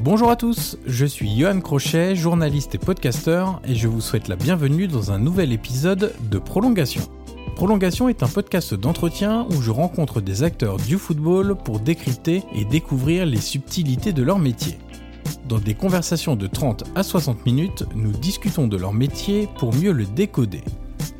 Bonjour 0.00 0.30
à 0.30 0.36
tous, 0.36 0.76
je 0.86 1.06
suis 1.06 1.34
Johan 1.34 1.60
Crochet, 1.60 2.14
journaliste 2.14 2.74
et 2.74 2.78
podcasteur, 2.78 3.60
et 3.64 3.74
je 3.74 3.88
vous 3.88 4.02
souhaite 4.02 4.28
la 4.28 4.36
bienvenue 4.36 4.86
dans 4.86 5.12
un 5.12 5.18
nouvel 5.18 5.50
épisode 5.50 6.14
de 6.30 6.38
Prolongation. 6.38 7.02
Prolongation 7.56 8.08
est 8.08 8.22
un 8.22 8.28
podcast 8.28 8.74
d'entretien 8.74 9.46
où 9.50 9.62
je 9.62 9.70
rencontre 9.70 10.20
des 10.20 10.42
acteurs 10.42 10.76
du 10.76 10.98
football 10.98 11.56
pour 11.56 11.80
décrypter 11.80 12.42
et 12.54 12.64
découvrir 12.66 13.24
les 13.24 13.40
subtilités 13.40 14.12
de 14.12 14.22
leur 14.22 14.38
métier. 14.38 14.76
Dans 15.48 15.58
des 15.58 15.74
conversations 15.74 16.36
de 16.36 16.46
30 16.46 16.84
à 16.94 17.02
60 17.02 17.44
minutes, 17.44 17.84
nous 17.94 18.12
discutons 18.12 18.66
de 18.66 18.78
leur 18.78 18.94
métier 18.94 19.46
pour 19.58 19.74
mieux 19.74 19.92
le 19.92 20.06
décoder. 20.06 20.62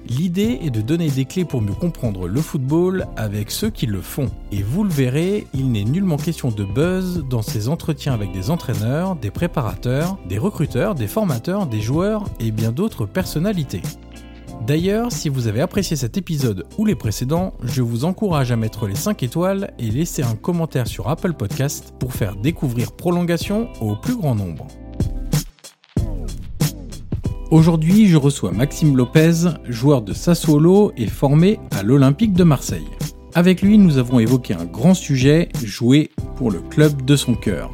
L'idée 0.06 0.60
est 0.62 0.70
de 0.70 0.80
donner 0.80 1.10
des 1.10 1.26
clés 1.26 1.44
pour 1.44 1.60
mieux 1.60 1.74
comprendre 1.74 2.26
le 2.26 2.40
football 2.40 3.06
avec 3.16 3.50
ceux 3.50 3.70
qui 3.70 3.86
le 3.86 4.00
font. 4.00 4.30
Et 4.50 4.62
vous 4.62 4.84
le 4.84 4.90
verrez, 4.90 5.46
il 5.52 5.70
n'est 5.72 5.84
nullement 5.84 6.16
question 6.16 6.50
de 6.50 6.64
buzz 6.64 7.24
dans 7.28 7.42
ces 7.42 7.68
entretiens 7.68 8.14
avec 8.14 8.32
des 8.32 8.50
entraîneurs, 8.50 9.16
des 9.16 9.30
préparateurs, 9.30 10.16
des 10.26 10.38
recruteurs, 10.38 10.94
des 10.94 11.06
formateurs, 11.06 11.66
des 11.66 11.80
joueurs 11.80 12.24
et 12.40 12.50
bien 12.50 12.72
d'autres 12.72 13.06
personnalités. 13.06 13.82
D'ailleurs, 14.66 15.12
si 15.12 15.28
vous 15.28 15.46
avez 15.46 15.60
apprécié 15.60 15.96
cet 15.96 16.16
épisode 16.16 16.64
ou 16.78 16.86
les 16.86 16.94
précédents, 16.94 17.52
je 17.62 17.82
vous 17.82 18.04
encourage 18.04 18.50
à 18.50 18.56
mettre 18.56 18.86
les 18.86 18.94
5 18.94 19.22
étoiles 19.22 19.74
et 19.78 19.90
laisser 19.90 20.22
un 20.22 20.36
commentaire 20.36 20.86
sur 20.86 21.08
Apple 21.08 21.34
Podcast 21.34 21.92
pour 21.98 22.14
faire 22.14 22.36
découvrir 22.36 22.92
Prolongation 22.92 23.68
au 23.80 23.96
plus 23.96 24.16
grand 24.16 24.34
nombre. 24.34 24.66
Aujourd'hui, 27.50 28.08
je 28.08 28.16
reçois 28.16 28.52
Maxime 28.52 28.96
Lopez, 28.96 29.50
joueur 29.68 30.02
de 30.02 30.12
Sassuolo 30.12 30.92
et 30.96 31.06
formé 31.06 31.60
à 31.70 31.82
l'Olympique 31.82 32.32
de 32.32 32.42
Marseille. 32.42 32.88
Avec 33.34 33.62
lui, 33.62 33.78
nous 33.78 33.98
avons 33.98 34.18
évoqué 34.18 34.54
un 34.54 34.64
grand 34.64 34.94
sujet, 34.94 35.48
jouer 35.62 36.10
pour 36.36 36.50
le 36.50 36.60
club 36.60 37.04
de 37.04 37.16
son 37.16 37.34
cœur. 37.34 37.70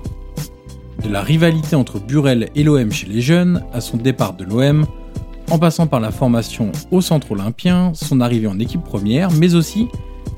De 1.05 1.09
la 1.09 1.23
rivalité 1.23 1.77
entre 1.77 1.99
Burel 1.99 2.49
et 2.55 2.63
l'OM 2.63 2.91
chez 2.93 3.07
les 3.07 3.21
jeunes, 3.21 3.65
à 3.73 3.81
son 3.81 3.97
départ 3.97 4.35
de 4.35 4.45
l'OM, 4.45 4.87
en 5.51 5.59
passant 5.59 5.89
par 5.89 5.99
la 5.99 6.13
formation 6.13 6.71
au 6.93 7.01
centre 7.01 7.33
olympien, 7.33 7.93
son 7.95 8.21
arrivée 8.21 8.47
en 8.47 8.61
équipe 8.61 8.85
première, 8.85 9.33
mais 9.33 9.55
aussi 9.55 9.89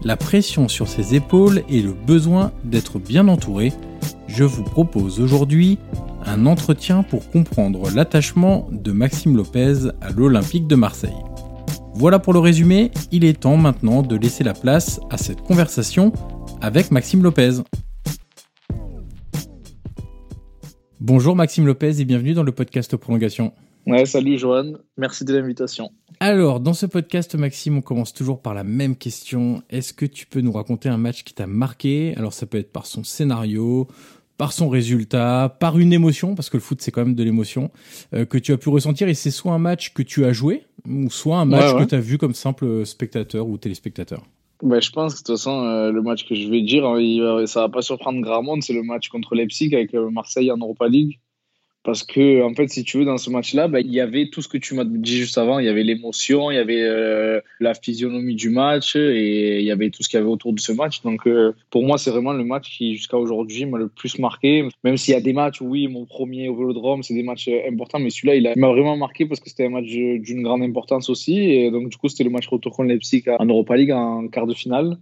la 0.02 0.16
pression 0.16 0.68
sur 0.68 0.88
ses 0.88 1.14
épaules 1.14 1.62
et 1.68 1.82
le 1.82 1.92
besoin 1.92 2.50
d'être 2.64 2.98
bien 2.98 3.28
entouré, 3.28 3.72
je 4.26 4.44
vous 4.44 4.62
propose 4.62 5.20
aujourd'hui 5.20 5.78
un 6.24 6.46
entretien 6.46 7.02
pour 7.02 7.30
comprendre 7.30 7.90
l'attachement 7.94 8.68
de 8.72 8.90
Maxime 8.90 9.36
Lopez 9.36 9.90
à 10.00 10.10
l'Olympique 10.10 10.66
de 10.66 10.76
Marseille. 10.76 11.10
Voilà 11.94 12.18
pour 12.18 12.32
le 12.32 12.38
résumé, 12.38 12.90
il 13.10 13.24
est 13.24 13.38
temps 13.38 13.58
maintenant 13.58 14.02
de 14.02 14.16
laisser 14.16 14.44
la 14.44 14.54
place 14.54 14.98
à 15.10 15.18
cette 15.18 15.42
conversation 15.42 16.12
avec 16.62 16.90
Maxime 16.90 17.22
Lopez. 17.22 17.60
Bonjour 21.00 21.36
Maxime 21.36 21.66
Lopez 21.66 22.00
et 22.00 22.04
bienvenue 22.06 22.32
dans 22.32 22.44
le 22.44 22.52
podcast 22.52 22.96
Prolongation. 22.96 23.52
Ouais, 23.86 24.06
salut 24.06 24.38
Johan, 24.38 24.74
merci 24.96 25.24
de 25.24 25.34
l'invitation. 25.34 25.90
Alors, 26.20 26.60
dans 26.60 26.72
ce 26.72 26.86
podcast, 26.86 27.34
Maxime, 27.34 27.78
on 27.78 27.80
commence 27.80 28.12
toujours 28.12 28.40
par 28.40 28.54
la 28.54 28.62
même 28.62 28.94
question. 28.96 29.62
Est-ce 29.70 29.92
que 29.92 30.06
tu 30.06 30.26
peux 30.26 30.40
nous 30.40 30.52
raconter 30.52 30.88
un 30.88 30.98
match 30.98 31.24
qui 31.24 31.34
t'a 31.34 31.48
marqué? 31.48 32.14
Alors, 32.16 32.32
ça 32.32 32.46
peut 32.46 32.58
être 32.58 32.70
par 32.70 32.86
son 32.86 33.02
scénario, 33.02 33.88
par 34.38 34.52
son 34.52 34.68
résultat, 34.68 35.56
par 35.58 35.78
une 35.78 35.92
émotion, 35.92 36.36
parce 36.36 36.48
que 36.48 36.56
le 36.56 36.62
foot 36.62 36.80
c'est 36.80 36.92
quand 36.92 37.04
même 37.04 37.16
de 37.16 37.24
l'émotion, 37.24 37.70
euh, 38.14 38.24
que 38.24 38.38
tu 38.38 38.52
as 38.52 38.56
pu 38.56 38.68
ressentir, 38.68 39.08
et 39.08 39.14
c'est 39.14 39.32
soit 39.32 39.52
un 39.52 39.58
match 39.58 39.92
que 39.94 40.02
tu 40.02 40.24
as 40.24 40.32
joué, 40.32 40.64
ou 40.88 41.10
soit 41.10 41.38
un 41.38 41.44
match 41.44 41.76
que 41.76 41.84
tu 41.84 41.94
as 41.94 42.00
vu 42.00 42.18
comme 42.18 42.34
simple 42.34 42.86
spectateur 42.86 43.48
ou 43.48 43.58
téléspectateur. 43.58 44.22
Bah, 44.62 44.78
je 44.78 44.90
pense 44.90 45.14
que 45.14 45.18
de 45.18 45.24
toute 45.24 45.36
façon, 45.36 45.64
euh, 45.64 45.90
le 45.90 46.02
match 46.02 46.24
que 46.28 46.36
je 46.36 46.48
vais 46.48 46.62
dire, 46.62 46.86
hein, 46.86 47.00
il, 47.00 47.48
ça 47.48 47.62
va 47.62 47.68
pas 47.68 47.82
surprendre 47.82 48.20
grand 48.20 48.44
monde, 48.44 48.62
c'est 48.62 48.72
le 48.72 48.84
match 48.84 49.08
contre 49.08 49.34
Leipzig 49.34 49.74
avec 49.74 49.92
euh, 49.92 50.08
Marseille 50.08 50.52
en 50.52 50.56
Europa 50.56 50.86
League. 50.86 51.18
Parce 51.84 52.04
que, 52.04 52.42
en 52.42 52.54
fait, 52.54 52.68
si 52.68 52.84
tu 52.84 52.98
veux, 52.98 53.04
dans 53.04 53.18
ce 53.18 53.28
match-là, 53.28 53.66
bah, 53.66 53.80
il 53.80 53.92
y 53.92 54.00
avait 54.00 54.28
tout 54.28 54.40
ce 54.40 54.48
que 54.48 54.58
tu 54.58 54.74
m'as 54.74 54.84
dit 54.84 55.16
juste 55.16 55.36
avant. 55.36 55.58
Il 55.58 55.66
y 55.66 55.68
avait 55.68 55.82
l'émotion, 55.82 56.52
il 56.52 56.54
y 56.54 56.58
avait 56.58 56.82
euh, 56.82 57.40
la 57.58 57.74
physionomie 57.74 58.36
du 58.36 58.50
match 58.50 58.94
et 58.94 59.58
il 59.58 59.64
y 59.64 59.70
avait 59.72 59.90
tout 59.90 60.04
ce 60.04 60.08
qu'il 60.08 60.18
y 60.18 60.22
avait 60.22 60.30
autour 60.30 60.52
de 60.52 60.60
ce 60.60 60.70
match. 60.70 61.02
Donc, 61.02 61.26
euh, 61.26 61.54
pour 61.70 61.82
moi, 61.82 61.98
c'est 61.98 62.10
vraiment 62.10 62.32
le 62.32 62.44
match 62.44 62.70
qui, 62.76 62.94
jusqu'à 62.94 63.16
aujourd'hui, 63.16 63.66
m'a 63.66 63.78
le 63.78 63.88
plus 63.88 64.20
marqué. 64.20 64.68
Même 64.84 64.96
s'il 64.96 65.14
y 65.14 65.16
a 65.16 65.20
des 65.20 65.32
matchs, 65.32 65.60
oui, 65.60 65.88
mon 65.88 66.04
premier 66.04 66.48
au 66.48 66.54
Vélodrome, 66.54 67.02
c'est 67.02 67.14
des 67.14 67.24
matchs 67.24 67.48
euh, 67.48 67.68
importants, 67.68 67.98
mais 67.98 68.10
celui-là, 68.10 68.36
il 68.36 68.60
m'a 68.60 68.68
vraiment 68.68 68.96
marqué 68.96 69.26
parce 69.26 69.40
que 69.40 69.50
c'était 69.50 69.66
un 69.66 69.70
match 69.70 69.86
d'une 69.86 70.42
grande 70.42 70.62
importance 70.62 71.10
aussi. 71.10 71.36
Et 71.40 71.70
donc, 71.72 71.88
du 71.88 71.96
coup, 71.96 72.08
c'était 72.08 72.24
le 72.24 72.30
match 72.30 72.46
retour 72.46 72.76
contre 72.76 72.90
Leipzig 72.90 73.24
en 73.26 73.46
Europa 73.46 73.76
League 73.76 73.90
en 73.90 74.28
quart 74.28 74.46
de 74.46 74.54
finale 74.54 74.98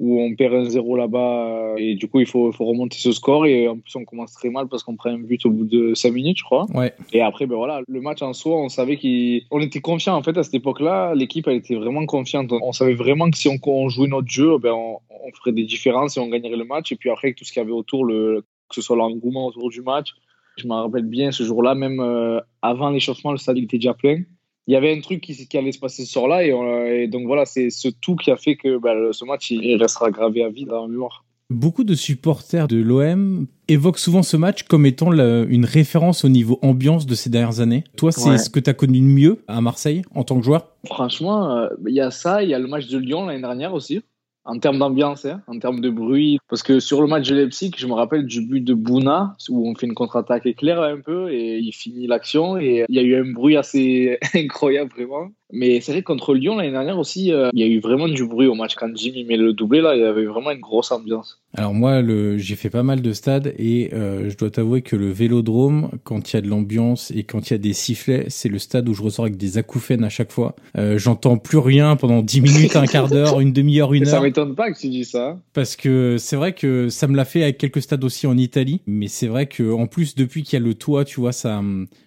où 0.00 0.20
on 0.20 0.34
perd 0.34 0.54
un 0.54 0.64
0 0.64 0.96
là-bas 0.96 1.46
euh, 1.46 1.76
et 1.76 1.94
du 1.94 2.08
coup 2.08 2.18
il 2.18 2.26
faut, 2.26 2.50
faut, 2.50 2.64
remonter 2.64 2.98
ce 2.98 3.12
score 3.12 3.46
et 3.46 3.68
en 3.68 3.78
plus 3.78 3.94
on 3.94 4.04
commence 4.04 4.32
très 4.32 4.50
mal 4.50 4.66
parce 4.68 4.82
qu'on 4.82 4.96
prend 4.96 5.10
un 5.10 5.18
but 5.18 5.46
au 5.46 5.50
bout 5.50 5.64
de 5.64 5.94
5 5.94 6.12
minutes 6.12 6.38
je 6.38 6.44
crois. 6.44 6.66
Ouais. 6.74 6.92
et 7.12 7.20
après 7.20 7.46
ben 7.46 7.54
voilà 7.56 7.80
le 7.86 8.00
match 8.00 8.20
en 8.22 8.32
soi 8.32 8.56
on 8.56 8.68
savait 8.68 8.96
qu'on 8.96 9.60
était 9.60 9.80
confiant 9.80 10.16
en 10.16 10.22
fait 10.22 10.36
à 10.36 10.42
cette 10.42 10.54
époque 10.54 10.80
là 10.80 11.14
l'équipe 11.14 11.46
elle 11.46 11.56
était 11.56 11.76
vraiment 11.76 12.04
confiante. 12.06 12.52
On 12.52 12.72
savait 12.72 12.94
vraiment 12.94 13.30
que 13.30 13.36
si 13.36 13.48
on, 13.48 13.58
on 13.66 13.88
jouait 13.88 14.08
notre 14.08 14.28
jeu 14.28 14.58
ben 14.58 14.72
on, 14.72 14.98
on, 15.10 15.32
ferait 15.32 15.52
des 15.52 15.64
différences 15.64 16.16
et 16.16 16.20
on 16.20 16.28
gagnerait 16.28 16.56
le 16.56 16.64
match. 16.64 16.90
Et 16.92 16.96
puis 16.96 17.10
après 17.10 17.28
avec 17.28 17.38
tout 17.38 17.44
ce 17.44 17.52
qu'il 17.52 17.60
y 17.60 17.64
avait 17.64 17.72
autour 17.72 18.04
le, 18.04 18.44
que 18.68 18.74
ce 18.74 18.82
soit 18.82 18.96
l'engouement 18.96 19.46
autour 19.46 19.70
du 19.70 19.80
match 19.80 20.10
je 20.56 20.66
me 20.66 20.74
rappelle 20.74 21.04
bien 21.04 21.32
ce 21.32 21.42
jour-là 21.42 21.74
même 21.74 22.00
euh, 22.00 22.40
avant 22.62 22.90
l'échauffement 22.90 23.32
le 23.32 23.38
stade 23.38 23.58
était 23.58 23.78
déjà 23.78 23.94
plein 23.94 24.22
il 24.66 24.74
y 24.74 24.76
avait 24.76 24.96
un 24.96 25.00
truc 25.00 25.20
qui, 25.20 25.34
qui 25.46 25.58
allait 25.58 25.72
se 25.72 25.78
passer 25.78 26.04
ce 26.04 26.12
soir-là. 26.12 26.44
Et, 26.44 27.02
et, 27.02 27.08
donc 27.08 27.26
voilà, 27.26 27.44
c'est 27.44 27.70
ce 27.70 27.88
tout 27.88 28.16
qui 28.16 28.30
a 28.30 28.36
fait 28.36 28.56
que 28.56 28.78
bah, 28.78 28.94
ce 29.12 29.24
match, 29.24 29.50
il 29.50 29.76
restera 29.76 30.10
gravé 30.10 30.42
à 30.42 30.48
vie 30.48 30.64
dans 30.64 30.82
la 30.82 30.88
mémoire. 30.88 31.24
Beaucoup 31.50 31.84
de 31.84 31.94
supporters 31.94 32.66
de 32.68 32.78
l'OM 32.78 33.46
évoquent 33.68 33.98
souvent 33.98 34.22
ce 34.22 34.36
match 34.36 34.62
comme 34.62 34.86
étant 34.86 35.10
la, 35.10 35.42
une 35.42 35.66
référence 35.66 36.24
au 36.24 36.30
niveau 36.30 36.58
ambiance 36.62 37.04
de 37.04 37.14
ces 37.14 37.28
dernières 37.28 37.60
années. 37.60 37.84
Toi, 37.96 38.12
c'est 38.12 38.30
ouais. 38.30 38.38
ce 38.38 38.48
que 38.48 38.60
tu 38.60 38.70
as 38.70 38.74
connu 38.74 39.00
de 39.00 39.04
mieux 39.04 39.44
à 39.46 39.60
Marseille 39.60 40.02
en 40.14 40.24
tant 40.24 40.38
que 40.38 40.44
joueur? 40.44 40.68
Franchement, 40.86 41.54
euh, 41.54 41.68
il 41.86 41.94
y 41.94 42.00
a 42.00 42.10
ça, 42.10 42.42
il 42.42 42.48
y 42.48 42.54
a 42.54 42.58
le 42.58 42.66
match 42.66 42.88
de 42.88 42.96
Lyon 42.96 43.26
l'année 43.26 43.42
dernière 43.42 43.74
aussi 43.74 44.02
en 44.44 44.58
termes 44.58 44.78
d'ambiance, 44.78 45.24
hein, 45.24 45.42
en 45.46 45.58
termes 45.58 45.80
de 45.80 45.90
bruit. 45.90 46.38
Parce 46.48 46.62
que 46.62 46.80
sur 46.80 47.00
le 47.00 47.08
match 47.08 47.28
de 47.28 47.34
Leipzig, 47.34 47.72
je 47.76 47.86
me 47.86 47.94
rappelle 47.94 48.26
du 48.26 48.42
but 48.42 48.60
de 48.60 48.74
Bouna, 48.74 49.36
où 49.48 49.68
on 49.68 49.74
fait 49.74 49.86
une 49.86 49.94
contre-attaque 49.94 50.46
éclair 50.46 50.80
un 50.80 51.00
peu, 51.00 51.30
et 51.32 51.58
il 51.58 51.72
finit 51.72 52.06
l'action, 52.06 52.58
et 52.58 52.84
il 52.88 52.94
y 52.94 52.98
a 52.98 53.02
eu 53.02 53.16
un 53.16 53.32
bruit 53.32 53.56
assez 53.56 54.18
incroyable, 54.34 54.90
vraiment. 54.94 55.30
Mais 55.54 55.80
c'est 55.80 55.92
vrai 55.92 56.02
contre 56.02 56.34
Lyon 56.34 56.56
l'année 56.56 56.72
dernière 56.72 56.98
aussi, 56.98 57.32
euh, 57.32 57.50
il 57.52 57.60
y 57.60 57.62
a 57.62 57.66
eu 57.66 57.80
vraiment 57.80 58.08
du 58.08 58.26
bruit 58.26 58.46
au 58.46 58.54
match 58.54 58.74
quand 58.74 58.94
Jimmy 58.94 59.24
met 59.24 59.36
le 59.36 59.52
doublé 59.52 59.80
là, 59.80 59.94
il 59.94 60.02
y 60.02 60.04
avait 60.04 60.24
vraiment 60.24 60.50
une 60.50 60.60
grosse 60.60 60.90
ambiance. 60.90 61.40
Alors 61.56 61.72
moi, 61.72 62.02
le, 62.02 62.36
j'ai 62.36 62.56
fait 62.56 62.70
pas 62.70 62.82
mal 62.82 63.00
de 63.00 63.12
stades 63.12 63.54
et 63.58 63.90
euh, 63.92 64.28
je 64.28 64.36
dois 64.36 64.50
t'avouer 64.50 64.82
que 64.82 64.96
le 64.96 65.10
Vélodrome, 65.12 65.90
quand 66.02 66.32
il 66.32 66.36
y 66.36 66.38
a 66.38 66.42
de 66.42 66.48
l'ambiance 66.48 67.12
et 67.14 67.22
quand 67.22 67.48
il 67.48 67.52
y 67.52 67.54
a 67.54 67.58
des 67.58 67.72
sifflets, 67.72 68.26
c'est 68.28 68.48
le 68.48 68.58
stade 68.58 68.88
où 68.88 68.94
je 68.94 69.02
ressors 69.02 69.26
avec 69.26 69.36
des 69.36 69.56
acouphènes 69.56 70.02
à 70.02 70.08
chaque 70.08 70.32
fois. 70.32 70.56
Euh, 70.76 70.98
j'entends 70.98 71.38
plus 71.38 71.58
rien 71.58 71.94
pendant 71.94 72.22
10 72.22 72.40
minutes, 72.40 72.76
un 72.76 72.86
quart 72.86 73.08
d'heure, 73.08 73.40
une 73.40 73.52
demi-heure, 73.52 73.94
une 73.94 74.04
heure. 74.04 74.10
Ça 74.10 74.20
m'étonne 74.20 74.56
pas 74.56 74.72
que 74.72 74.78
tu 74.78 74.88
dis 74.88 75.04
ça. 75.04 75.38
Parce 75.52 75.76
que 75.76 76.16
c'est 76.18 76.36
vrai 76.36 76.54
que 76.54 76.88
ça 76.88 77.06
me 77.06 77.16
l'a 77.16 77.24
fait 77.24 77.44
avec 77.44 77.58
quelques 77.58 77.82
stades 77.82 78.02
aussi 78.02 78.26
en 78.26 78.36
Italie, 78.36 78.80
mais 78.86 79.06
c'est 79.06 79.28
vrai 79.28 79.46
que 79.46 79.72
en 79.72 79.86
plus 79.86 80.16
depuis 80.16 80.42
qu'il 80.42 80.58
y 80.58 80.62
a 80.62 80.64
le 80.64 80.74
toit, 80.74 81.04
tu 81.04 81.20
vois, 81.20 81.32
ça 81.32 81.62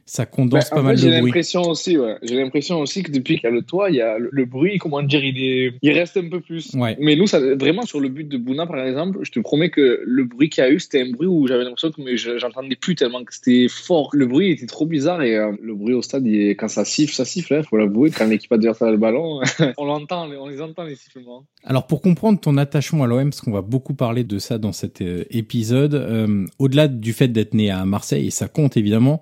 ça 0.07 0.25
condense 0.25 0.69
bah, 0.69 0.77
pas 0.77 0.81
mal 0.81 0.95
de 0.95 1.01
bruit. 1.01 1.11
J'ai 1.11 1.21
l'impression 1.21 1.61
aussi, 1.63 1.97
ouais. 1.97 2.15
J'ai 2.23 2.35
l'impression 2.35 2.79
aussi 2.79 3.03
que 3.03 3.11
depuis 3.11 3.36
qu'il 3.37 3.49
y 3.49 3.51
a 3.51 3.55
le 3.55 3.61
toit, 3.61 3.89
il 3.89 3.97
y 3.97 4.01
a 4.01 4.17
le, 4.17 4.45
bruit, 4.45 4.77
comment 4.77 5.01
dire, 5.03 5.23
il 5.23 5.37
est, 5.41 5.73
il 5.81 5.91
reste 5.91 6.17
un 6.17 6.29
peu 6.29 6.39
plus. 6.39 6.73
Ouais. 6.73 6.95
Mais 6.99 7.15
nous, 7.15 7.27
ça, 7.27 7.39
vraiment 7.55 7.83
sur 7.83 7.99
le 7.99 8.09
but 8.09 8.27
de 8.27 8.37
Bouna, 8.37 8.65
par 8.65 8.79
exemple, 8.79 9.19
je 9.23 9.31
te 9.31 9.39
promets 9.39 9.69
que 9.69 10.01
le 10.05 10.23
bruit 10.23 10.49
qu'il 10.49 10.63
y 10.63 10.67
a 10.67 10.69
eu, 10.69 10.79
c'était 10.79 11.01
un 11.01 11.11
bruit 11.11 11.27
où 11.27 11.47
j'avais 11.47 11.63
l'impression 11.63 11.91
que 11.91 12.15
j'entendais 12.15 12.75
plus 12.75 12.95
tellement 12.95 13.23
que 13.23 13.33
c'était 13.33 13.67
fort. 13.69 14.09
Le 14.13 14.25
bruit 14.25 14.51
était 14.51 14.65
trop 14.65 14.85
bizarre 14.85 15.21
et 15.21 15.35
euh, 15.35 15.51
le 15.61 15.75
bruit 15.75 15.93
au 15.93 16.01
stade, 16.01 16.25
il 16.25 16.51
quand 16.51 16.67
ça 16.67 16.85
siffle, 16.85 17.13
ça 17.13 17.25
siffle, 17.25 17.53
il 17.53 17.57
hein, 17.57 17.63
faut 17.63 17.77
l'avouer. 17.77 18.11
Quand 18.11 18.25
l'équipe 18.25 18.51
adversaire 18.51 18.87
a 18.87 18.91
le 18.91 18.97
ballon, 18.97 19.41
on 19.77 19.85
l'entend, 19.85 20.29
on 20.29 20.47
les 20.47 20.61
entend 20.61 20.83
les 20.83 20.95
sifflements. 20.95 21.45
Alors 21.63 21.87
pour 21.87 22.01
comprendre 22.01 22.39
ton 22.39 22.57
attachement 22.57 23.03
à 23.03 23.07
l'OM, 23.07 23.29
parce 23.29 23.41
qu'on 23.41 23.51
va 23.51 23.61
beaucoup 23.61 23.93
parler 23.93 24.23
de 24.23 24.39
ça 24.39 24.57
dans 24.57 24.71
cet 24.71 25.01
euh, 25.01 25.23
épisode, 25.29 25.95
euh, 25.95 26.45
au-delà 26.59 26.87
du 26.87 27.13
fait 27.13 27.27
d'être 27.27 27.53
né 27.53 27.69
à 27.69 27.85
Marseille, 27.85 28.27
et 28.27 28.31
ça 28.31 28.47
compte 28.47 28.77
évidemment, 28.77 29.21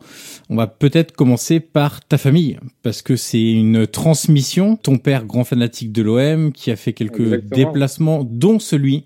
on 0.49 0.55
va 0.55 0.67
peut-être 0.67 1.13
commencer 1.13 1.59
par 1.59 2.05
ta 2.05 2.17
famille, 2.17 2.57
parce 2.83 3.01
que 3.01 3.15
c'est 3.15 3.51
une 3.51 3.87
transmission. 4.05 4.75
Ton 4.75 4.99
père, 4.99 5.25
grand 5.25 5.43
fanatique 5.43 5.91
de 5.91 6.03
l'OM, 6.03 6.51
qui 6.51 6.69
a 6.69 6.75
fait 6.75 6.93
quelques 6.93 7.41
déplacements, 7.45 8.23
dont 8.23 8.59
celui 8.59 9.05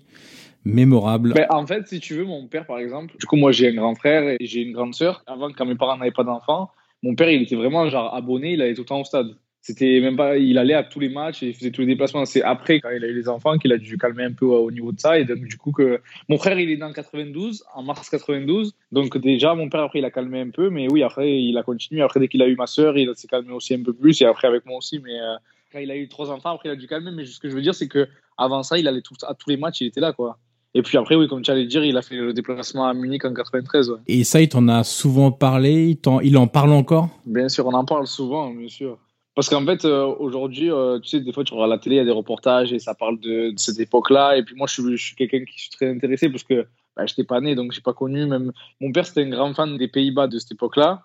mémorable. 0.66 1.32
En 1.48 1.66
fait, 1.66 1.88
si 1.88 2.00
tu 2.00 2.16
veux, 2.16 2.24
mon 2.24 2.46
père, 2.48 2.66
par 2.66 2.78
exemple, 2.78 3.14
du 3.18 3.24
coup, 3.24 3.36
moi, 3.36 3.50
j'ai 3.50 3.68
un 3.68 3.74
grand 3.74 3.94
frère 3.94 4.28
et 4.28 4.36
j'ai 4.40 4.60
une 4.60 4.72
grande 4.72 4.94
sœur. 4.94 5.22
Avant, 5.26 5.48
quand 5.56 5.64
mes 5.64 5.74
parents 5.74 5.96
n'avaient 5.96 6.10
pas 6.10 6.22
d'enfants, 6.22 6.70
mon 7.02 7.14
père, 7.14 7.30
il 7.30 7.40
était 7.40 7.56
vraiment 7.56 7.88
genre 7.88 8.14
abonné, 8.14 8.52
il 8.52 8.60
allait 8.60 8.74
tout 8.74 8.82
le 8.82 8.88
temps 8.88 9.00
au 9.00 9.04
stade. 9.04 9.28
C'était 9.62 10.00
même 10.00 10.16
pas, 10.16 10.38
il 10.38 10.56
allait 10.56 10.74
à 10.74 10.82
tous 10.82 11.00
les 11.00 11.10
matchs 11.10 11.42
et 11.42 11.48
il 11.48 11.54
faisait 11.54 11.70
tous 11.70 11.82
les 11.82 11.86
déplacements. 11.86 12.24
C'est 12.24 12.42
après, 12.42 12.80
quand 12.80 12.88
il 12.90 13.04
a 13.04 13.08
eu 13.08 13.14
les 13.14 13.28
enfants, 13.28 13.58
qu'il 13.58 13.72
a 13.72 13.76
dû 13.76 13.98
calmer 13.98 14.24
un 14.24 14.32
peu 14.32 14.46
au 14.46 14.70
niveau 14.70 14.90
de 14.90 14.98
ça. 14.98 15.18
Et 15.18 15.26
donc, 15.26 15.40
du 15.40 15.58
coup, 15.58 15.70
que 15.70 16.00
mon 16.28 16.38
frère, 16.38 16.58
il 16.58 16.70
est 16.70 16.76
né 16.76 16.82
en 16.82 16.92
92, 16.92 17.64
en 17.74 17.82
mars 17.82 18.08
92. 18.08 18.72
Donc, 18.90 19.18
déjà, 19.18 19.54
mon 19.54 19.68
père, 19.68 19.82
après, 19.82 19.98
il 19.98 20.04
a 20.06 20.10
calmé 20.10 20.40
un 20.40 20.48
peu. 20.48 20.70
Mais 20.70 20.90
oui, 20.90 21.02
après, 21.02 21.42
il 21.42 21.58
a 21.58 21.62
continué. 21.62 22.00
Après, 22.00 22.20
dès 22.20 22.28
qu'il 22.28 22.40
a 22.40 22.48
eu 22.48 22.56
ma 22.56 22.66
sœur, 22.66 22.96
il 22.96 23.10
s'est 23.16 23.28
calmé 23.28 23.52
aussi 23.52 23.74
un 23.74 23.82
peu 23.82 23.92
plus. 23.92 24.22
Et 24.22 24.24
après, 24.24 24.48
avec 24.48 24.64
moi 24.64 24.78
aussi. 24.78 24.98
Mais 24.98 25.20
euh, 25.20 25.36
quand 25.72 25.78
il 25.78 25.90
a 25.90 25.96
eu 25.96 26.08
trois 26.08 26.30
enfants, 26.30 26.54
après, 26.54 26.70
il 26.70 26.72
a 26.72 26.76
dû 26.76 26.86
calmer. 26.86 27.10
Mais 27.10 27.26
ce 27.26 27.38
que 27.38 27.50
je 27.50 27.54
veux 27.54 27.62
dire, 27.62 27.74
c'est 27.74 27.88
que 27.88 28.08
avant 28.38 28.62
ça, 28.62 28.78
il 28.78 28.88
allait 28.88 29.02
tout, 29.02 29.14
à 29.28 29.34
tous 29.34 29.50
les 29.50 29.58
matchs, 29.58 29.82
il 29.82 29.88
était 29.88 30.00
là, 30.00 30.14
quoi. 30.14 30.38
Et 30.72 30.82
puis 30.82 30.96
après, 30.96 31.16
oui, 31.16 31.28
comme 31.28 31.42
tu 31.42 31.50
allais 31.50 31.66
dire, 31.66 31.84
il 31.84 31.96
a 31.98 32.02
fait 32.02 32.16
le 32.16 32.32
déplacement 32.32 32.86
à 32.86 32.94
Munich 32.94 33.24
en 33.26 33.34
93. 33.34 33.90
Ouais. 33.90 33.98
Et 34.06 34.24
ça, 34.24 34.40
il 34.40 34.48
t'en 34.48 34.68
a 34.68 34.84
souvent 34.84 35.32
parlé? 35.32 35.98
Il, 36.02 36.08
en, 36.08 36.20
il 36.20 36.38
en 36.38 36.46
parle 36.46 36.72
encore? 36.72 37.10
Bien 37.26 37.48
sûr, 37.48 37.66
on 37.66 37.74
en 37.74 37.84
parle 37.84 38.06
souvent, 38.06 38.50
bien 38.50 38.68
sûr. 38.68 38.96
Parce 39.40 39.48
qu'en 39.48 39.64
fait, 39.64 39.86
euh, 39.86 40.04
aujourd'hui, 40.04 40.70
euh, 40.70 40.98
tu 40.98 41.08
sais, 41.08 41.20
des 41.20 41.32
fois, 41.32 41.44
tu 41.44 41.54
regardes 41.54 41.70
la 41.70 41.78
télé, 41.78 41.96
il 41.96 41.98
y 41.98 42.02
a 42.02 42.04
des 42.04 42.10
reportages 42.10 42.74
et 42.74 42.78
ça 42.78 42.94
parle 42.94 43.18
de, 43.20 43.54
cette 43.56 43.80
époque-là. 43.80 44.36
Et 44.36 44.42
puis 44.42 44.54
moi, 44.54 44.66
je 44.66 44.94
suis, 44.96 45.16
quelqu'un 45.16 45.42
qui 45.46 45.58
suis 45.58 45.70
très 45.70 45.88
intéressé 45.88 46.28
parce 46.28 46.42
que 46.42 46.66
bah, 46.94 47.06
je 47.06 47.12
n'étais 47.12 47.24
pas 47.24 47.40
né, 47.40 47.54
donc 47.54 47.72
je 47.72 47.78
n'ai 47.78 47.82
pas 47.82 47.94
connu. 47.94 48.26
Même 48.26 48.52
mon 48.82 48.92
père, 48.92 49.06
c'était 49.06 49.22
un 49.22 49.30
grand 49.30 49.54
fan 49.54 49.78
des 49.78 49.88
Pays-Bas 49.88 50.26
de 50.26 50.38
cette 50.38 50.52
époque-là. 50.52 51.04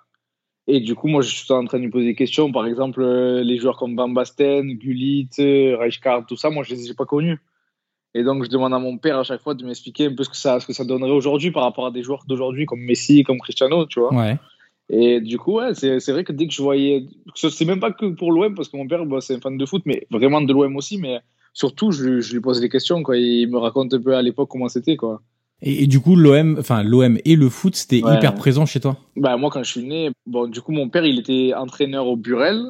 Et 0.67 0.81
du 0.81 0.95
coup, 0.95 1.07
moi, 1.07 1.21
je 1.21 1.33
suis 1.33 1.53
en 1.53 1.63
train 1.63 1.77
de 1.77 1.83
lui 1.83 1.89
poser 1.89 2.07
des 2.07 2.15
questions. 2.15 2.51
Par 2.51 2.67
exemple, 2.67 3.01
euh, 3.01 3.41
les 3.41 3.57
joueurs 3.57 3.77
comme 3.77 3.95
Van 3.95 4.09
Basten, 4.09 4.69
Gullit, 4.73 5.29
Rijkaard, 5.37 6.25
tout 6.25 6.35
ça, 6.35 6.49
moi, 6.49 6.65
je 6.65 6.75
les 6.75 6.91
ai 6.91 6.93
pas 6.93 7.05
connus. 7.05 7.39
Et 8.15 8.23
donc, 8.23 8.43
je 8.43 8.49
demande 8.49 8.73
à 8.73 8.79
mon 8.79 8.97
père 8.97 9.17
à 9.17 9.23
chaque 9.23 9.43
fois 9.43 9.53
de 9.53 9.65
m'expliquer 9.65 10.07
un 10.07 10.13
peu 10.13 10.25
ce 10.25 10.29
que 10.29 10.35
ça, 10.35 10.59
ce 10.59 10.67
que 10.67 10.73
ça 10.73 10.83
donnerait 10.83 11.11
aujourd'hui 11.11 11.51
par 11.51 11.63
rapport 11.63 11.85
à 11.85 11.91
des 11.91 12.03
joueurs 12.03 12.25
d'aujourd'hui 12.27 12.65
comme 12.65 12.81
Messi, 12.81 13.23
comme 13.23 13.39
Cristiano, 13.39 13.85
tu 13.85 14.01
vois. 14.01 14.13
Ouais. 14.13 14.37
Et 14.89 15.19
du 15.19 15.37
coup, 15.37 15.53
ouais, 15.53 15.73
c'est, 15.73 16.11
vrai 16.11 16.23
que 16.23 16.31
dès 16.31 16.47
que 16.47 16.53
je 16.53 16.61
voyais, 16.61 17.05
c'est 17.33 17.65
même 17.65 17.79
pas 17.79 17.91
que 17.91 18.05
pour 18.05 18.31
l'OM, 18.31 18.53
parce 18.53 18.69
que 18.69 18.77
mon 18.77 18.87
père, 18.87 19.05
bah, 19.05 19.19
c'est 19.19 19.35
un 19.35 19.39
fan 19.39 19.57
de 19.57 19.65
foot, 19.65 19.81
mais 19.85 20.05
vraiment 20.11 20.41
de 20.41 20.53
l'OM 20.53 20.75
aussi, 20.75 20.97
mais 20.97 21.21
surtout, 21.53 21.91
je, 21.91 22.21
je 22.21 22.33
lui 22.33 22.41
pose 22.41 22.61
des 22.61 22.69
questions, 22.69 23.01
quoi. 23.01 23.17
Il 23.17 23.49
me 23.49 23.57
raconte 23.57 23.93
un 23.93 24.01
peu 24.01 24.15
à 24.15 24.21
l'époque 24.21 24.49
comment 24.49 24.67
c'était, 24.67 24.95
quoi. 24.95 25.21
Et, 25.61 25.83
et, 25.83 25.87
du 25.87 25.99
coup, 25.99 26.15
l'OM, 26.15 26.57
enfin 26.59 26.83
l'OM 26.83 27.17
et 27.25 27.35
le 27.35 27.49
foot, 27.49 27.75
c'était 27.75 27.99
hyper 27.99 28.35
présent 28.35 28.65
chez 28.65 28.79
toi? 28.79 28.97
Bah 29.15 29.37
moi, 29.37 29.49
quand 29.49 29.63
je 29.63 29.71
suis 29.71 29.83
né, 29.83 30.11
bon, 30.27 30.47
du 30.47 30.61
coup, 30.61 30.71
mon 30.71 30.89
père, 30.89 31.05
il 31.05 31.19
était 31.19 31.53
entraîneur 31.55 32.07
au 32.07 32.17
Burel 32.17 32.61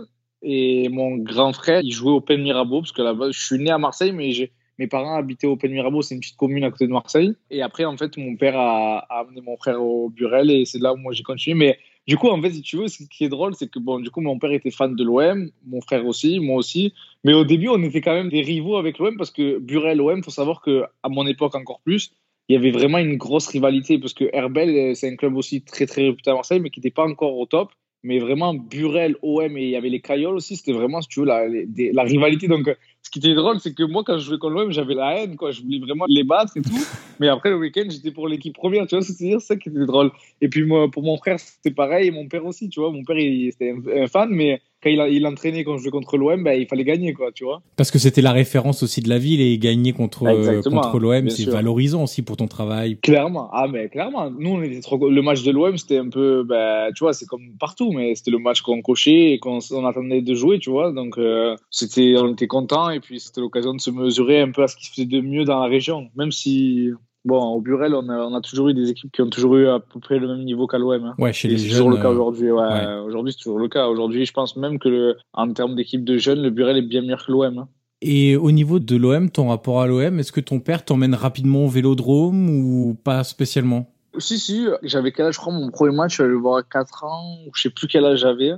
et 0.41 0.87
mon 0.89 1.17
grand 1.17 1.51
frère, 1.51 1.81
il 1.83 1.91
jouait 1.91 2.11
au 2.11 2.21
Pen 2.21 2.41
Mirabeau 2.41 2.81
parce 2.81 2.91
que 2.91 3.01
là-bas, 3.01 3.31
je 3.31 3.43
suis 3.43 3.57
né 3.57 3.71
à 3.71 3.77
Marseille, 3.77 4.11
mais 4.11 4.31
j'ai 4.31 4.51
mes 4.77 4.87
parents 4.87 5.15
habitaient 5.15 5.47
au 5.47 5.55
Pen 5.55 5.71
Mirabeau, 5.71 6.01
c'est 6.01 6.15
une 6.15 6.21
petite 6.21 6.37
commune 6.37 6.63
à 6.63 6.69
côté 6.69 6.85
de 6.85 6.91
Marseille. 6.91 7.33
Et 7.49 7.61
après, 7.61 7.85
en 7.85 7.97
fait, 7.97 8.17
mon 8.17 8.35
père 8.35 8.57
a, 8.57 8.99
a 9.09 9.21
amené 9.21 9.41
mon 9.41 9.57
frère 9.57 9.81
au 9.81 10.09
Burel 10.09 10.51
et 10.51 10.65
c'est 10.65 10.79
là 10.79 10.93
où 10.93 10.97
moi 10.97 11.13
j'ai 11.13 11.23
continué. 11.23 11.55
Mais 11.55 11.79
du 12.07 12.17
coup, 12.17 12.27
en 12.27 12.41
fait, 12.41 12.51
si 12.51 12.61
tu 12.61 12.77
veux, 12.77 12.87
ce 12.87 13.03
qui 13.03 13.25
est 13.25 13.29
drôle, 13.29 13.55
c'est 13.55 13.69
que 13.69 13.79
bon, 13.79 13.99
du 13.99 14.11
coup, 14.11 14.21
mon 14.21 14.37
père 14.37 14.51
était 14.51 14.71
fan 14.71 14.95
de 14.95 15.03
l'OM, 15.03 15.49
mon 15.65 15.81
frère 15.81 16.05
aussi, 16.05 16.39
moi 16.39 16.57
aussi. 16.57 16.93
Mais 17.23 17.33
au 17.33 17.43
début, 17.43 17.69
on 17.69 17.81
était 17.81 18.01
quand 18.01 18.13
même 18.13 18.29
des 18.29 18.41
rivaux 18.41 18.77
avec 18.77 18.99
l'OM 18.99 19.17
parce 19.17 19.31
que 19.31 19.57
Burel-OM, 19.57 20.23
faut 20.23 20.31
savoir 20.31 20.61
que 20.61 20.83
à 21.01 21.09
mon 21.09 21.25
époque 21.25 21.55
encore 21.55 21.79
plus, 21.81 22.11
il 22.47 22.53
y 22.53 22.57
avait 22.57 22.71
vraiment 22.71 22.99
une 22.99 23.17
grosse 23.17 23.47
rivalité 23.47 23.97
parce 23.97 24.13
que 24.13 24.25
Herbel, 24.33 24.95
c'est 24.95 25.11
un 25.11 25.15
club 25.15 25.35
aussi 25.35 25.63
très 25.63 25.87
très 25.87 26.03
réputé 26.03 26.29
à 26.29 26.35
Marseille, 26.35 26.59
mais 26.59 26.69
qui 26.69 26.79
n'était 26.79 26.91
pas 26.91 27.05
encore 27.05 27.35
au 27.37 27.45
top. 27.47 27.71
Mais 28.05 28.19
vraiment, 28.19 28.53
Burel, 28.53 29.15
OM 29.23 29.57
et 29.57 29.63
il 29.63 29.69
y 29.69 29.75
avait 29.75 29.89
les 29.89 29.99
Cailloles 29.99 30.35
aussi, 30.35 30.55
c'était 30.57 30.73
vraiment, 30.73 31.01
si 31.01 31.07
tu 31.07 31.21
veux, 31.21 31.25
la, 31.25 31.47
la 31.47 32.03
rivalité. 32.03 32.47
Donc, 32.47 32.69
ce 33.01 33.09
qui 33.09 33.17
était 33.17 33.33
drôle, 33.33 33.59
c'est 33.59 33.73
que 33.73 33.81
moi, 33.81 34.03
quand 34.05 34.19
je 34.19 34.25
jouais 34.25 34.37
contre 34.37 34.53
l'OM, 34.53 34.71
j'avais 34.71 34.93
la 34.93 35.17
haine, 35.17 35.35
quoi. 35.37 35.49
Je 35.49 35.63
voulais 35.63 35.79
vraiment 35.79 36.05
les 36.07 36.23
battre 36.23 36.55
et 36.55 36.61
tout. 36.61 36.69
Mais 37.19 37.29
après, 37.29 37.49
le 37.49 37.57
week-end, 37.57 37.85
j'étais 37.89 38.11
pour 38.11 38.27
l'équipe 38.27 38.53
première, 38.53 38.85
tu 38.85 38.95
vois, 38.95 39.03
c'est 39.03 39.39
ça 39.39 39.55
qui 39.55 39.69
était 39.69 39.85
drôle. 39.87 40.11
Et 40.39 40.49
puis, 40.49 40.65
moi, 40.65 40.89
pour 40.91 41.01
mon 41.01 41.17
frère, 41.17 41.39
c'était 41.39 41.71
pareil, 41.71 42.09
et 42.09 42.11
mon 42.11 42.27
père 42.27 42.45
aussi, 42.45 42.69
tu 42.69 42.79
vois. 42.79 42.91
Mon 42.91 43.03
père, 43.03 43.17
il, 43.17 43.47
était 43.47 43.73
un 43.95 44.05
fan, 44.05 44.29
mais 44.29 44.61
quand 44.85 44.91
il, 44.91 45.01
a, 45.01 45.09
il 45.09 45.25
entraînait 45.25 45.63
quand 45.63 45.77
je 45.77 45.83
jouais 45.83 45.91
contre 45.91 46.15
l'OM, 46.15 46.43
ben, 46.43 46.59
il 46.59 46.67
fallait 46.67 46.83
gagner, 46.83 47.13
quoi, 47.13 47.31
tu 47.31 47.43
vois. 47.43 47.63
Parce 47.75 47.89
que 47.89 47.97
c'était 47.97 48.21
la 48.21 48.31
référence 48.31 48.83
aussi 48.83 49.01
de 49.01 49.09
la 49.09 49.17
ville 49.17 49.41
et 49.41 49.57
gagner 49.57 49.93
contre, 49.93 50.27
euh, 50.27 50.61
contre 50.61 50.99
l'OM, 50.99 51.29
c'est 51.29 51.49
valorisant 51.49 52.03
aussi 52.03 52.21
pour 52.21 52.37
ton 52.37 52.47
travail. 52.47 52.99
Clairement, 53.01 53.49
ah, 53.51 53.67
mais 53.67 53.89
clairement. 53.89 54.29
Nous, 54.29 54.51
on 54.51 54.61
était 54.61 54.81
trop... 54.81 55.09
le 55.09 55.21
match 55.23 55.41
de 55.41 55.51
l'OM, 55.51 55.75
c'était 55.77 55.97
un 55.97 56.09
peu, 56.09 56.43
ben, 56.43 56.91
tu 56.95 57.03
vois, 57.03 57.13
c'est 57.13 57.25
comme 57.25 57.53
partout, 57.59 57.91
mais 57.93 58.13
c'était 58.13 58.31
le 58.31 58.37
match 58.37 58.61
qu'on 58.61 58.83
cochait 58.83 59.31
et 59.31 59.39
qu'on 59.39 59.59
on 59.71 59.85
attendait 59.85 60.21
de 60.21 60.35
jouer, 60.35 60.59
tu 60.59 60.69
vois. 60.69 60.91
Donc, 60.91 61.17
euh, 61.17 61.55
c'était, 61.71 62.15
on 62.17 62.33
était 62.33 62.47
content 62.47 62.91
et 62.91 62.99
puis 62.99 63.19
c'était 63.19 63.41
l'occasion 63.41 63.73
de 63.73 63.81
se 63.81 63.89
mesurer 63.89 64.41
un 64.41 64.51
peu 64.51 64.61
à 64.61 64.67
ce 64.67 64.75
qui 64.75 64.85
se 64.85 64.91
faisait 64.91 65.05
de 65.05 65.19
mieux 65.19 65.45
dans 65.45 65.59
la 65.59 65.67
région, 65.67 66.09
même 66.15 66.31
si 66.31 66.91
Bon, 67.25 67.41
au 67.55 67.59
Burel, 67.59 67.95
on 67.95 68.07
a, 68.07 68.19
on 68.19 68.35
a, 68.35 68.41
toujours 68.41 68.69
eu 68.69 68.75
des 68.75 68.91
équipes 68.91 69.11
qui 69.11 69.23
ont 69.23 69.29
toujours 69.29 69.55
eu 69.55 69.67
à 69.67 69.79
peu 69.79 69.99
près 69.99 70.19
le 70.19 70.27
même 70.27 70.43
niveau 70.45 70.67
qu'à 70.67 70.77
l'OM. 70.77 71.03
Hein. 71.03 71.15
Ouais, 71.17 71.33
chez 71.33 71.47
les 71.47 71.57
C'est 71.57 71.69
toujours 71.69 71.89
le 71.89 71.97
cas 71.97 72.09
euh, 72.09 72.11
aujourd'hui. 72.11 72.51
Ouais. 72.51 72.99
Aujourd'hui, 73.03 73.33
c'est 73.33 73.43
toujours 73.43 73.57
le 73.57 73.67
cas. 73.67 73.87
Aujourd'hui, 73.87 74.25
je 74.25 74.31
pense 74.31 74.55
même 74.55 74.77
que, 74.77 74.87
le, 74.87 75.17
en 75.33 75.51
termes 75.51 75.75
d'équipe 75.75 76.03
de 76.03 76.19
jeunes, 76.19 76.43
le 76.43 76.51
Burel 76.51 76.77
est 76.77 76.83
bien 76.83 77.01
meilleur 77.01 77.25
que 77.25 77.31
l'OM. 77.31 77.57
Hein. 77.57 77.67
Et 78.01 78.35
au 78.35 78.51
niveau 78.51 78.77
de 78.77 78.95
l'OM, 78.95 79.31
ton 79.31 79.49
rapport 79.49 79.81
à 79.81 79.87
l'OM, 79.87 80.19
est-ce 80.19 80.31
que 80.31 80.39
ton 80.39 80.59
père 80.59 80.85
t'emmène 80.85 81.15
rapidement 81.15 81.65
au 81.65 81.67
Vélodrome 81.67 82.47
ou 82.49 82.95
pas 83.03 83.23
spécialement? 83.23 83.91
Si, 84.19 84.37
si. 84.37 84.67
J'avais 84.83 85.11
quel 85.11 85.25
âge, 85.25 85.33
je 85.33 85.39
crois, 85.39 85.51
mon 85.51 85.71
premier 85.71 85.95
match, 85.95 86.17
je 86.17 86.21
allé 86.21 86.31
le 86.31 86.37
voir 86.37 86.57
à 86.57 86.63
4 86.63 87.03
ans, 87.05 87.37
ou 87.47 87.51
je 87.55 87.63
sais 87.63 87.69
plus 87.71 87.87
quel 87.87 88.05
âge 88.05 88.19
j'avais. 88.19 88.51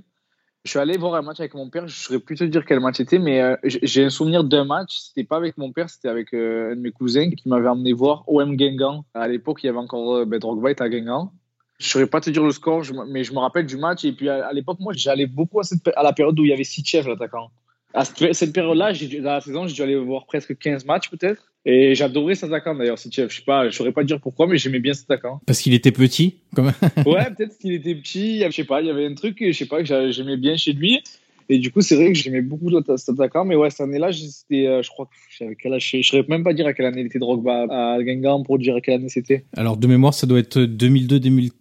Je 0.67 0.71
suis 0.71 0.79
allé 0.79 0.97
voir 0.97 1.15
un 1.15 1.21
match 1.21 1.39
avec 1.39 1.53
mon 1.53 1.69
père, 1.69 1.88
je 1.88 1.93
ne 1.93 1.97
saurais 1.97 2.19
plus 2.19 2.36
te 2.36 2.43
dire 2.43 2.65
quel 2.65 2.81
match 2.81 2.97
c'était, 2.97 3.19
mais 3.19 3.41
euh, 3.41 3.55
j'ai 3.63 4.03
un 4.03 4.09
souvenir 4.09 4.43
d'un 4.43 4.65
match. 4.65 4.97
C'était 4.97 5.24
pas 5.24 5.38
avec 5.38 5.57
mon 5.57 5.71
père, 5.71 5.89
c'était 5.89 6.09
avec 6.09 6.33
euh, 6.33 6.74
un 6.74 6.75
de 6.75 6.81
mes 6.81 6.91
cousins 6.91 7.29
qui 7.29 7.47
m'avait 7.47 7.69
emmené 7.69 7.93
voir 7.93 8.25
OM 8.27 8.57
Guingamp. 8.57 9.05
À 9.13 9.29
l'époque, 9.29 9.63
il 9.63 9.67
y 9.67 9.69
avait 9.69 9.77
encore 9.77 10.15
euh, 10.17 10.25
ben, 10.25 10.39
Drogba 10.39 10.71
à 10.77 10.89
Guingamp. 10.89 11.31
Je 11.79 11.88
ne 11.88 11.89
saurais 11.89 12.07
pas 12.07 12.19
te 12.19 12.29
dire 12.29 12.43
le 12.43 12.51
score, 12.51 12.83
mais 13.07 13.24
je 13.24 13.31
me 13.31 13.39
rappelle 13.39 13.65
du 13.65 13.77
match. 13.77 14.03
Et 14.03 14.12
puis 14.12 14.27
à, 14.27 14.51
l'époque, 14.51 14.81
moi, 14.81 14.91
j'allais 14.93 15.25
beaucoup 15.25 15.62
à, 15.62 16.03
la 16.03 16.12
période 16.12 16.38
où 16.38 16.43
il 16.43 16.50
y 16.50 16.53
avait 16.53 16.65
Sitchev, 16.65 17.07
l'attaquant. 17.07 17.50
À 17.94 18.03
cette, 18.06 18.53
période-là, 18.53 18.94
dans 18.94 19.32
la 19.32 19.41
saison, 19.41 19.67
j'ai 19.67 19.74
dû 19.74 19.82
aller 19.82 19.96
voir 19.96 20.25
presque 20.25 20.58
15 20.58 20.86
matchs 20.86 21.10
peut-être. 21.10 21.51
Et 21.65 21.96
j'adorais 21.96 22.36
cet 22.36 22.46
attaquant 22.46 22.75
d'ailleurs. 22.75 22.98
Je 22.98 23.10
sais 23.10 23.41
pas, 23.46 23.70
je 23.70 23.75
saurais 23.75 23.91
pas 23.91 24.03
dire 24.03 24.22
pourquoi, 24.22 24.48
mais 24.48 24.58
j'aimais 24.58 24.79
bien 24.79 24.94
cet 24.94 25.12
attaquant. 25.12 25.41
Parce 25.46 25.60
qu'il 25.60 25.74
était 25.74 25.91
petit, 25.91 26.36
comme. 26.56 26.67
ouais, 27.06 27.25
peut-être 27.36 27.58
qu'il 27.58 27.74
était 27.74 27.96
petit. 27.96 28.41
Je 28.41 28.51
sais 28.51 28.63
pas, 28.63 28.82
il 28.82 28.88
y 28.88 28.89
avait 28.89 29.06
un 29.06 29.13
truc, 29.15 29.38
je 29.41 29.51
sais 29.51 29.65
pas, 29.65 29.84
que 29.84 30.12
j'aimais 30.12 30.38
bien 30.38 30.56
chez 30.56 30.74
lui. 30.74 31.01
Et 31.50 31.60
du 31.60 31.72
coup, 31.72 31.82
c'est 31.82 31.96
vrai 31.96 32.12
que 32.12 32.17
j'aimais 32.17 32.41
beaucoup 32.41 32.70
cet 32.98 33.10
attaquant. 33.10 33.46
Mais 33.46 33.56
ouais, 33.56 33.70
cette 33.70 33.82
année-là, 33.82 34.12
c'était, 34.12 34.67
euh, 34.67 34.82
je 34.82 34.89
crois 34.89 35.06
que 35.06 35.12
j'avais 35.38 35.56
quel 35.56 35.74
âge 35.74 35.89
Je 35.91 35.98
ne 35.98 36.01
saurais 36.03 36.25
même 36.27 36.44
pas 36.44 36.53
dire 36.53 36.67
à 36.67 36.74
quelle 36.74 36.86
année 36.86 37.01
il 37.01 37.08
était 37.08 37.20
Drogba 37.20 37.67
à 37.70 38.01
Guingamp 38.01 38.44
pour 38.44 38.60
dire 38.60 38.75
à 38.75 38.82
quelle 38.82 38.96
année 38.96 39.10
c'était. 39.10 39.46
Alors, 39.56 39.77
de 39.77 39.88
mémoire, 39.88 40.13
ça 40.13 40.27
doit 40.27 40.39
être 40.39 40.60
2002-2003, 40.60 41.51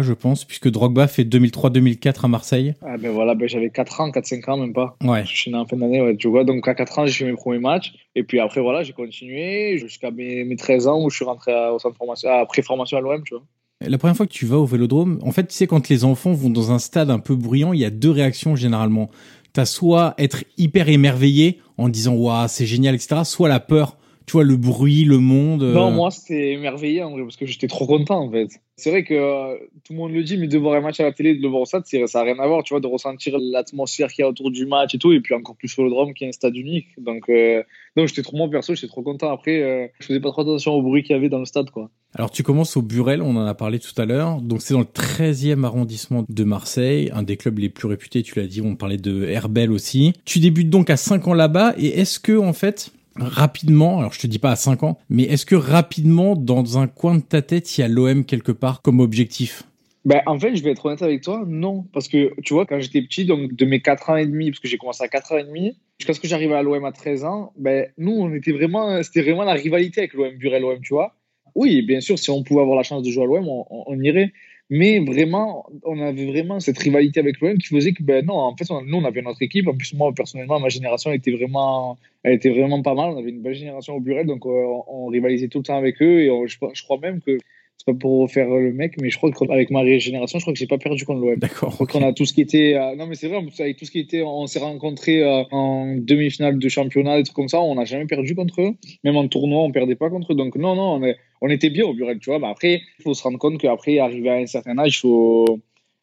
je 0.00 0.12
pense, 0.12 0.44
puisque 0.44 0.68
Drogba 0.68 1.06
fait 1.06 1.24
2003-2004 1.24 2.24
à 2.24 2.28
Marseille. 2.28 2.74
Ah 2.82 2.96
ben 2.96 3.10
voilà, 3.10 3.34
ben 3.34 3.48
j'avais 3.48 3.70
4 3.70 4.00
ans, 4.00 4.10
4-5 4.10 4.50
ans, 4.50 4.56
même 4.56 4.72
pas. 4.72 4.96
Ouais. 5.02 5.24
Je 5.24 5.36
suis 5.36 5.50
né 5.50 5.56
en 5.56 5.66
fin 5.66 5.76
d'année, 5.76 6.02
ouais, 6.02 6.16
tu 6.16 6.28
vois. 6.28 6.44
Donc 6.44 6.66
à 6.68 6.74
4 6.74 6.98
ans, 6.98 7.06
j'ai 7.06 7.12
fait 7.12 7.30
mes 7.30 7.36
premiers 7.36 7.58
matchs. 7.58 7.92
Et 8.14 8.22
puis 8.22 8.40
après, 8.40 8.60
voilà, 8.60 8.82
j'ai 8.82 8.92
continué 8.92 9.78
jusqu'à 9.78 10.10
mes, 10.10 10.44
mes 10.44 10.56
13 10.56 10.88
ans 10.88 11.02
où 11.02 11.10
je 11.10 11.16
suis 11.16 11.24
rentré 11.24 11.52
à, 11.52 11.72
au 11.72 11.78
centre 11.78 11.96
formation, 11.96 12.30
à 12.30 12.44
pré-formation 12.46 12.98
à 12.98 13.00
l'OM, 13.00 13.22
tu 13.24 13.34
vois. 13.34 13.44
La 13.80 13.98
première 13.98 14.16
fois 14.16 14.26
que 14.26 14.32
tu 14.32 14.46
vas 14.46 14.58
au 14.58 14.64
Vélodrome, 14.64 15.18
en 15.22 15.32
fait, 15.32 15.46
tu 15.48 15.54
sais, 15.54 15.66
quand 15.66 15.88
les 15.88 16.04
enfants 16.04 16.32
vont 16.32 16.50
dans 16.50 16.70
un 16.70 16.78
stade 16.78 17.10
un 17.10 17.18
peu 17.18 17.34
bruyant, 17.34 17.72
il 17.72 17.80
y 17.80 17.84
a 17.84 17.90
deux 17.90 18.10
réactions 18.10 18.54
généralement. 18.54 19.10
T'as 19.52 19.64
soit 19.64 20.14
être 20.18 20.44
hyper 20.56 20.88
émerveillé 20.88 21.60
en 21.76 21.88
disant 21.88 22.14
waouh 22.14 22.46
c'est 22.48 22.64
génial 22.64 22.94
etc. 22.94 23.22
Soit 23.24 23.48
la 23.48 23.60
peur 23.60 23.98
tu 24.26 24.32
vois, 24.32 24.44
le 24.44 24.56
bruit, 24.56 25.04
le 25.04 25.18
monde. 25.18 25.62
Non, 25.62 25.90
moi, 25.90 26.10
c'était 26.10 26.56
vrai, 26.56 27.00
parce 27.22 27.36
que 27.36 27.46
j'étais 27.46 27.68
trop 27.68 27.86
content 27.86 28.20
en 28.20 28.30
fait. 28.30 28.48
C'est 28.76 28.90
vrai 28.90 29.04
que 29.04 29.14
euh, 29.14 29.58
tout 29.84 29.92
le 29.92 29.98
monde 29.98 30.12
le 30.12 30.22
dit, 30.24 30.36
mais 30.38 30.48
de 30.48 30.58
voir 30.58 30.74
un 30.74 30.80
match 30.80 30.98
à 30.98 31.04
la 31.04 31.12
télé, 31.12 31.36
de 31.36 31.42
le 31.42 31.48
voir 31.48 31.62
au 31.62 31.66
stade, 31.66 31.84
ça 31.86 31.98
n'a 31.98 32.24
rien 32.24 32.38
à 32.38 32.46
voir, 32.46 32.62
tu 32.64 32.72
vois, 32.72 32.80
de 32.80 32.86
ressentir 32.86 33.38
l'atmosphère 33.38 34.10
qu'il 34.10 34.22
y 34.22 34.24
a 34.24 34.28
autour 34.28 34.50
du 34.50 34.66
match 34.66 34.94
et 34.94 34.98
tout, 34.98 35.12
et 35.12 35.20
puis 35.20 35.34
encore 35.34 35.56
plus 35.56 35.68
sur 35.68 35.84
le 35.84 35.90
drame 35.90 36.14
qui 36.14 36.24
est 36.24 36.28
un 36.28 36.32
stade 36.32 36.56
unique. 36.56 36.88
Donc, 36.98 37.28
euh, 37.28 37.62
j'étais 37.96 38.22
trop, 38.22 38.36
moi 38.36 38.48
perso, 38.50 38.74
j'étais 38.74 38.88
trop 38.88 39.02
content. 39.02 39.30
Après, 39.30 39.62
euh, 39.62 39.86
je 40.00 40.06
faisais 40.06 40.20
pas 40.20 40.30
trop 40.30 40.42
attention 40.42 40.72
au 40.72 40.82
bruit 40.82 41.02
qu'il 41.02 41.14
y 41.14 41.18
avait 41.18 41.28
dans 41.28 41.38
le 41.38 41.44
stade, 41.44 41.70
quoi. 41.70 41.90
Alors, 42.14 42.30
tu 42.30 42.42
commences 42.42 42.76
au 42.76 42.82
Burel, 42.82 43.22
on 43.22 43.36
en 43.36 43.46
a 43.46 43.54
parlé 43.54 43.78
tout 43.78 44.00
à 44.00 44.04
l'heure. 44.04 44.40
Donc, 44.40 44.62
c'est 44.62 44.74
dans 44.74 44.80
le 44.80 44.86
13e 44.86 45.64
arrondissement 45.64 46.24
de 46.28 46.44
Marseille, 46.44 47.10
un 47.14 47.22
des 47.22 47.36
clubs 47.36 47.58
les 47.58 47.68
plus 47.68 47.88
réputés, 47.88 48.22
tu 48.22 48.38
l'as 48.38 48.46
dit, 48.46 48.60
on 48.62 48.74
parlait 48.74 48.96
de 48.96 49.24
Herbel 49.24 49.70
aussi. 49.70 50.12
Tu 50.24 50.38
débutes 50.40 50.70
donc 50.70 50.90
à 50.90 50.96
5 50.96 51.28
ans 51.28 51.34
là-bas, 51.34 51.74
et 51.78 52.00
est-ce 52.00 52.18
que, 52.18 52.36
en 52.36 52.52
fait, 52.52 52.92
rapidement, 53.16 53.98
alors 53.98 54.12
je 54.12 54.20
te 54.20 54.26
dis 54.26 54.38
pas 54.38 54.50
à 54.50 54.56
5 54.56 54.82
ans, 54.82 54.98
mais 55.08 55.24
est-ce 55.24 55.46
que 55.46 55.54
rapidement, 55.54 56.36
dans 56.36 56.78
un 56.78 56.86
coin 56.86 57.16
de 57.16 57.22
ta 57.22 57.42
tête, 57.42 57.76
il 57.76 57.80
y 57.80 57.84
a 57.84 57.88
l'OM 57.88 58.24
quelque 58.24 58.52
part 58.52 58.82
comme 58.82 59.00
objectif? 59.00 59.64
Ben, 60.04 60.20
en 60.26 60.38
fait, 60.38 60.56
je 60.56 60.64
vais 60.64 60.70
être 60.72 60.84
honnête 60.84 61.02
avec 61.02 61.22
toi, 61.22 61.44
non. 61.46 61.84
Parce 61.92 62.08
que, 62.08 62.32
tu 62.42 62.54
vois, 62.54 62.66
quand 62.66 62.80
j'étais 62.80 63.02
petit, 63.02 63.24
donc 63.24 63.54
de 63.54 63.64
mes 63.64 63.80
4 63.80 64.10
ans 64.10 64.16
et 64.16 64.26
demi, 64.26 64.50
parce 64.50 64.58
que 64.58 64.68
j'ai 64.68 64.78
commencé 64.78 65.02
à 65.04 65.08
4 65.08 65.32
ans 65.32 65.38
et 65.38 65.44
demi, 65.44 65.76
jusqu'à 65.98 66.14
ce 66.14 66.20
que 66.20 66.26
j'arrive 66.26 66.52
à 66.52 66.62
l'OM 66.62 66.84
à 66.84 66.92
13 66.92 67.24
ans, 67.24 67.52
ben, 67.56 67.86
nous, 67.98 68.12
on 68.12 68.32
était 68.34 68.52
vraiment, 68.52 69.00
c'était 69.02 69.22
vraiment 69.22 69.44
la 69.44 69.52
rivalité 69.52 70.00
avec 70.00 70.14
l'OM, 70.14 70.34
Burel-OM, 70.36 70.80
tu 70.80 70.94
vois. 70.94 71.14
Oui, 71.54 71.82
bien 71.82 72.00
sûr, 72.00 72.18
si 72.18 72.30
on 72.30 72.42
pouvait 72.42 72.62
avoir 72.62 72.76
la 72.76 72.82
chance 72.82 73.02
de 73.02 73.10
jouer 73.10 73.24
à 73.24 73.26
l'OM, 73.26 73.46
on, 73.46 73.66
on, 73.70 74.00
irait. 74.00 74.32
Mais 74.70 75.00
vraiment, 75.00 75.66
on 75.84 76.00
avait 76.00 76.26
vraiment 76.26 76.58
cette 76.58 76.78
rivalité 76.78 77.20
avec 77.20 77.40
l'OM 77.40 77.58
qui 77.58 77.68
faisait 77.68 77.92
que, 77.92 78.02
ben 78.02 78.24
non, 78.24 78.34
en 78.34 78.56
fait, 78.56 78.64
nous, 78.70 78.96
on 78.96 79.04
avait 79.04 79.20
notre 79.20 79.42
équipe. 79.42 79.68
En 79.68 79.76
plus, 79.76 79.92
moi, 79.94 80.12
personnellement, 80.14 80.60
ma 80.60 80.70
génération 80.70 81.12
était 81.12 81.32
vraiment, 81.32 81.98
elle 82.22 82.34
était 82.34 82.48
vraiment 82.48 82.80
pas 82.82 82.94
mal. 82.94 83.10
On 83.10 83.18
avait 83.18 83.30
une 83.30 83.42
belle 83.42 83.54
génération 83.54 83.96
au 83.96 84.00
Burel, 84.00 84.26
donc 84.26 84.46
euh, 84.46 84.64
on, 84.88 85.06
rivalisait 85.08 85.48
tout 85.48 85.58
le 85.58 85.64
temps 85.64 85.76
avec 85.76 86.00
eux. 86.00 86.20
Et 86.20 86.30
je, 86.46 86.56
je, 86.72 86.82
crois 86.84 86.98
même 86.98 87.20
que 87.20 87.38
c'est 87.84 87.92
pas 87.92 87.98
pour 87.98 88.30
faire 88.30 88.48
le 88.48 88.72
mec, 88.72 88.94
mais 89.00 89.10
je 89.10 89.16
crois 89.16 89.32
qu'avec 89.32 89.70
ma 89.70 89.80
régénération, 89.80 90.38
je 90.38 90.44
crois 90.44 90.52
que 90.52 90.58
j'ai 90.58 90.68
pas 90.68 90.78
perdu 90.78 91.04
contre 91.04 91.20
l'OM. 91.20 91.36
D'accord. 91.36 91.80
Okay. 91.80 91.98
qu'on 91.98 92.06
a 92.06 92.12
tout 92.12 92.24
ce 92.24 92.32
qui 92.32 92.40
était. 92.40 92.74
Euh, 92.76 92.94
non, 92.94 93.08
mais 93.08 93.16
c'est 93.16 93.26
vrai, 93.26 93.44
avec 93.58 93.76
tout 93.76 93.84
ce 93.84 93.90
qui 93.90 93.98
était. 93.98 94.22
On 94.22 94.46
s'est 94.46 94.60
rencontrés 94.60 95.20
euh, 95.20 95.42
en 95.50 95.96
demi-finale 95.96 96.60
de 96.60 96.68
championnat, 96.68 97.16
des 97.16 97.24
trucs 97.24 97.34
comme 97.34 97.48
ça. 97.48 97.60
On 97.60 97.74
n'a 97.74 97.84
jamais 97.84 98.06
perdu 98.06 98.36
contre 98.36 98.60
eux. 98.60 98.74
Même 99.02 99.16
en 99.16 99.26
tournoi, 99.26 99.64
on 99.64 99.72
perdait 99.72 99.96
pas 99.96 100.10
contre 100.10 100.32
eux. 100.32 100.36
Donc, 100.36 100.54
non, 100.54 100.76
non, 100.76 100.94
on, 100.94 101.02
est, 101.02 101.16
on 101.40 101.48
était 101.48 101.70
bien 101.70 101.84
au 101.84 101.92
Burel, 101.92 102.20
tu 102.20 102.30
vois. 102.30 102.38
Mais 102.38 102.46
après, 102.46 102.82
il 103.00 103.02
faut 103.02 103.14
se 103.14 103.22
rendre 103.24 103.38
compte 103.38 103.58
qu'après, 103.58 103.98
arriver 103.98 104.30
à 104.30 104.34
un 104.34 104.46
certain 104.46 104.78
âge, 104.78 104.98
il 104.98 105.00
faut. 105.00 105.58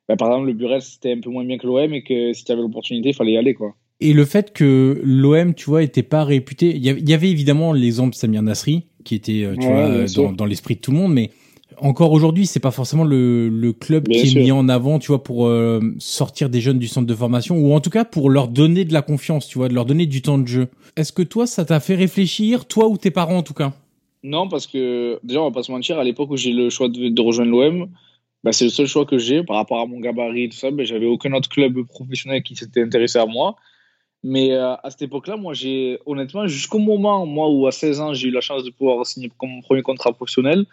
Bah, 0.09 0.17
par 0.17 0.27
exemple, 0.31 0.47
le 0.47 0.53
Burel, 0.53 0.81
c'était 0.81 1.13
un 1.13 1.21
peu 1.21 1.29
moins 1.29 1.45
bien 1.45 1.57
que 1.57 1.65
l'OM 1.65 1.93
et 1.93 2.03
que 2.03 2.33
si 2.33 2.43
tu 2.43 2.51
avais 2.51 2.61
l'opportunité, 2.61 3.09
il 3.09 3.15
fallait 3.15 3.33
y 3.33 3.37
aller, 3.37 3.53
quoi. 3.53 3.73
Et 4.01 4.11
le 4.11 4.25
fait 4.25 4.51
que 4.51 4.99
l'OM, 5.01 5.53
tu 5.53 5.69
vois, 5.69 5.83
était 5.83 6.03
pas 6.03 6.25
réputé. 6.25 6.75
Il 6.75 6.83
y 6.83 7.13
avait 7.13 7.29
évidemment 7.29 7.71
l'exemple 7.71 8.15
Samir 8.15 8.41
Nasri, 8.41 8.87
qui 9.05 9.15
était, 9.15 9.43
euh, 9.45 9.55
tu 9.57 9.65
vois, 9.65 10.05
dans, 10.13 10.33
dans 10.33 10.45
l'esprit 10.45 10.75
de 10.75 10.81
tout 10.81 10.91
le 10.91 10.97
monde, 10.97 11.13
mais 11.13 11.29
encore 11.81 12.11
aujourd'hui, 12.11 12.45
c'est 12.45 12.59
pas 12.59 12.71
forcément 12.71 13.03
le, 13.03 13.49
le 13.49 13.73
club 13.73 14.07
qui 14.07 14.19
est 14.19 14.35
mis 14.35 14.51
en 14.51 14.69
avant, 14.69 14.99
tu 14.99 15.07
vois, 15.07 15.23
pour 15.23 15.47
euh, 15.47 15.79
sortir 15.99 16.49
des 16.49 16.61
jeunes 16.61 16.79
du 16.79 16.87
centre 16.87 17.07
de 17.07 17.15
formation, 17.15 17.57
ou 17.57 17.73
en 17.73 17.79
tout 17.79 17.89
cas 17.89 18.05
pour 18.05 18.29
leur 18.29 18.47
donner 18.47 18.85
de 18.85 18.93
la 18.93 19.01
confiance, 19.01 19.47
tu 19.47 19.57
vois, 19.57 19.69
de 19.69 19.73
leur 19.73 19.85
donner 19.85 20.05
du 20.05 20.21
temps 20.21 20.37
de 20.37 20.47
jeu. 20.47 20.67
Est-ce 20.95 21.13
que 21.13 21.21
toi, 21.21 21.47
ça 21.47 21.65
t'a 21.65 21.79
fait 21.79 21.95
réfléchir, 21.95 22.65
toi 22.65 22.87
ou 22.87 22.97
tes 22.97 23.11
parents 23.11 23.37
en 23.37 23.43
tout 23.43 23.53
cas? 23.53 23.73
Non, 24.23 24.47
parce 24.47 24.67
que 24.67 25.19
déjà, 25.23 25.41
on 25.41 25.45
va 25.45 25.51
pas 25.51 25.63
se 25.63 25.71
mentir, 25.71 25.97
à 25.97 26.03
l'époque 26.03 26.29
où 26.31 26.37
j'ai 26.37 26.51
le 26.51 26.69
choix 26.69 26.89
de, 26.89 27.09
de 27.09 27.21
rejoindre 27.21 27.51
l'OM, 27.51 27.89
bah, 28.43 28.51
c'est 28.51 28.65
le 28.65 28.71
seul 28.71 28.87
choix 28.87 29.05
que 29.05 29.17
j'ai 29.17 29.43
par 29.43 29.57
rapport 29.57 29.79
à 29.79 29.85
mon 29.85 29.99
gabarit 29.99 30.45
et 30.45 30.49
tout 30.49 30.57
ça. 30.57 30.71
Bah, 30.71 30.83
j'avais 30.83 31.05
aucun 31.05 31.33
autre 31.33 31.49
club 31.49 31.81
professionnel 31.83 32.43
qui 32.43 32.55
s'était 32.55 32.81
intéressé 32.81 33.19
à 33.19 33.25
moi. 33.25 33.55
Mais 34.23 34.51
euh, 34.51 34.75
à 34.75 34.89
cette 34.89 35.03
époque-là, 35.03 35.37
moi, 35.37 35.53
j'ai 35.53 35.99
honnêtement, 36.05 36.47
jusqu'au 36.47 36.79
moment, 36.79 37.25
moi, 37.25 37.49
où 37.49 37.67
à 37.67 37.71
16 37.71 38.01
ans, 38.01 38.13
j'ai 38.13 38.27
eu 38.27 38.31
la 38.31 38.41
chance 38.41 38.63
de 38.63 38.69
pouvoir 38.69 39.05
signer 39.05 39.31
mon 39.41 39.61
premier 39.61 39.81
contrat 39.81 40.11
professionnel, 40.11 40.65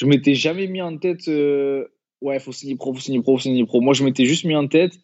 je 0.00 0.06
m'étais 0.06 0.34
jamais 0.34 0.66
mis 0.66 0.80
en 0.80 0.96
tête, 0.96 1.28
euh, 1.28 1.84
ouais, 2.22 2.38
faut 2.38 2.52
signer 2.52 2.74
pro, 2.74 2.94
faut 2.94 3.00
signer 3.00 3.20
pro, 3.20 3.36
faut 3.36 3.42
signer 3.42 3.66
pro. 3.66 3.82
Moi, 3.82 3.92
je 3.92 4.02
m'étais 4.02 4.24
juste 4.24 4.44
mis 4.44 4.56
en 4.56 4.66
tête 4.66 4.94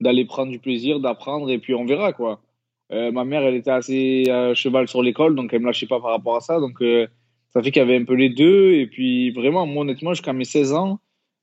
d'aller 0.00 0.24
prendre 0.24 0.50
du 0.50 0.58
plaisir, 0.58 0.98
d'apprendre, 0.98 1.50
et 1.50 1.58
puis 1.58 1.74
on 1.74 1.84
verra, 1.84 2.14
quoi. 2.14 2.40
Euh, 2.90 3.12
ma 3.12 3.24
mère, 3.24 3.42
elle 3.42 3.54
était 3.54 3.70
assez 3.70 4.30
à 4.30 4.54
cheval 4.54 4.88
sur 4.88 5.02
l'école, 5.02 5.34
donc 5.34 5.52
elle 5.52 5.60
me 5.60 5.66
lâchait 5.66 5.86
pas 5.86 6.00
par 6.00 6.10
rapport 6.10 6.36
à 6.36 6.40
ça. 6.40 6.58
Donc, 6.58 6.80
euh, 6.80 7.06
ça 7.50 7.62
fait 7.62 7.70
qu'il 7.70 7.80
y 7.80 7.82
avait 7.82 7.96
un 7.96 8.04
peu 8.04 8.14
les 8.14 8.30
deux. 8.30 8.72
Et 8.72 8.86
puis, 8.86 9.30
vraiment, 9.32 9.66
moi, 9.66 9.82
honnêtement, 9.82 10.14
jusqu'à 10.14 10.32
mes 10.32 10.44
16 10.44 10.72
ans, 10.72 11.00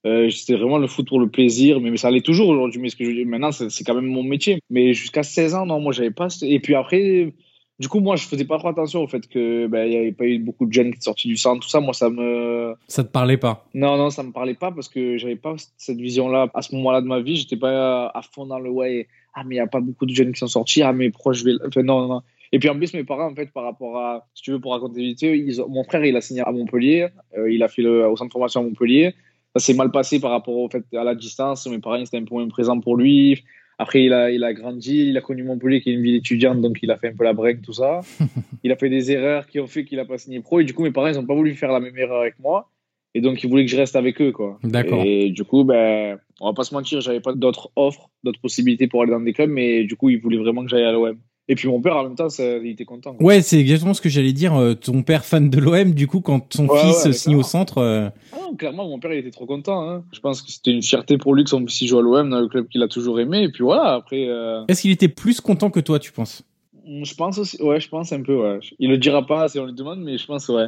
euh, 0.08 0.32
c'était 0.32 0.56
vraiment 0.56 0.80
le 0.80 0.88
foot 0.88 1.08
pour 1.08 1.20
le 1.20 1.30
plaisir. 1.30 1.82
Mais, 1.82 1.96
ça 1.98 2.08
allait 2.08 2.22
toujours 2.22 2.50
aujourd'hui. 2.50 2.82
Mais 2.82 2.90
ce 2.90 2.96
que 2.96 3.06
je 3.06 3.24
maintenant, 3.26 3.52
c'est 3.52 3.84
quand 3.84 3.94
même 3.94 4.08
mon 4.08 4.24
métier. 4.24 4.60
Mais 4.72 4.94
jusqu'à 4.94 5.22
16 5.22 5.54
ans, 5.54 5.66
non, 5.68 5.80
moi, 5.80 5.92
j'avais 5.92 6.12
pas. 6.12 6.30
Et 6.42 6.60
puis 6.60 6.74
après, 6.74 7.34
du 7.80 7.88
coup, 7.88 8.00
moi, 8.00 8.16
je 8.16 8.26
faisais 8.26 8.46
pas 8.46 8.60
trop 8.60 8.70
attention 8.70 9.02
au 9.02 9.08
fait 9.08 9.28
que 9.28 9.68
ben, 9.68 9.86
il 9.86 9.94
y 9.94 9.98
avait 9.98 10.12
pas 10.12 10.26
eu 10.26 10.38
beaucoup 10.38 10.66
de 10.66 10.74
jeunes 10.74 10.92
qui 10.92 10.98
étaient 10.98 11.06
sortis 11.06 11.28
du 11.28 11.38
centre, 11.38 11.62
tout 11.62 11.70
ça. 11.70 11.80
Moi, 11.80 11.94
ça 11.94 12.10
me. 12.10 12.76
Ça 12.88 13.04
te 13.04 13.10
parlait 13.10 13.38
pas? 13.38 13.68
Non, 13.74 13.98
non, 13.98 14.10
ça 14.10 14.24
me 14.24 14.32
parlait 14.32 14.54
pas 14.54 14.72
parce 14.72 14.88
que 14.88 15.18
j'avais 15.18 15.36
pas 15.36 15.56
cette 15.78 15.98
vision-là 15.98 16.50
à 16.54 16.62
ce 16.62 16.76
moment-là 16.76 17.02
de 17.02 17.08
ma 17.08 17.20
vie. 17.20 17.36
J'étais 17.36 17.58
pas 17.58 18.08
à 18.08 18.22
fond 18.22 18.46
dans 18.46 18.60
le 18.60 18.70
ouais. 18.70 19.08
Ah, 19.34 19.44
mais 19.44 19.56
il 19.56 19.58
y 19.58 19.62
a 19.62 19.68
pas 19.68 19.80
beaucoup 19.80 20.06
de 20.06 20.14
jeunes 20.14 20.34
qui 20.34 20.40
sont 20.40 20.48
sortis. 20.48 20.84
Ah, 20.84 20.94
mais 20.94 21.10
pourquoi 21.10 21.34
je 21.34 21.44
vais. 21.44 21.54
Enfin, 21.68 21.82
non, 21.82 22.08
non. 22.08 22.22
Et 22.52 22.60
puis 22.60 22.70
en 22.70 22.78
plus, 22.78 22.94
mes 22.94 23.04
parents, 23.04 23.32
en 23.32 23.36
fait, 23.36 23.52
par 23.52 23.64
rapport 23.64 23.98
à, 23.98 24.28
si 24.36 24.44
tu 24.44 24.52
veux, 24.52 24.60
pour 24.60 24.74
raconter 24.74 25.02
vite, 25.02 25.24
ils 25.24 25.60
ont... 25.60 25.68
mon 25.68 25.84
frère, 25.84 26.06
il 26.06 26.16
a 26.16 26.22
signé 26.22 26.42
à 26.42 26.52
Montpellier. 26.52 27.08
Euh, 27.36 27.52
il 27.52 27.64
a 27.64 27.68
fait 27.68 27.82
le 27.82 28.08
au 28.08 28.16
centre 28.16 28.30
de 28.30 28.34
formation 28.34 28.62
à 28.62 28.64
Montpellier. 28.64 29.16
Ça 29.56 29.66
s'est 29.66 29.74
mal 29.74 29.90
passé 29.90 30.20
par 30.20 30.30
rapport 30.30 30.56
au 30.56 30.70
fait 30.70 30.84
à 30.96 31.04
la 31.04 31.16
distance. 31.16 31.66
Mes 31.66 31.80
parents, 31.80 32.06
c'était 32.06 32.18
un 32.18 32.24
peu 32.26 32.36
moins 32.36 32.48
présent 32.48 32.80
pour 32.80 32.96
lui. 32.96 33.44
Après, 33.84 34.02
il 34.02 34.14
a, 34.14 34.32
il 34.32 34.46
a 34.46 34.54
grandi, 34.54 35.10
il 35.10 35.18
a 35.18 35.20
connu 35.20 35.44
Montpellier, 35.44 35.82
qui 35.82 35.90
est 35.90 35.94
une 35.94 36.04
ville 36.04 36.16
étudiante, 36.16 36.62
donc 36.62 36.80
il 36.82 36.90
a 36.90 36.96
fait 36.96 37.10
un 37.10 37.16
peu 37.18 37.26
la 37.26 37.34
break, 37.34 37.62
tout 37.62 37.74
ça. 37.74 38.00
il 38.64 38.72
a 38.72 38.78
fait 38.78 38.88
des 38.88 39.12
erreurs 39.12 39.46
qui 39.46 39.60
ont 39.60 39.68
fait 39.68 39.84
qu'il 39.84 40.00
a 40.00 40.06
pas 40.06 40.18
signé 40.18 40.40
pro. 40.40 40.62
Et 40.62 40.64
du 40.64 40.74
coup, 40.74 40.84
mes 40.84 40.92
parents, 40.92 41.08
ils 41.08 41.16
n'ont 41.16 41.26
pas 41.26 41.36
voulu 41.36 41.54
faire 41.54 41.70
la 41.70 41.82
même 41.82 41.98
erreur 41.98 42.22
avec 42.22 42.40
moi. 42.40 42.70
Et 43.14 43.20
donc, 43.20 43.44
ils 43.44 43.50
voulaient 43.50 43.66
que 43.66 43.72
je 43.72 43.76
reste 43.76 43.98
avec 43.98 44.22
eux, 44.22 44.32
quoi. 44.32 44.58
D'accord. 44.64 45.04
Et 45.06 45.32
du 45.32 45.44
coup, 45.44 45.66
ben, 45.66 46.18
on 46.40 46.48
va 46.48 46.54
pas 46.54 46.64
se 46.64 46.74
mentir, 46.74 47.02
j'avais 47.02 47.20
pas 47.20 47.34
d'autres 47.34 47.72
offres, 47.76 48.10
d'autres 48.24 48.40
possibilités 48.40 48.88
pour 48.88 49.02
aller 49.02 49.12
dans 49.12 49.20
des 49.20 49.34
clubs, 49.34 49.50
mais 49.50 49.84
du 49.84 49.98
coup, 49.98 50.10
ils 50.10 50.22
voulaient 50.22 50.38
vraiment 50.38 50.64
que 50.64 50.70
j'aille 50.70 50.86
à 50.86 50.94
l'OM. 50.94 51.18
Et 51.50 51.56
puis 51.56 51.68
mon 51.68 51.82
père, 51.82 51.98
en 51.98 52.04
même 52.04 52.16
temps, 52.16 52.30
ça, 52.30 52.58
il 52.58 52.68
était 52.68 52.86
content. 52.86 53.14
Quoi. 53.16 53.26
Ouais, 53.26 53.42
c'est 53.42 53.60
exactement 53.60 53.94
ce 53.94 54.00
que 54.02 54.08
j'allais 54.08 54.32
dire. 54.32 54.56
Euh, 54.56 54.76
ton 54.76 55.04
père 55.04 55.26
fan 55.26 55.50
de 55.50 55.60
l'OM, 55.60 55.92
du 55.94 56.08
coup, 56.08 56.22
quand 56.22 56.54
son 56.54 56.68
Ouais, 56.68 56.80
fils 56.80 57.06
ouais, 57.06 57.12
signe 57.14 57.36
au 57.36 57.44
centre. 57.44 57.80
euh, 57.80 58.10
Ah 58.32 58.38
non, 58.42 58.56
clairement, 58.56 58.88
mon 58.88 58.98
père, 59.00 59.12
il 59.12 59.20
était 59.20 59.32
trop 59.32 59.46
content. 59.46 59.90
Hein. 59.90 60.06
Je 60.14 60.20
pense 60.22 60.42
que 60.42 60.50
c'était 60.52 60.72
une 60.72 60.82
fierté 60.82 61.18
pour 61.18 61.36
lui 61.36 61.44
que 61.44 61.50
son 61.50 61.60
fils 61.68 61.82
il 61.82 61.88
joue 61.88 62.00
à 62.00 62.02
l'OM 62.02 62.30
dans 62.30 62.40
le 62.40 62.48
club 62.48 62.70
qu'il 62.70 62.82
a 62.82 62.88
toujours 62.88 63.20
aimé. 63.20 63.44
Et 63.44 63.50
puis 63.50 63.64
voilà, 63.64 63.94
après, 63.96 64.26
euh, 64.30 64.64
Est-ce 64.70 64.82
qu'il 64.84 64.92
était 64.92 65.10
plus 65.10 65.42
content 65.42 65.70
que 65.70 65.82
toi, 65.82 66.00
tu 66.00 66.14
penses? 66.14 66.44
Je 66.86 67.14
pense 67.16 67.38
aussi, 67.38 67.62
ouais, 67.62 67.80
je 67.82 67.90
pense 67.90 68.14
un 68.14 68.22
peu, 68.22 68.36
ouais. 68.36 68.60
Il 68.80 68.90
le 68.90 68.98
dira 68.98 69.26
pas 69.26 69.48
si 69.50 69.60
on 69.60 69.66
lui 69.66 69.74
demande, 69.74 70.00
mais 70.02 70.18
je 70.18 70.26
pense, 70.26 70.48
ouais. 70.48 70.68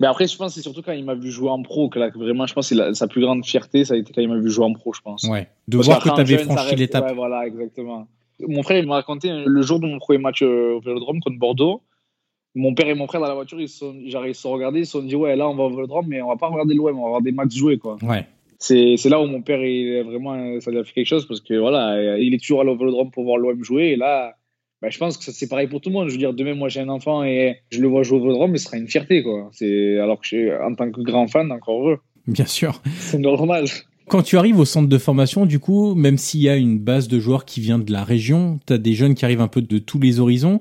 Mais 0.00 0.06
après, 0.06 0.26
je 0.26 0.36
pense 0.36 0.52
que 0.52 0.54
c'est 0.56 0.62
surtout 0.62 0.80
quand 0.82 0.92
il 0.92 1.04
m'a 1.04 1.14
vu 1.14 1.30
jouer 1.30 1.50
en 1.50 1.62
pro 1.62 1.88
que 1.90 1.98
là, 1.98 2.10
vraiment, 2.14 2.46
je 2.46 2.54
pense 2.54 2.70
que 2.70 2.74
la- 2.74 2.94
sa 2.94 3.06
plus 3.08 3.20
grande 3.22 3.44
fierté, 3.44 3.84
ça 3.86 3.94
a 3.94 3.96
été 3.98 4.12
quand 4.14 4.22
il 4.22 4.28
m'a 4.28 4.38
vu 4.38 4.50
jouer 4.50 4.64
en 4.66 4.72
pro, 4.74 4.92
je 4.94 5.00
pense. 5.02 5.24
Ouais. 5.24 5.48
De 5.68 5.76
Parce 5.78 5.86
voir 5.88 5.98
que 6.02 6.08
tu 6.10 6.20
avais 6.20 6.38
franchi 6.38 6.76
l'étape. 6.76 7.06
Ouais, 7.06 7.14
voilà, 7.14 7.46
exactement. 7.46 8.06
Mon 8.48 8.62
frère, 8.62 8.78
il 8.78 8.86
m'a 8.86 8.94
raconté 8.94 9.30
hein, 9.30 9.42
le 9.46 9.62
jour 9.62 9.80
de 9.80 9.86
mon 9.86 9.98
premier 9.98 10.18
match 10.18 10.42
euh, 10.42 10.76
au 10.76 10.80
Vélodrome 10.80 11.20
contre 11.20 11.38
Bordeaux. 11.38 11.82
Mon 12.54 12.74
père 12.74 12.88
et 12.88 12.94
mon 12.94 13.06
frère 13.06 13.20
dans 13.20 13.28
la 13.28 13.34
voiture, 13.34 13.60
ils 13.60 13.68
se 13.68 13.78
sont, 13.78 13.94
genre, 14.06 14.26
ils 14.26 14.34
sont 14.34 14.50
regardés, 14.50 14.80
ils 14.80 14.86
se 14.86 14.92
sont 14.92 15.02
dit 15.02 15.14
ouais, 15.14 15.36
là 15.36 15.48
on 15.48 15.54
va 15.54 15.64
au 15.64 15.70
Vélodrome, 15.70 16.06
mais 16.08 16.20
on 16.20 16.28
va 16.28 16.36
pas 16.36 16.48
regarder 16.48 16.74
l'OM, 16.74 16.98
on 16.98 17.12
va 17.12 17.20
des 17.20 17.30
matchs 17.30 17.54
joués 17.54 17.78
quoi. 17.78 17.96
Ouais. 18.02 18.26
C'est 18.58 18.96
c'est 18.96 19.08
là 19.08 19.20
où 19.20 19.26
mon 19.26 19.40
père, 19.40 19.64
il 19.64 19.88
est 19.88 20.02
vraiment, 20.02 20.34
euh, 20.34 20.60
ça 20.60 20.70
lui 20.70 20.78
a 20.78 20.84
fait 20.84 20.92
quelque 20.92 21.06
chose 21.06 21.26
parce 21.26 21.40
que 21.40 21.54
voilà, 21.54 21.94
euh, 21.94 22.18
il 22.18 22.34
est 22.34 22.38
toujours 22.38 22.60
allé 22.60 22.70
au 22.70 22.76
Vélodrome 22.76 23.10
pour 23.12 23.24
voir 23.24 23.38
l'OM 23.38 23.62
jouer 23.62 23.90
et 23.90 23.96
là, 23.96 24.34
bah, 24.82 24.90
je 24.90 24.98
pense 24.98 25.16
que 25.16 25.24
ça, 25.24 25.32
c'est 25.32 25.48
pareil 25.48 25.68
pour 25.68 25.80
tout 25.80 25.90
le 25.90 25.94
monde. 25.94 26.08
Je 26.08 26.12
veux 26.12 26.18
dire, 26.18 26.34
demain, 26.34 26.54
moi 26.54 26.68
j'ai 26.68 26.80
un 26.80 26.88
enfant 26.88 27.22
et 27.22 27.58
je 27.70 27.80
le 27.80 27.86
vois 27.86 28.02
jouer 28.02 28.18
au 28.18 28.22
Vélodrome, 28.22 28.50
mais 28.50 28.58
ce 28.58 28.66
sera 28.66 28.78
une 28.78 28.88
fierté 28.88 29.22
quoi. 29.22 29.48
C'est 29.52 29.98
alors 29.98 30.18
que 30.18 30.24
je 30.24 30.28
suis, 30.28 30.52
en 30.52 30.74
tant 30.74 30.90
que 30.90 31.00
grand 31.02 31.28
fan, 31.28 31.52
encore 31.52 31.80
heureux. 31.80 31.98
Bien 32.26 32.46
sûr. 32.46 32.80
C'est 32.98 33.18
normal. 33.18 33.66
Quand 34.10 34.22
tu 34.22 34.36
arrives 34.36 34.58
au 34.58 34.64
centre 34.64 34.88
de 34.88 34.98
formation, 34.98 35.46
du 35.46 35.60
coup, 35.60 35.94
même 35.94 36.18
s'il 36.18 36.40
y 36.40 36.48
a 36.48 36.56
une 36.56 36.80
base 36.80 37.06
de 37.06 37.20
joueurs 37.20 37.44
qui 37.44 37.60
vient 37.60 37.78
de 37.78 37.92
la 37.92 38.02
région, 38.02 38.58
tu 38.66 38.72
as 38.72 38.78
des 38.78 38.94
jeunes 38.94 39.14
qui 39.14 39.24
arrivent 39.24 39.40
un 39.40 39.46
peu 39.46 39.62
de 39.62 39.78
tous 39.78 40.00
les 40.00 40.18
horizons. 40.18 40.60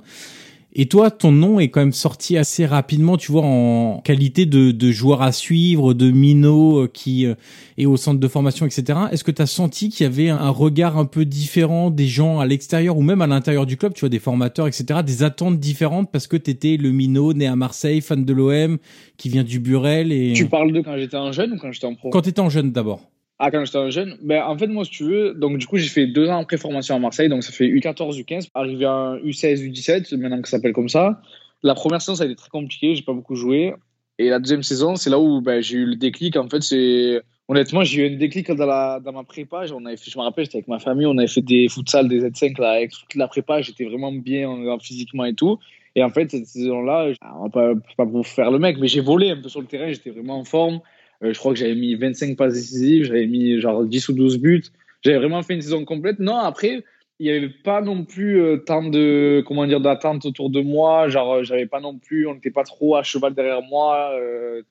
Et 0.74 0.86
toi, 0.86 1.10
ton 1.10 1.32
nom 1.32 1.60
est 1.60 1.70
quand 1.70 1.80
même 1.80 1.92
sorti 1.92 2.38
assez 2.38 2.68
rapidement, 2.68 3.18
tu 3.18 3.32
vois, 3.32 3.42
en 3.42 4.02
qualité 4.02 4.46
de, 4.46 4.70
de 4.70 4.92
joueur 4.92 5.24
à 5.24 5.32
suivre, 5.32 5.96
de 5.96 6.12
minot 6.12 6.84
euh, 6.84 6.88
qui 6.88 7.26
euh, 7.26 7.34
est 7.80 7.88
au 7.88 7.98
centre 7.98 8.20
de 8.20 8.28
formation, 8.28 8.68
etc. 8.68 9.00
Est-ce 9.12 9.24
que 9.24 9.32
tu 9.32 9.42
as 9.42 9.48
senti 9.48 9.90
qu'il 9.90 10.04
y 10.04 10.08
avait 10.08 10.30
un 10.30 10.52
regard 10.52 11.00
un 11.00 11.06
peu 11.06 11.26
différent 11.26 11.90
des 11.90 12.06
gens 12.06 12.40
à 12.40 12.46
l'extérieur 12.46 13.00
ou 13.00 13.02
même 13.02 13.24
à 13.24 13.28
l'intérieur 13.28 13.66
du 13.66 13.78
club, 13.78 13.96
tu 13.96 14.02
vois, 14.02 14.10
des 14.10 14.20
formateurs, 14.20 14.68
etc., 14.68 15.00
des 15.04 15.24
attentes 15.24 15.60
différentes 15.60 16.12
parce 16.12 16.28
que 16.28 16.38
tu 16.38 16.52
étais 16.52 16.78
le 16.78 16.92
minot 16.92 17.34
né 17.34 17.48
à 17.48 17.56
Marseille, 17.56 18.02
fan 18.02 18.24
de 18.24 18.34
l'OM, 18.34 18.78
qui 19.18 19.30
vient 19.30 19.44
du 19.44 19.60
Burel 19.60 20.12
et... 20.12 20.34
Tu 20.34 20.46
parles 20.46 20.72
de 20.72 20.82
quand 20.82 20.96
j'étais 21.00 21.18
en 21.18 21.32
jeune 21.32 21.54
ou 21.54 21.58
quand 21.58 21.72
j'étais 21.72 21.88
en 21.88 21.96
pro? 21.96 22.12
Quand 22.12 22.22
tu 22.22 22.30
étais 22.30 22.42
en 22.42 22.50
jeune 22.50 22.72
d'abord. 22.72 23.10
Ah, 23.40 23.52
quand 23.52 23.64
j'étais 23.64 23.78
un 23.78 23.90
jeune 23.90 24.18
ben, 24.22 24.44
En 24.44 24.58
fait, 24.58 24.68
moi, 24.68 24.84
si 24.84 24.92
tu 24.92 25.04
veux, 25.06 25.34
donc 25.34 25.58
du 25.58 25.66
coup, 25.66 25.78
j'ai 25.78 25.88
fait 25.88 26.08
deux 26.08 26.30
ans 26.30 26.40
en 26.40 26.44
pré-formation 26.44 26.96
à 26.96 27.00
Marseille, 27.00 27.30
donc 27.30 27.44
ça 27.44 27.52
fait 27.52 27.68
U14, 27.68 28.22
U15, 28.22 28.50
arrivé 28.54 28.86
à 28.86 28.92
un 28.92 29.18
U16, 29.20 29.64
U17, 29.64 30.16
maintenant 30.18 30.42
que 30.42 30.50
ça 30.50 30.58
s'appelle 30.58 30.74
comme 30.74 30.90
ça. 30.90 31.22
La 31.64 31.74
première 31.74 32.02
saison, 32.02 32.16
ça 32.16 32.24
a 32.24 32.26
été 32.26 32.36
très 32.36 32.50
compliqué, 32.50 32.96
j'ai 32.96 33.04
pas 33.04 33.14
beaucoup 33.14 33.36
joué. 33.36 33.74
Et 34.18 34.30
la 34.30 34.40
deuxième 34.40 34.64
saison, 34.64 34.96
c'est 34.96 35.10
là 35.10 35.20
où 35.20 35.42
ben, 35.42 35.62
j'ai 35.62 35.78
eu 35.78 35.86
le 35.86 35.96
déclic. 35.96 36.36
En 36.36 36.50
fait, 36.50 36.62
c'est 36.62 37.22
Honnêtement, 37.50 37.84
j'ai 37.84 38.04
eu 38.04 38.14
un 38.14 38.16
déclic 38.16 38.52
dans, 38.52 38.68
la, 38.68 39.00
dans 39.00 39.12
ma 39.12 39.24
prépa. 39.24 39.66
Je 39.66 39.74
me 39.74 40.22
rappelle, 40.22 40.46
j'étais 40.46 40.58
avec 40.58 40.68
ma 40.68 40.78
famille, 40.78 41.08
on 41.08 41.18
avait 41.18 41.28
fait 41.28 41.42
des 41.42 41.68
futsal, 41.68 42.08
des 42.08 42.22
Z5 42.22 42.62
là, 42.62 42.74
avec 42.74 42.92
toute 42.92 43.16
la 43.16 43.28
prépa. 43.28 43.60
J'étais 43.64 43.86
vraiment 43.86 44.12
bien 44.12 44.78
physiquement 44.80 45.26
et 45.26 45.34
tout. 45.34 45.58
Et 45.96 46.04
en 46.04 46.12
fait, 46.12 46.30
cette 46.30 46.46
saison-là, 46.46 47.12
on 47.40 47.46
va 47.46 47.50
pas, 47.50 47.74
pas 47.98 48.06
pour 48.06 48.28
faire 48.28 48.52
le 48.52 48.60
mec, 48.60 48.78
mais 48.80 48.88
j'ai 48.88 49.02
volé 49.02 49.32
un 49.32 49.38
peu 49.38 49.50
sur 49.50 49.62
le 49.62 49.66
terrain. 49.66 49.92
J'étais 49.92 50.12
vraiment 50.12 50.38
en 50.38 50.44
forme. 50.44 50.80
Euh, 51.24 51.34
je 51.34 51.40
crois 51.40 51.54
que 51.54 51.60
j'avais 51.60 51.76
mis 51.76 51.96
25 51.96 52.38
passes 52.38 52.54
décisives, 52.54 53.06
j'avais 53.06 53.28
mis 53.28 53.60
genre 53.60 53.84
10 53.84 54.10
ou 54.10 54.14
12 54.14 54.40
buts. 54.40 54.64
J'avais 55.02 55.18
vraiment 55.18 55.42
fait 55.44 55.54
une 55.54 55.62
saison 55.62 55.86
complète. 55.86 56.20
Non, 56.20 56.38
après, 56.38 56.84
il 57.20 57.26
n'y 57.26 57.38
avait 57.38 57.50
pas 57.50 57.82
non 57.82 58.06
plus 58.06 58.42
euh, 58.42 58.58
tant 58.58 58.84
de 58.84 59.44
comment 59.46 59.66
dire 59.66 59.82
d'attente 59.82 60.26
autour 60.26 60.50
de 60.50 60.62
moi. 60.62 61.08
Genre, 61.10 61.44
j'avais 61.44 61.66
pas 61.66 61.80
non 61.82 61.98
plus, 61.98 62.28
on 62.28 62.36
n'était 62.36 62.52
pas 62.52 62.64
trop 62.64 62.96
à 62.96 63.04
cheval 63.04 63.34
derrière 63.34 63.62
moi. 63.62 64.12
Euh, 64.20 64.64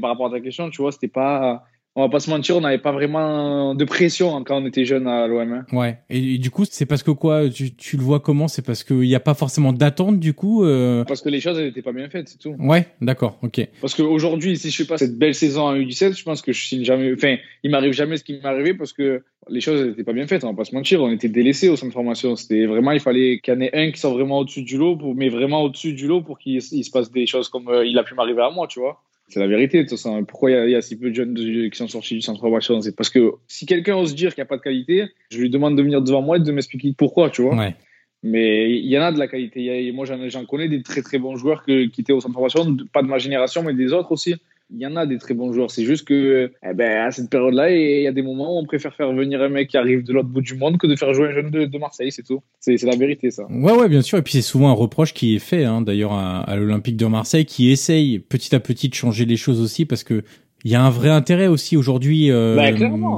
par 0.00 0.10
rapport 0.10 0.26
à 0.26 0.30
ta 0.30 0.40
question, 0.40 0.70
tu 0.70 0.80
vois, 0.80 0.92
c'était 0.92 1.08
pas 1.08 1.64
on 1.96 2.02
va 2.02 2.08
pas 2.08 2.18
se 2.18 2.28
mentir, 2.28 2.56
on 2.56 2.60
n'avait 2.60 2.78
pas 2.78 2.90
vraiment 2.90 3.74
de 3.74 3.84
pression 3.84 4.42
quand 4.42 4.60
on 4.60 4.66
était 4.66 4.84
jeune 4.84 5.06
à 5.06 5.28
l'OM. 5.28 5.52
Hein. 5.52 5.64
Ouais. 5.72 5.98
Et, 6.10 6.38
du 6.38 6.50
coup, 6.50 6.64
c'est 6.68 6.86
parce 6.86 7.04
que 7.04 7.12
quoi 7.12 7.48
tu, 7.48 7.74
tu 7.74 7.96
le 7.96 8.02
vois 8.02 8.18
comment? 8.18 8.48
C'est 8.48 8.62
parce 8.62 8.82
qu'il 8.82 8.98
n'y 8.98 9.14
a 9.14 9.20
pas 9.20 9.34
forcément 9.34 9.72
d'attente 9.72 10.18
du 10.18 10.34
coup 10.34 10.64
euh... 10.64 11.04
Parce 11.04 11.22
que 11.22 11.28
les 11.28 11.40
choses 11.40 11.58
n'étaient 11.58 11.82
pas 11.82 11.92
bien 11.92 12.08
faites, 12.08 12.28
c'est 12.28 12.38
tout. 12.38 12.56
Ouais, 12.58 12.86
d'accord, 13.00 13.38
ok. 13.42 13.68
Parce 13.80 13.94
qu'aujourd'hui, 13.94 14.56
si 14.56 14.70
je 14.70 14.76
fais 14.76 14.88
pas 14.88 14.98
cette 14.98 15.16
belle 15.16 15.34
saison 15.36 15.62
en 15.62 15.76
U17, 15.76 16.18
je 16.18 16.24
pense 16.24 16.42
que 16.42 16.52
je 16.52 16.66
signe 16.66 16.84
jamais. 16.84 17.12
Enfin, 17.14 17.36
il 17.62 17.70
m'arrive 17.70 17.92
jamais 17.92 18.16
ce 18.16 18.24
qui 18.24 18.34
m'est 18.34 18.44
arrivé 18.44 18.74
parce 18.74 18.92
que 18.92 19.22
les 19.48 19.60
choses 19.60 19.86
n'étaient 19.86 20.04
pas 20.04 20.12
bien 20.12 20.26
faites. 20.26 20.42
On 20.42 20.50
va 20.50 20.56
pas 20.56 20.64
se 20.64 20.74
mentir, 20.74 21.00
on 21.00 21.12
était 21.12 21.28
délaissés 21.28 21.68
au 21.68 21.76
centre 21.76 21.90
de 21.90 21.94
formation. 21.94 22.34
C'était 22.34 22.66
vraiment, 22.66 22.90
il 22.90 23.00
fallait 23.00 23.38
qu'il 23.38 23.54
y 23.54 23.56
en 23.56 23.60
ait 23.60 23.70
un 23.72 23.92
qui 23.92 24.00
soit 24.00 24.10
vraiment 24.10 24.38
au-dessus 24.38 24.62
du 24.62 24.78
lot, 24.78 24.96
pour, 24.96 25.14
mais 25.14 25.28
vraiment 25.28 25.62
au-dessus 25.62 25.92
du 25.92 26.08
lot 26.08 26.22
pour 26.22 26.38
qu'il 26.38 26.60
se 26.60 26.90
passe 26.90 27.12
des 27.12 27.26
choses 27.26 27.48
comme 27.48 27.68
euh, 27.68 27.86
il 27.86 27.96
a 27.98 28.02
pu 28.02 28.14
m'arriver 28.14 28.42
à 28.42 28.50
moi, 28.50 28.66
tu 28.66 28.80
vois. 28.80 29.00
C'est 29.28 29.40
la 29.40 29.46
vérité, 29.46 29.78
de 29.78 29.82
toute 29.82 29.98
façon. 29.98 30.24
Pourquoi 30.24 30.50
il 30.50 30.70
y, 30.70 30.74
a 30.74 30.82
si 30.82 30.98
peu 30.98 31.10
de 31.10 31.14
jeunes 31.14 31.34
qui 31.34 31.76
sont 31.76 31.88
sortis 31.88 32.14
du 32.14 32.20
centre 32.20 32.38
de 32.38 32.42
formation 32.42 32.80
C'est 32.80 32.94
parce 32.94 33.10
que 33.10 33.32
si 33.48 33.64
quelqu'un 33.66 33.96
ose 33.96 34.14
dire 34.14 34.34
qu'il 34.34 34.42
n'y 34.42 34.46
a 34.46 34.48
pas 34.48 34.58
de 34.58 34.62
qualité, 34.62 35.06
je 35.30 35.38
lui 35.38 35.50
demande 35.50 35.76
de 35.76 35.82
venir 35.82 36.02
devant 36.02 36.22
moi 36.22 36.36
et 36.36 36.40
de 36.40 36.52
m'expliquer 36.52 36.94
pourquoi, 36.96 37.30
tu 37.30 37.42
vois. 37.42 37.56
Ouais. 37.56 37.74
Mais 38.22 38.70
il 38.70 38.86
y 38.86 38.98
en 38.98 39.02
a 39.02 39.12
de 39.12 39.18
la 39.18 39.28
qualité. 39.28 39.92
moi, 39.92 40.06
j'en 40.06 40.44
connais 40.44 40.68
des 40.68 40.82
très 40.82 41.02
très 41.02 41.18
bons 41.18 41.36
joueurs 41.36 41.64
qui 41.64 41.90
étaient 41.98 42.12
au 42.12 42.20
centre 42.20 42.30
de 42.30 42.34
formation, 42.34 42.76
pas 42.92 43.02
de 43.02 43.08
ma 43.08 43.18
génération, 43.18 43.62
mais 43.62 43.74
des 43.74 43.92
autres 43.92 44.12
aussi 44.12 44.36
il 44.74 44.80
y 44.80 44.86
en 44.86 44.96
a 44.96 45.06
des 45.06 45.18
très 45.18 45.34
bons 45.34 45.52
joueurs. 45.52 45.70
C'est 45.70 45.84
juste 45.84 46.06
que, 46.06 46.50
eh 46.68 46.74
ben, 46.74 47.06
à 47.06 47.10
cette 47.10 47.30
période-là, 47.30 47.70
il 47.70 48.02
y 48.02 48.06
a 48.06 48.12
des 48.12 48.22
moments 48.22 48.56
où 48.56 48.60
on 48.60 48.64
préfère 48.64 48.94
faire 48.94 49.12
venir 49.12 49.40
un 49.40 49.48
mec 49.48 49.68
qui 49.68 49.76
arrive 49.76 50.02
de 50.02 50.12
l'autre 50.12 50.28
bout 50.28 50.40
du 50.40 50.54
monde 50.54 50.78
que 50.78 50.86
de 50.86 50.96
faire 50.96 51.14
jouer 51.14 51.28
un 51.28 51.32
jeune 51.32 51.50
de, 51.50 51.78
Marseille, 51.78 52.10
c'est 52.10 52.22
tout. 52.22 52.42
C'est 52.60 52.82
la 52.82 52.96
vérité, 52.96 53.30
ça. 53.30 53.44
Ouais, 53.50 53.72
ouais, 53.72 53.88
bien 53.88 54.02
sûr. 54.02 54.18
Et 54.18 54.22
puis 54.22 54.32
c'est 54.32 54.42
souvent 54.42 54.68
un 54.68 54.74
reproche 54.74 55.14
qui 55.14 55.36
est 55.36 55.40
fait, 55.40 55.64
hein, 55.64 55.80
d'ailleurs, 55.80 56.12
à, 56.12 56.40
à 56.40 56.56
l'Olympique 56.56 56.96
de 56.96 57.06
Marseille, 57.06 57.44
qui 57.44 57.70
essaye 57.70 58.18
petit 58.18 58.54
à 58.54 58.60
petit 58.60 58.88
de 58.88 58.94
changer 58.94 59.24
les 59.24 59.36
choses 59.36 59.60
aussi, 59.60 59.84
parce 59.84 60.04
que 60.04 60.22
il 60.64 60.70
y 60.70 60.74
a 60.74 60.82
un 60.82 60.90
vrai 60.90 61.10
intérêt 61.10 61.46
aussi 61.46 61.76
aujourd'hui. 61.76 62.30
Euh, 62.30 62.56
bah, 62.56 62.72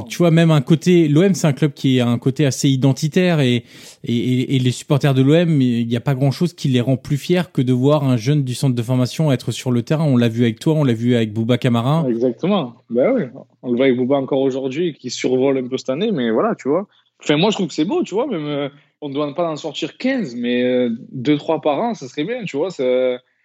tu 0.09 0.19
vois, 0.19 0.33
même 0.33 0.51
un 0.51 0.61
côté, 0.61 1.07
l'OM 1.07 1.33
c'est 1.35 1.47
un 1.47 1.53
club 1.53 1.73
qui 1.73 2.01
a 2.01 2.09
un 2.09 2.19
côté 2.19 2.45
assez 2.45 2.69
identitaire 2.69 3.41
et 3.41 3.65
et, 4.05 4.57
et 4.57 4.59
les 4.59 4.71
supporters 4.71 5.15
de 5.15 5.23
l'OM, 5.23 5.61
il 5.61 5.87
n'y 5.87 5.97
a 5.97 6.01
pas 6.01 6.15
grand 6.15 6.31
chose 6.31 6.55
qui 6.55 6.69
les 6.69 6.81
rend 6.81 6.97
plus 6.97 7.17
fiers 7.17 7.51
que 7.53 7.63
de 7.63 7.73
voir 7.73 8.05
un 8.05 8.17
jeune 8.17 8.43
du 8.43 8.55
centre 8.55 8.75
de 8.75 8.83
formation 8.83 9.31
être 9.31 9.53
sur 9.53 9.71
le 9.71 9.83
terrain. 9.83 10.05
On 10.05 10.17
l'a 10.17 10.29
vu 10.29 10.43
avec 10.43 10.59
toi, 10.59 10.75
on 10.75 10.85
l'a 10.85 10.93
vu 10.93 11.15
avec 11.15 11.33
Bouba 11.33 11.57
Camara. 11.59 12.05
Exactement. 12.09 12.75
Bah 12.91 13.13
oui, 13.15 13.23
on 13.63 13.71
le 13.71 13.77
voit 13.77 13.87
avec 13.87 13.97
Bouba 13.97 14.17
encore 14.17 14.41
aujourd'hui, 14.41 14.95
qui 14.95 15.11
survole 15.11 15.59
un 15.59 15.69
peu 15.69 15.77
cette 15.77 15.91
année, 15.91 16.11
mais 16.13 16.31
voilà, 16.31 16.55
tu 16.57 16.69
vois. 16.69 16.87
Enfin, 17.23 17.37
moi 17.37 17.51
je 17.51 17.57
trouve 17.57 17.69
que 17.69 17.75
c'est 17.75 17.85
beau, 17.85 18.03
tu 18.03 18.15
vois. 18.15 18.27
Même 18.27 18.47
euh, 18.47 18.69
on 19.01 19.09
ne 19.09 19.15
doit 19.15 19.33
pas 19.35 19.49
en 19.49 19.57
sortir 19.57 19.97
15, 19.97 20.35
mais 20.37 20.63
euh, 20.63 20.91
deux 21.13 21.37
trois 21.37 21.61
par 21.61 21.79
an, 21.79 21.95
ça 21.95 22.09
serait 22.09 22.25
bien, 22.25 22.45
tu 22.45 22.57
vois. 22.57 22.71
Ça, 22.71 22.85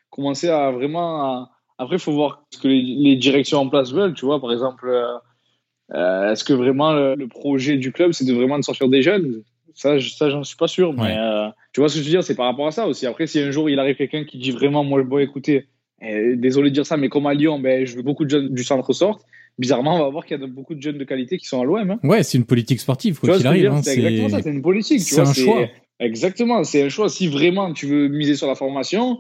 commencer 0.10 0.50
à 0.50 0.72
vraiment 0.72 1.24
à 1.24 1.50
après, 1.82 1.96
il 1.96 2.00
faut 2.00 2.12
voir 2.12 2.44
ce 2.52 2.60
que 2.60 2.68
les, 2.68 3.16
directions 3.16 3.58
en 3.58 3.68
place 3.68 3.92
veulent. 3.92 4.14
Tu 4.14 4.24
vois, 4.24 4.40
par 4.40 4.52
exemple, 4.52 4.88
euh, 4.88 5.18
euh, 5.96 6.32
est-ce 6.32 6.44
que 6.44 6.54
vraiment 6.54 6.94
le, 6.94 7.28
projet 7.28 7.76
du 7.78 7.92
club, 7.92 8.12
c'est 8.12 8.24
de 8.24 8.34
vraiment 8.34 8.60
de 8.60 8.64
sortir 8.64 8.88
des 8.88 9.02
jeunes? 9.02 9.42
Ça, 9.74 10.00
ça 10.00 10.30
j'en 10.30 10.44
suis 10.44 10.58
pas 10.58 10.68
sûr. 10.68 10.94
Mais 10.94 11.18
euh, 11.18 11.48
tu 11.74 11.80
vois 11.80 11.90
ce 11.90 11.96
que 11.96 12.02
je 12.02 12.06
veux 12.06 12.12
dire? 12.12 12.24
C'est 12.24 12.36
par 12.36 12.46
rapport 12.46 12.68
à 12.68 12.72
ça 12.72 12.86
aussi. 12.86 13.08
Après, 13.08 13.26
si 13.26 13.40
un 13.40 13.50
jour 13.50 13.68
il 13.68 13.80
arrive 13.80 13.96
quelqu'un 13.96 14.26
qui 14.26 14.38
dit 14.38 14.52
vraiment, 14.52 14.84
moi, 14.84 15.02
bon, 15.02 15.18
écoutez, 15.18 15.66
désolé 16.36 16.70
de 16.70 16.76
dire 16.76 16.86
ça, 16.86 16.98
mais 16.98 17.10
comme 17.10 17.26
à 17.26 17.34
Lyon, 17.34 17.60
ben, 17.60 17.84
je 17.84 17.96
veux 17.96 18.04
beaucoup 18.04 18.26
de 18.26 18.30
jeunes 18.30 18.54
du 18.54 18.64
centre 18.64 18.94
sortent. 18.94 19.26
Bizarrement, 19.58 19.96
on 19.96 20.00
va 20.04 20.10
voir 20.10 20.26
qu'il 20.28 20.40
y 20.40 20.44
a 20.44 20.48
beaucoup 20.48 20.76
de 20.76 20.82
jeunes 20.84 21.00
de 21.00 21.04
qualité 21.04 21.40
qui 21.40 21.46
sont 21.46 21.62
à 21.62 21.66
l'OM. 21.66 21.90
Hein. 21.90 22.00
Ouais, 22.04 22.22
c'est 22.22 22.38
une 22.38 22.46
politique 22.46 22.80
sportive, 22.80 23.20
quoi 23.20 23.38
qu'il 23.38 23.48
arrive. 23.48 23.72
Hein, 23.72 23.82
c'est 23.82 23.98
exactement 23.98 24.30
ça, 24.30 24.42
c'est 24.44 24.52
une 24.52 24.62
politique. 24.62 25.02
C'est 25.02 25.20
un 25.20 25.34
choix. 25.34 25.68
Exactement, 26.00 26.64
c'est 26.64 26.84
un 26.84 26.90
choix. 26.90 27.10
Si 27.10 27.28
vraiment 27.28 27.74
tu 27.74 27.88
veux 27.88 28.08
miser 28.08 28.36
sur 28.36 28.48
la 28.48 28.56
formation, 28.56 29.20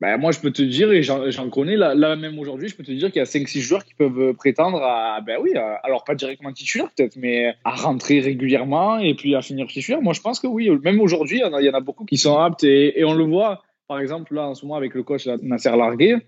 ben, 0.00 0.16
moi, 0.16 0.30
je 0.30 0.38
peux 0.38 0.52
te 0.52 0.62
dire, 0.62 0.92
et 0.92 1.02
j'en 1.02 1.50
connais, 1.50 1.76
là, 1.76 1.92
là 1.94 2.14
même 2.14 2.38
aujourd'hui, 2.38 2.68
je 2.68 2.76
peux 2.76 2.84
te 2.84 2.92
dire 2.92 3.10
qu'il 3.10 3.18
y 3.18 3.22
a 3.22 3.24
5-6 3.24 3.58
joueurs 3.58 3.84
qui 3.84 3.94
peuvent 3.94 4.32
prétendre 4.34 4.80
à, 4.80 5.20
ben 5.20 5.38
oui, 5.42 5.52
alors 5.82 6.04
pas 6.04 6.14
directement 6.14 6.52
titulaire 6.52 6.88
peut-être, 6.96 7.16
mais 7.16 7.54
à 7.64 7.74
rentrer 7.74 8.20
régulièrement 8.20 8.98
et 8.98 9.14
puis 9.14 9.34
à 9.34 9.42
finir 9.42 9.66
titulaire. 9.66 10.00
Moi, 10.00 10.12
je 10.12 10.20
pense 10.20 10.38
que 10.38 10.46
oui, 10.46 10.70
même 10.84 11.00
aujourd'hui, 11.00 11.42
il 11.44 11.64
y, 11.64 11.70
en 11.70 11.74
a 11.74 11.80
beaucoup 11.80 12.04
qui 12.04 12.16
sont 12.16 12.38
aptes 12.38 12.62
et, 12.62 13.04
on 13.04 13.14
le 13.14 13.24
voit, 13.24 13.64
par 13.88 13.98
exemple, 13.98 14.34
là, 14.34 14.46
en 14.46 14.54
ce 14.54 14.64
moment, 14.64 14.76
avec 14.76 14.94
le 14.94 15.02
coach 15.02 15.26
Nasser 15.42 15.70
Largué, 15.70 16.18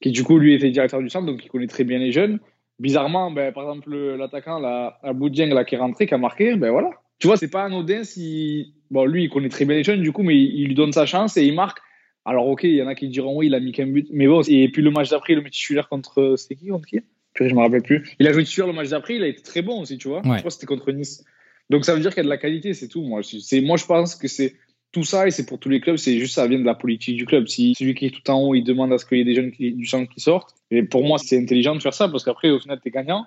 qui 0.00 0.12
du 0.12 0.22
coup, 0.22 0.38
lui, 0.38 0.54
était 0.54 0.70
directeur 0.70 1.00
du 1.00 1.10
centre, 1.10 1.26
donc 1.26 1.44
il 1.44 1.48
connaît 1.48 1.66
très 1.66 1.82
bien 1.82 1.98
les 1.98 2.12
jeunes. 2.12 2.38
Bizarrement, 2.78 3.32
ben, 3.32 3.52
par 3.52 3.64
exemple, 3.64 3.92
l'attaquant, 4.16 4.60
là, 4.60 5.00
Dieng, 5.02 5.52
là, 5.52 5.64
qui 5.64 5.74
est 5.74 5.78
rentré, 5.78 6.06
qui 6.06 6.14
a 6.14 6.18
marqué, 6.18 6.54
ben 6.54 6.70
voilà. 6.70 6.90
Tu 7.18 7.26
vois, 7.26 7.36
c'est 7.36 7.50
pas 7.50 7.64
anodin 7.64 8.04
si. 8.04 8.74
Bon, 8.90 9.04
lui, 9.04 9.24
il 9.24 9.30
connaît 9.30 9.48
très 9.48 9.64
bien 9.64 9.76
les 9.76 9.82
jeunes, 9.82 10.02
du 10.02 10.12
coup, 10.12 10.22
mais 10.22 10.36
il 10.36 10.68
lui 10.68 10.74
donne 10.74 10.92
sa 10.92 11.06
chance 11.06 11.36
et 11.36 11.44
il 11.44 11.54
marque 11.54 11.78
alors, 12.26 12.48
ok, 12.48 12.64
il 12.64 12.74
y 12.74 12.82
en 12.82 12.88
a 12.88 12.96
qui 12.96 13.08
diront 13.08 13.36
oui, 13.36 13.46
il 13.46 13.54
a 13.54 13.60
mis 13.60 13.70
qu'un 13.70 13.86
but. 13.86 14.08
Mais 14.10 14.26
bon, 14.26 14.42
et 14.42 14.68
puis 14.68 14.82
le 14.82 14.90
match 14.90 15.10
d'après, 15.10 15.34
le 15.34 15.48
tissulaire 15.48 15.88
contre. 15.88 16.34
C'était 16.36 16.56
qui 16.56 16.66
contre 16.66 16.86
qui? 16.86 17.00
Je 17.38 17.54
me 17.54 17.60
rappelle 17.60 17.82
plus. 17.82 18.08
Il 18.18 18.26
a 18.26 18.32
joué 18.32 18.44
titulaire 18.44 18.66
le 18.66 18.72
match 18.72 18.88
d'après, 18.88 19.14
il 19.14 19.22
a 19.22 19.28
été 19.28 19.42
très 19.42 19.62
bon 19.62 19.82
aussi, 19.82 19.96
tu 19.96 20.08
vois. 20.08 20.22
Je 20.24 20.28
crois 20.28 20.42
que 20.42 20.50
c'était 20.50 20.66
contre 20.66 20.90
Nice. 20.90 21.24
Donc 21.70 21.84
ça 21.84 21.94
veut 21.94 22.00
dire 22.00 22.10
qu'il 22.10 22.18
y 22.18 22.20
a 22.20 22.24
de 22.24 22.28
la 22.28 22.38
qualité, 22.38 22.74
c'est 22.74 22.88
tout. 22.88 23.02
Moi, 23.02 23.20
c'est, 23.22 23.60
moi, 23.60 23.76
je 23.76 23.86
pense 23.86 24.16
que 24.16 24.28
c'est 24.28 24.54
tout 24.92 25.04
ça, 25.04 25.26
et 25.26 25.30
c'est 25.30 25.46
pour 25.46 25.58
tous 25.58 25.68
les 25.68 25.80
clubs, 25.80 25.96
c'est 25.96 26.18
juste 26.18 26.34
ça 26.34 26.46
vient 26.46 26.58
de 26.58 26.64
la 26.64 26.74
politique 26.74 27.16
du 27.16 27.26
club. 27.26 27.46
Si 27.48 27.74
celui 27.76 27.94
qui 27.94 28.06
est 28.06 28.10
tout 28.10 28.28
en 28.30 28.40
haut, 28.40 28.54
il 28.54 28.62
demande 28.62 28.92
à 28.92 28.98
ce 28.98 29.04
qu'il 29.04 29.18
y 29.18 29.20
ait 29.20 29.24
des 29.24 29.34
jeunes 29.34 29.50
du 29.50 29.84
centre 29.84 30.10
qui 30.12 30.20
sortent, 30.20 30.54
et 30.70 30.82
pour 30.82 31.04
moi, 31.04 31.18
c'est 31.18 31.38
intelligent 31.38 31.74
de 31.74 31.82
faire 31.82 31.94
ça, 31.94 32.08
parce 32.08 32.24
qu'après, 32.24 32.50
au 32.50 32.58
final, 32.58 32.80
tu 32.82 32.88
es 32.88 32.90
gagnant. 32.90 33.26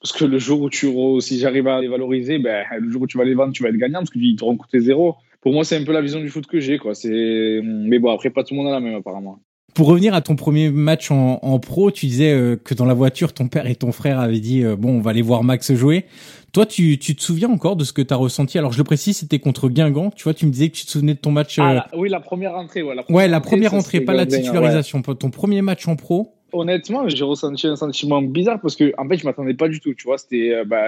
Parce 0.00 0.12
que 0.12 0.24
le 0.24 0.38
jour 0.38 0.60
où 0.60 0.70
tu, 0.70 0.88
si 1.20 1.38
j'arrive 1.38 1.66
à 1.66 1.80
les 1.80 1.88
valoriser, 1.88 2.38
ben, 2.38 2.64
le 2.78 2.90
jour 2.90 3.02
où 3.02 3.06
tu 3.06 3.18
vas 3.18 3.24
les 3.24 3.34
vendre, 3.34 3.52
tu 3.52 3.62
vas 3.62 3.70
être 3.70 3.76
gagnant, 3.76 4.00
parce 4.00 4.10
qu'ils 4.10 4.36
t'auront 4.36 4.56
coûté 4.56 4.80
zéro 4.80 5.16
pour 5.44 5.52
moi, 5.52 5.62
c'est 5.62 5.76
un 5.76 5.84
peu 5.84 5.92
la 5.92 6.00
vision 6.00 6.20
du 6.20 6.30
foot 6.30 6.46
que 6.46 6.58
j'ai. 6.58 6.78
Quoi. 6.78 6.92
Mais 7.04 7.98
bon, 7.98 8.10
après, 8.10 8.30
pas 8.30 8.44
tout 8.44 8.54
le 8.54 8.60
monde 8.60 8.68
a 8.68 8.72
la 8.72 8.80
même, 8.80 8.94
apparemment. 8.94 9.40
Pour 9.74 9.88
revenir 9.88 10.14
à 10.14 10.22
ton 10.22 10.36
premier 10.36 10.70
match 10.70 11.10
en, 11.10 11.58
pro, 11.58 11.90
tu 11.90 12.06
disais 12.06 12.32
euh, 12.32 12.56
que 12.56 12.72
dans 12.72 12.86
la 12.86 12.94
voiture, 12.94 13.34
ton 13.34 13.48
père 13.48 13.66
et 13.66 13.74
ton 13.74 13.92
frère 13.92 14.20
avaient 14.20 14.40
dit 14.40 14.64
euh, 14.64 14.74
bon, 14.74 14.96
on 14.96 15.00
va 15.00 15.10
aller 15.10 15.20
voir 15.20 15.44
Max 15.44 15.74
jouer. 15.74 16.06
Toi, 16.54 16.64
tu, 16.64 16.98
tu 16.98 17.14
te 17.14 17.20
souviens 17.20 17.50
encore 17.50 17.76
de 17.76 17.84
ce 17.84 17.92
que 17.92 18.00
tu 18.00 18.14
as 18.14 18.16
ressenti? 18.16 18.56
Alors, 18.56 18.72
je 18.72 18.78
le 18.78 18.84
précise, 18.84 19.18
c'était 19.18 19.38
contre 19.38 19.68
Guingamp. 19.68 20.12
Tu 20.12 20.24
vois, 20.24 20.32
tu 20.32 20.46
me 20.46 20.50
disais 20.50 20.70
que 20.70 20.76
tu 20.76 20.86
te 20.86 20.90
souvenais 20.90 21.12
de 21.12 21.18
ton 21.18 21.30
match. 21.30 21.58
Ah, 21.58 21.88
euh, 21.92 21.98
oui, 21.98 22.08
la 22.08 22.20
première 22.20 22.54
entrée. 22.54 22.82
Ouais, 22.82 22.94
la 22.94 23.02
première, 23.02 23.16
ouais, 23.22 23.28
la 23.28 23.40
première 23.40 23.74
entrée, 23.74 24.00
pas 24.00 24.14
la 24.14 24.24
titularisation. 24.24 25.02
Ton 25.02 25.30
premier 25.30 25.60
match 25.60 25.86
en 25.86 25.96
pro. 25.96 26.32
Honnêtement, 26.54 27.06
j'ai 27.06 27.24
ressenti 27.24 27.66
un 27.66 27.76
sentiment 27.76 28.22
bizarre 28.22 28.60
parce 28.62 28.76
que, 28.76 28.94
en 28.96 29.06
fait, 29.08 29.18
je 29.18 29.26
m'attendais 29.26 29.54
pas 29.54 29.68
du 29.68 29.80
tout. 29.80 29.92
Tu 29.92 30.04
vois, 30.04 30.16
c'était. 30.16 30.64
Bah, 30.64 30.86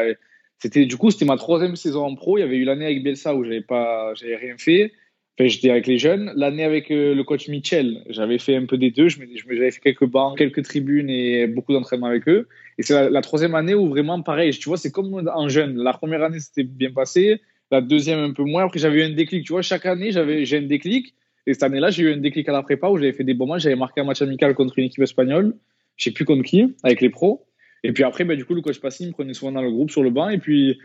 c'était 0.58 0.86
du 0.86 0.96
coup, 0.96 1.10
c'était 1.10 1.24
ma 1.24 1.36
troisième 1.36 1.76
saison 1.76 2.04
en 2.04 2.14
pro. 2.14 2.38
Il 2.38 2.40
y 2.40 2.44
avait 2.44 2.56
eu 2.56 2.64
l'année 2.64 2.86
avec 2.86 3.02
Belsa 3.02 3.34
où 3.34 3.44
j'avais 3.44 3.60
pas, 3.60 4.14
j'avais 4.14 4.36
rien 4.36 4.56
fait. 4.56 4.92
Enfin, 5.38 5.48
j'étais 5.48 5.68
avec 5.68 5.86
les 5.86 5.98
jeunes. 5.98 6.32
L'année 6.34 6.64
avec 6.64 6.90
euh, 6.90 7.14
le 7.14 7.22
coach 7.22 7.48
Mitchell, 7.48 8.02
j'avais 8.08 8.38
fait 8.38 8.56
un 8.56 8.64
peu 8.64 8.78
des 8.78 8.90
deux. 8.90 9.08
Je 9.08 9.18
j'avais 9.50 9.70
fait 9.70 9.80
quelques 9.80 10.06
bancs, 10.06 10.38
quelques 10.38 10.62
tribunes 10.62 11.10
et 11.10 11.46
beaucoup 11.46 11.74
d'entraînements 11.74 12.06
avec 12.06 12.26
eux. 12.26 12.48
Et 12.78 12.82
c'est 12.82 13.10
la, 13.10 13.20
troisième 13.20 13.54
année 13.54 13.74
où 13.74 13.88
vraiment 13.88 14.22
pareil. 14.22 14.50
Tu 14.52 14.68
vois, 14.68 14.78
c'est 14.78 14.90
comme 14.90 15.28
en 15.28 15.48
jeune. 15.48 15.76
La 15.76 15.92
première 15.92 16.22
année, 16.22 16.40
c'était 16.40 16.62
bien 16.62 16.90
passé. 16.90 17.42
La 17.70 17.82
deuxième, 17.82 18.20
un 18.20 18.32
peu 18.32 18.44
moins. 18.44 18.64
Après, 18.64 18.78
j'avais 18.78 19.00
eu 19.00 19.02
un 19.02 19.14
déclic. 19.14 19.44
Tu 19.44 19.52
vois, 19.52 19.62
chaque 19.62 19.84
année, 19.84 20.10
j'avais, 20.10 20.46
j'ai 20.46 20.58
un 20.58 20.62
déclic. 20.62 21.14
Et 21.46 21.52
cette 21.52 21.64
année-là, 21.64 21.90
j'ai 21.90 22.04
eu 22.04 22.12
un 22.14 22.16
déclic 22.16 22.48
à 22.48 22.52
la 22.52 22.62
prépa 22.62 22.88
où 22.88 22.96
j'avais 22.96 23.12
fait 23.12 23.24
des 23.24 23.34
bons 23.34 23.46
matchs. 23.46 23.62
J'avais 23.62 23.76
marqué 23.76 24.00
un 24.00 24.04
match 24.04 24.22
amical 24.22 24.54
contre 24.54 24.78
une 24.78 24.86
équipe 24.86 25.02
espagnole. 25.02 25.54
Je 25.96 26.04
sais 26.04 26.10
plus 26.12 26.24
contre 26.24 26.44
qui, 26.44 26.74
avec 26.82 27.02
les 27.02 27.10
pros. 27.10 27.45
Et 27.82 27.92
puis 27.92 28.04
après, 28.04 28.24
ben, 28.24 28.36
du 28.36 28.44
coup, 28.44 28.54
le 28.54 28.62
coach 28.62 28.80
Passy 28.80 29.06
me 29.06 29.12
prenait 29.12 29.34
souvent 29.34 29.52
dans 29.52 29.62
le 29.62 29.70
groupe 29.70 29.90
sur 29.90 30.02
le 30.02 30.10
banc. 30.10 30.28
Et 30.28 30.38
puis, 30.38 30.78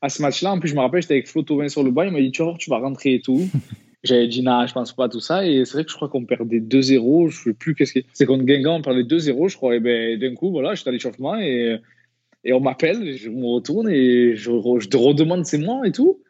à 0.00 0.08
ce 0.08 0.22
match-là, 0.22 0.52
en 0.52 0.60
plus, 0.60 0.68
je 0.68 0.74
me 0.74 0.80
rappelle, 0.80 1.02
j'étais 1.02 1.14
avec 1.14 1.28
Flo 1.28 1.42
Tauvin 1.42 1.68
sur 1.68 1.82
le 1.82 1.90
banc. 1.90 2.02
Il 2.02 2.12
m'a 2.12 2.20
dit, 2.20 2.32
tu 2.32 2.70
vas 2.70 2.78
rentrer 2.78 3.14
et 3.14 3.20
tout. 3.20 3.48
J'avais 4.04 4.28
dit, 4.28 4.42
non, 4.42 4.64
je 4.66 4.72
pense 4.72 4.94
pas 4.94 5.08
tout 5.08 5.20
ça. 5.20 5.46
Et 5.46 5.64
c'est 5.64 5.72
vrai 5.72 5.84
que 5.84 5.90
je 5.90 5.96
crois 5.96 6.08
qu'on 6.08 6.24
perdait 6.24 6.60
2-0. 6.60 7.30
Je 7.30 7.42
sais 7.42 7.54
plus 7.54 7.74
qu'est-ce 7.74 7.92
que 7.92 8.00
c'est. 8.12 8.26
contre 8.26 8.44
Guingamp, 8.44 8.76
on 8.76 8.82
perdait 8.82 9.02
2-0, 9.02 9.48
je 9.48 9.56
crois. 9.56 9.74
Et 9.74 9.80
ben, 9.80 10.18
d'un 10.18 10.34
coup, 10.34 10.50
voilà, 10.50 10.74
j'étais 10.74 10.88
à 10.88 10.92
l'échauffement 10.92 11.36
et, 11.36 11.78
et 12.44 12.52
on 12.52 12.60
m'appelle. 12.60 13.16
Je 13.16 13.28
me 13.28 13.46
retourne 13.46 13.88
et 13.88 14.36
je, 14.36 14.50
je 14.78 14.88
te 14.88 14.96
redemande 14.96 15.44
c'est 15.46 15.58
moi 15.58 15.82
et 15.84 15.92
tout. 15.92 16.20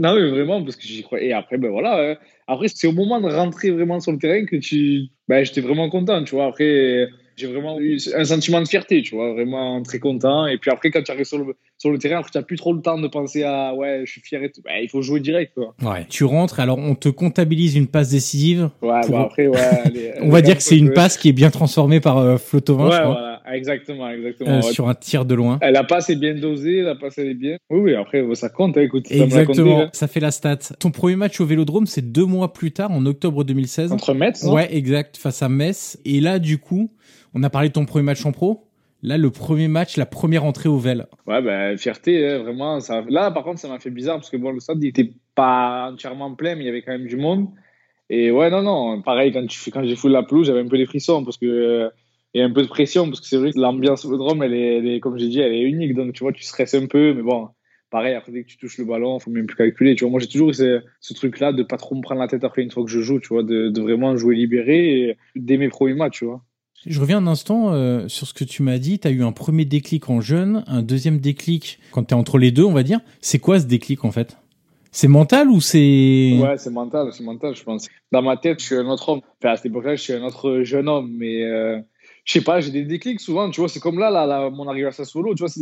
Non, 0.00 0.16
mais 0.16 0.28
vraiment, 0.28 0.62
parce 0.64 0.74
que 0.74 0.82
j'y 0.82 1.04
crois. 1.04 1.22
Et 1.22 1.32
après, 1.32 1.58
ben 1.58 1.70
voilà. 1.70 2.12
Hein. 2.12 2.16
Après, 2.48 2.66
c'est 2.66 2.88
au 2.88 2.92
moment 2.92 3.20
de 3.20 3.28
rentrer 3.28 3.70
vraiment 3.70 4.00
sur 4.00 4.10
le 4.10 4.18
terrain 4.18 4.44
que 4.44 4.56
tu. 4.56 5.04
Ben, 5.28 5.44
j'étais 5.44 5.60
vraiment 5.60 5.88
content, 5.88 6.24
tu 6.24 6.34
vois. 6.34 6.46
Après 6.46 7.08
j'ai 7.36 7.46
vraiment 7.46 7.78
eu 7.78 7.98
un 8.14 8.24
sentiment 8.24 8.62
de 8.62 8.66
fierté, 8.66 9.02
tu 9.02 9.14
vois, 9.14 9.32
vraiment 9.34 9.82
très 9.82 9.98
content. 9.98 10.46
Et 10.46 10.56
puis 10.56 10.70
après, 10.70 10.90
quand 10.90 11.02
tu 11.02 11.12
arrives 11.12 11.26
sur 11.26 11.38
le, 11.38 11.54
sur 11.76 11.90
le 11.90 11.98
terrain, 11.98 12.22
tu 12.22 12.36
n'as 12.36 12.42
plus 12.42 12.56
trop 12.56 12.72
le 12.72 12.80
temps 12.80 12.98
de 12.98 13.06
penser 13.08 13.42
à 13.42 13.74
ouais, 13.74 14.02
je 14.06 14.10
suis 14.10 14.20
fier 14.22 14.42
et 14.42 14.50
tout. 14.50 14.62
Ben, 14.64 14.76
il 14.82 14.88
faut 14.88 15.02
jouer 15.02 15.20
direct, 15.20 15.52
quoi. 15.54 15.74
Ouais. 15.82 16.06
Tu 16.08 16.24
rentres, 16.24 16.60
alors 16.60 16.78
on 16.78 16.94
te 16.94 17.10
comptabilise 17.10 17.76
une 17.76 17.88
passe 17.88 18.10
décisive. 18.10 18.70
Ouais, 18.80 19.00
après, 19.14 19.46
ouais. 19.48 20.14
on 20.22 20.30
va 20.30 20.40
dire 20.40 20.56
que 20.56 20.62
c'est 20.62 20.78
une 20.78 20.92
passe 20.92 21.18
qui 21.18 21.28
est 21.28 21.34
bien 21.34 21.50
transformée 21.50 22.00
par 22.00 22.18
euh, 22.18 22.38
Flotovin, 22.38 22.88
ouais, 22.88 23.04
Voilà. 23.04 23.35
Exactement, 23.54 24.08
exactement. 24.08 24.62
sur 24.62 24.88
un 24.88 24.94
tir 24.94 25.24
de 25.24 25.34
loin. 25.34 25.58
Elle 25.60 25.76
a 25.76 25.84
pas 25.84 25.96
assez 25.96 26.16
bien 26.16 26.34
dosé, 26.34 26.82
la 26.82 26.94
passe 26.94 27.18
elle 27.18 27.28
est 27.28 27.34
bien. 27.34 27.56
Oui, 27.70 27.80
oui, 27.80 27.94
après 27.94 28.24
ça 28.34 28.48
compte. 28.48 28.76
Hein, 28.76 28.82
écoute, 28.82 29.06
exactement, 29.10 29.82
hein. 29.82 29.90
ça 29.92 30.08
fait 30.08 30.20
la 30.20 30.30
stat. 30.30 30.58
Ton 30.78 30.90
premier 30.90 31.16
match 31.16 31.40
au 31.40 31.46
Vélodrome, 31.46 31.86
c'est 31.86 32.12
deux 32.12 32.24
mois 32.24 32.52
plus 32.52 32.72
tard, 32.72 32.90
en 32.90 33.04
octobre 33.06 33.44
2016. 33.44 33.90
Contre 33.90 34.14
Metz. 34.14 34.44
Ouais, 34.44 34.74
exact, 34.74 35.16
face 35.16 35.42
à 35.42 35.48
Metz. 35.48 35.98
Et 36.04 36.20
là, 36.20 36.38
du 36.38 36.58
coup, 36.58 36.90
on 37.34 37.42
a 37.42 37.50
parlé 37.50 37.68
de 37.68 37.74
ton 37.74 37.84
premier 37.84 38.04
match 38.04 38.24
en 38.24 38.32
pro. 38.32 38.66
Là, 39.02 39.18
le 39.18 39.30
premier 39.30 39.68
match, 39.68 39.96
la 39.96 40.06
première 40.06 40.44
entrée 40.44 40.68
au 40.68 40.78
Vel. 40.78 41.06
Ouais, 41.26 41.42
ben, 41.42 41.76
fierté, 41.76 42.26
hein, 42.26 42.38
vraiment. 42.38 42.80
Ça... 42.80 43.04
Là, 43.08 43.30
par 43.30 43.44
contre, 43.44 43.60
ça 43.60 43.68
m'a 43.68 43.78
fait 43.78 43.90
bizarre 43.90 44.16
parce 44.16 44.30
que 44.30 44.36
bon, 44.36 44.50
le 44.50 44.60
stade, 44.60 44.82
il 44.82 44.88
était 44.88 45.12
pas 45.34 45.90
entièrement 45.92 46.34
plein, 46.34 46.54
mais 46.54 46.62
il 46.62 46.66
y 46.66 46.70
avait 46.70 46.82
quand 46.82 46.92
même 46.92 47.06
du 47.06 47.16
monde. 47.16 47.48
Et 48.08 48.30
ouais, 48.30 48.50
non, 48.50 48.62
non, 48.62 49.02
pareil, 49.02 49.32
quand, 49.32 49.46
tu, 49.46 49.70
quand 49.70 49.84
j'ai 49.84 49.96
foulé 49.96 50.14
la 50.14 50.22
pelouse, 50.22 50.46
j'avais 50.46 50.60
un 50.60 50.68
peu 50.68 50.78
des 50.78 50.86
frissons 50.86 51.24
parce 51.24 51.36
que. 51.36 51.90
Il 52.36 52.40
y 52.40 52.42
a 52.42 52.44
un 52.44 52.52
peu 52.52 52.60
de 52.60 52.68
pression 52.68 53.06
parce 53.06 53.20
que 53.22 53.26
c'est 53.26 53.38
vrai 53.38 53.50
que 53.50 53.58
l'ambiance 53.58 54.04
au 54.04 54.14
drum, 54.14 54.42
elle 54.42 54.52
est, 54.52 54.76
elle 54.76 54.86
est, 54.86 55.00
comme 55.00 55.16
j'ai 55.16 55.28
dit, 55.28 55.40
elle 55.40 55.54
est 55.54 55.62
unique. 55.62 55.94
Donc, 55.94 56.12
tu 56.12 56.22
vois, 56.22 56.32
tu 56.32 56.42
stresses 56.42 56.74
un 56.74 56.84
peu, 56.84 57.14
mais 57.14 57.22
bon, 57.22 57.48
pareil, 57.90 58.14
après, 58.14 58.30
dès 58.30 58.42
que 58.42 58.48
tu 58.48 58.58
touches 58.58 58.76
le 58.76 58.84
ballon, 58.84 59.18
faut 59.18 59.30
même 59.30 59.46
plus 59.46 59.56
calculer. 59.56 59.94
Tu 59.94 60.04
vois, 60.04 60.10
moi, 60.10 60.20
j'ai 60.20 60.26
toujours 60.26 60.54
ce, 60.54 60.82
ce 61.00 61.14
truc-là 61.14 61.54
de 61.54 61.62
pas 61.62 61.78
trop 61.78 61.94
me 61.94 62.02
prendre 62.02 62.20
la 62.20 62.28
tête 62.28 62.44
après 62.44 62.60
une 62.60 62.70
fois 62.70 62.84
que 62.84 62.90
je 62.90 63.00
joue, 63.00 63.20
tu 63.20 63.28
vois, 63.28 63.42
de, 63.42 63.70
de 63.70 63.80
vraiment 63.80 64.14
jouer 64.18 64.36
libéré 64.36 65.00
et 65.00 65.16
dès 65.34 65.56
mes 65.56 65.70
premiers 65.70 65.94
matchs, 65.94 66.18
tu 66.18 66.24
vois. 66.26 66.42
Je 66.84 67.00
reviens 67.00 67.16
un 67.16 67.26
instant 67.26 67.72
euh, 67.72 68.06
sur 68.08 68.26
ce 68.26 68.34
que 68.34 68.44
tu 68.44 68.62
m'as 68.62 68.76
dit. 68.76 68.98
Tu 68.98 69.08
as 69.08 69.12
eu 69.12 69.22
un 69.22 69.32
premier 69.32 69.64
déclic 69.64 70.10
en 70.10 70.20
jeune, 70.20 70.62
un 70.66 70.82
deuxième 70.82 71.20
déclic 71.20 71.78
quand 71.90 72.04
tu 72.04 72.10
es 72.10 72.18
entre 72.18 72.36
les 72.36 72.50
deux, 72.50 72.64
on 72.64 72.74
va 72.74 72.82
dire. 72.82 73.00
C'est 73.22 73.38
quoi 73.38 73.58
ce 73.60 73.64
déclic 73.64 74.04
en 74.04 74.10
fait? 74.10 74.36
C'est 74.92 75.08
mental 75.08 75.48
ou 75.48 75.62
c'est... 75.62 76.38
Ouais, 76.38 76.58
c'est 76.58 76.70
mental, 76.70 77.08
c'est 77.12 77.24
mental, 77.24 77.56
je 77.56 77.62
pense. 77.62 77.88
Dans 78.12 78.20
ma 78.20 78.36
tête, 78.36 78.60
je 78.60 78.66
suis 78.66 78.74
un 78.74 78.88
autre 78.88 79.08
homme. 79.08 79.20
Enfin, 79.40 79.54
à 79.54 79.56
cette 79.56 79.66
époque-là, 79.66 79.96
je 79.96 80.02
suis 80.02 80.12
un 80.12 80.22
autre 80.22 80.60
jeune 80.64 80.90
homme, 80.90 81.10
mais... 81.16 81.42
Euh, 81.44 81.78
je 82.26 82.32
sais 82.32 82.42
pas, 82.42 82.60
j'ai 82.60 82.72
des 82.72 82.82
déclics 82.82 83.20
souvent, 83.20 83.48
tu 83.50 83.60
vois, 83.60 83.68
c'est 83.68 83.80
comme 83.80 83.98
là, 83.98 84.10
là, 84.10 84.50
mon 84.50 84.68
arrivée 84.68 84.88
à 84.88 84.92
Sassuolo, 84.92 85.34
tu 85.34 85.44
vois, 85.44 85.52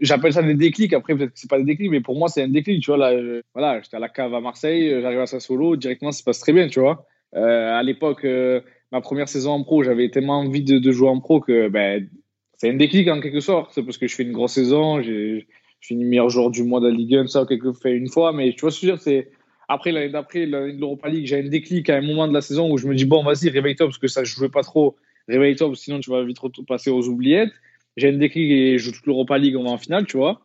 j'appelle 0.00 0.32
ça 0.32 0.42
des 0.42 0.54
déclics, 0.54 0.92
après 0.92 1.14
peut-être 1.14 1.34
que 1.34 1.38
c'est 1.38 1.50
pas 1.50 1.58
des 1.58 1.64
déclics, 1.64 1.90
mais 1.90 2.00
pour 2.00 2.18
moi 2.18 2.28
c'est 2.28 2.42
un 2.42 2.48
déclic, 2.48 2.82
tu 2.82 2.90
vois, 2.90 2.96
là, 2.96 3.40
voilà, 3.54 3.80
j'étais 3.80 3.96
à 3.96 4.00
la 4.00 4.08
cave 4.08 4.34
à 4.34 4.40
Marseille, 4.40 5.00
j'arrive 5.00 5.20
à 5.20 5.26
Sassuolo, 5.26 5.76
directement 5.76 6.10
ça 6.10 6.18
se 6.18 6.24
passe 6.24 6.40
très 6.40 6.52
bien, 6.52 6.66
tu 6.66 6.80
vois. 6.80 7.06
Euh, 7.36 7.72
à 7.72 7.82
l'époque, 7.82 8.24
euh, 8.24 8.60
ma 8.92 9.00
première 9.00 9.28
saison 9.28 9.52
en 9.52 9.64
pro, 9.64 9.82
j'avais 9.82 10.08
tellement 10.10 10.40
envie 10.40 10.62
de, 10.62 10.92
jouer 10.92 11.08
en 11.08 11.20
pro 11.20 11.40
que 11.40 11.68
ben, 11.68 12.08
c'est 12.56 12.70
un 12.70 12.74
déclic 12.74 13.08
en 13.08 13.20
quelque 13.20 13.40
sorte. 13.40 13.72
C'est 13.74 13.82
parce 13.82 13.98
que 13.98 14.06
je 14.06 14.14
fais 14.14 14.22
une 14.22 14.32
grosse 14.32 14.52
saison, 14.52 15.02
je 15.02 15.40
finis 15.80 16.04
meilleur 16.04 16.30
joueur 16.30 16.50
du 16.50 16.62
mois 16.62 16.80
de 16.80 16.88
la 16.88 16.94
Ligue 16.94 17.16
1, 17.16 17.26
ça, 17.26 17.44
quelque 17.48 17.72
fait 17.72 17.92
une 17.92 18.08
fois. 18.08 18.32
Mais 18.32 18.52
tu 18.52 18.60
vois 18.60 18.70
ce 18.70 18.80
que 18.80 18.86
je 18.86 18.92
veux 18.92 18.96
dire, 18.96 19.02
c'est 19.02 19.30
après 19.68 19.92
l'année 19.92 20.10
d'après, 20.10 20.46
l'année 20.46 20.74
de 20.74 20.80
l'Europa 20.80 21.08
League, 21.08 21.26
j'ai 21.26 21.40
un 21.40 21.48
déclic 21.48 21.90
à 21.90 21.96
un 21.96 22.02
moment 22.02 22.28
de 22.28 22.34
la 22.34 22.40
saison 22.40 22.70
où 22.70 22.78
je 22.78 22.86
me 22.86 22.94
dis, 22.94 23.04
bon, 23.04 23.24
vas-y, 23.24 23.48
réveille-toi 23.48 23.86
parce 23.86 23.98
que 23.98 24.08
ça, 24.08 24.24
je 24.24 24.34
jouais 24.34 24.48
pas 24.48 24.62
trop. 24.62 24.96
Réveille-toi 25.28 25.70
sinon 25.74 26.00
tu 26.00 26.10
vas 26.10 26.22
vite 26.24 26.38
passer 26.66 26.90
aux 26.90 27.08
oubliettes. 27.08 27.52
J'ai 27.96 28.08
un 28.08 28.18
déclic 28.18 28.50
et 28.50 28.78
je 28.78 28.84
joue 28.84 28.92
toute 28.92 29.06
l'Europa 29.06 29.38
League, 29.38 29.56
on 29.56 29.64
va 29.64 29.70
en 29.70 29.78
finale, 29.78 30.06
tu 30.06 30.16
vois. 30.16 30.40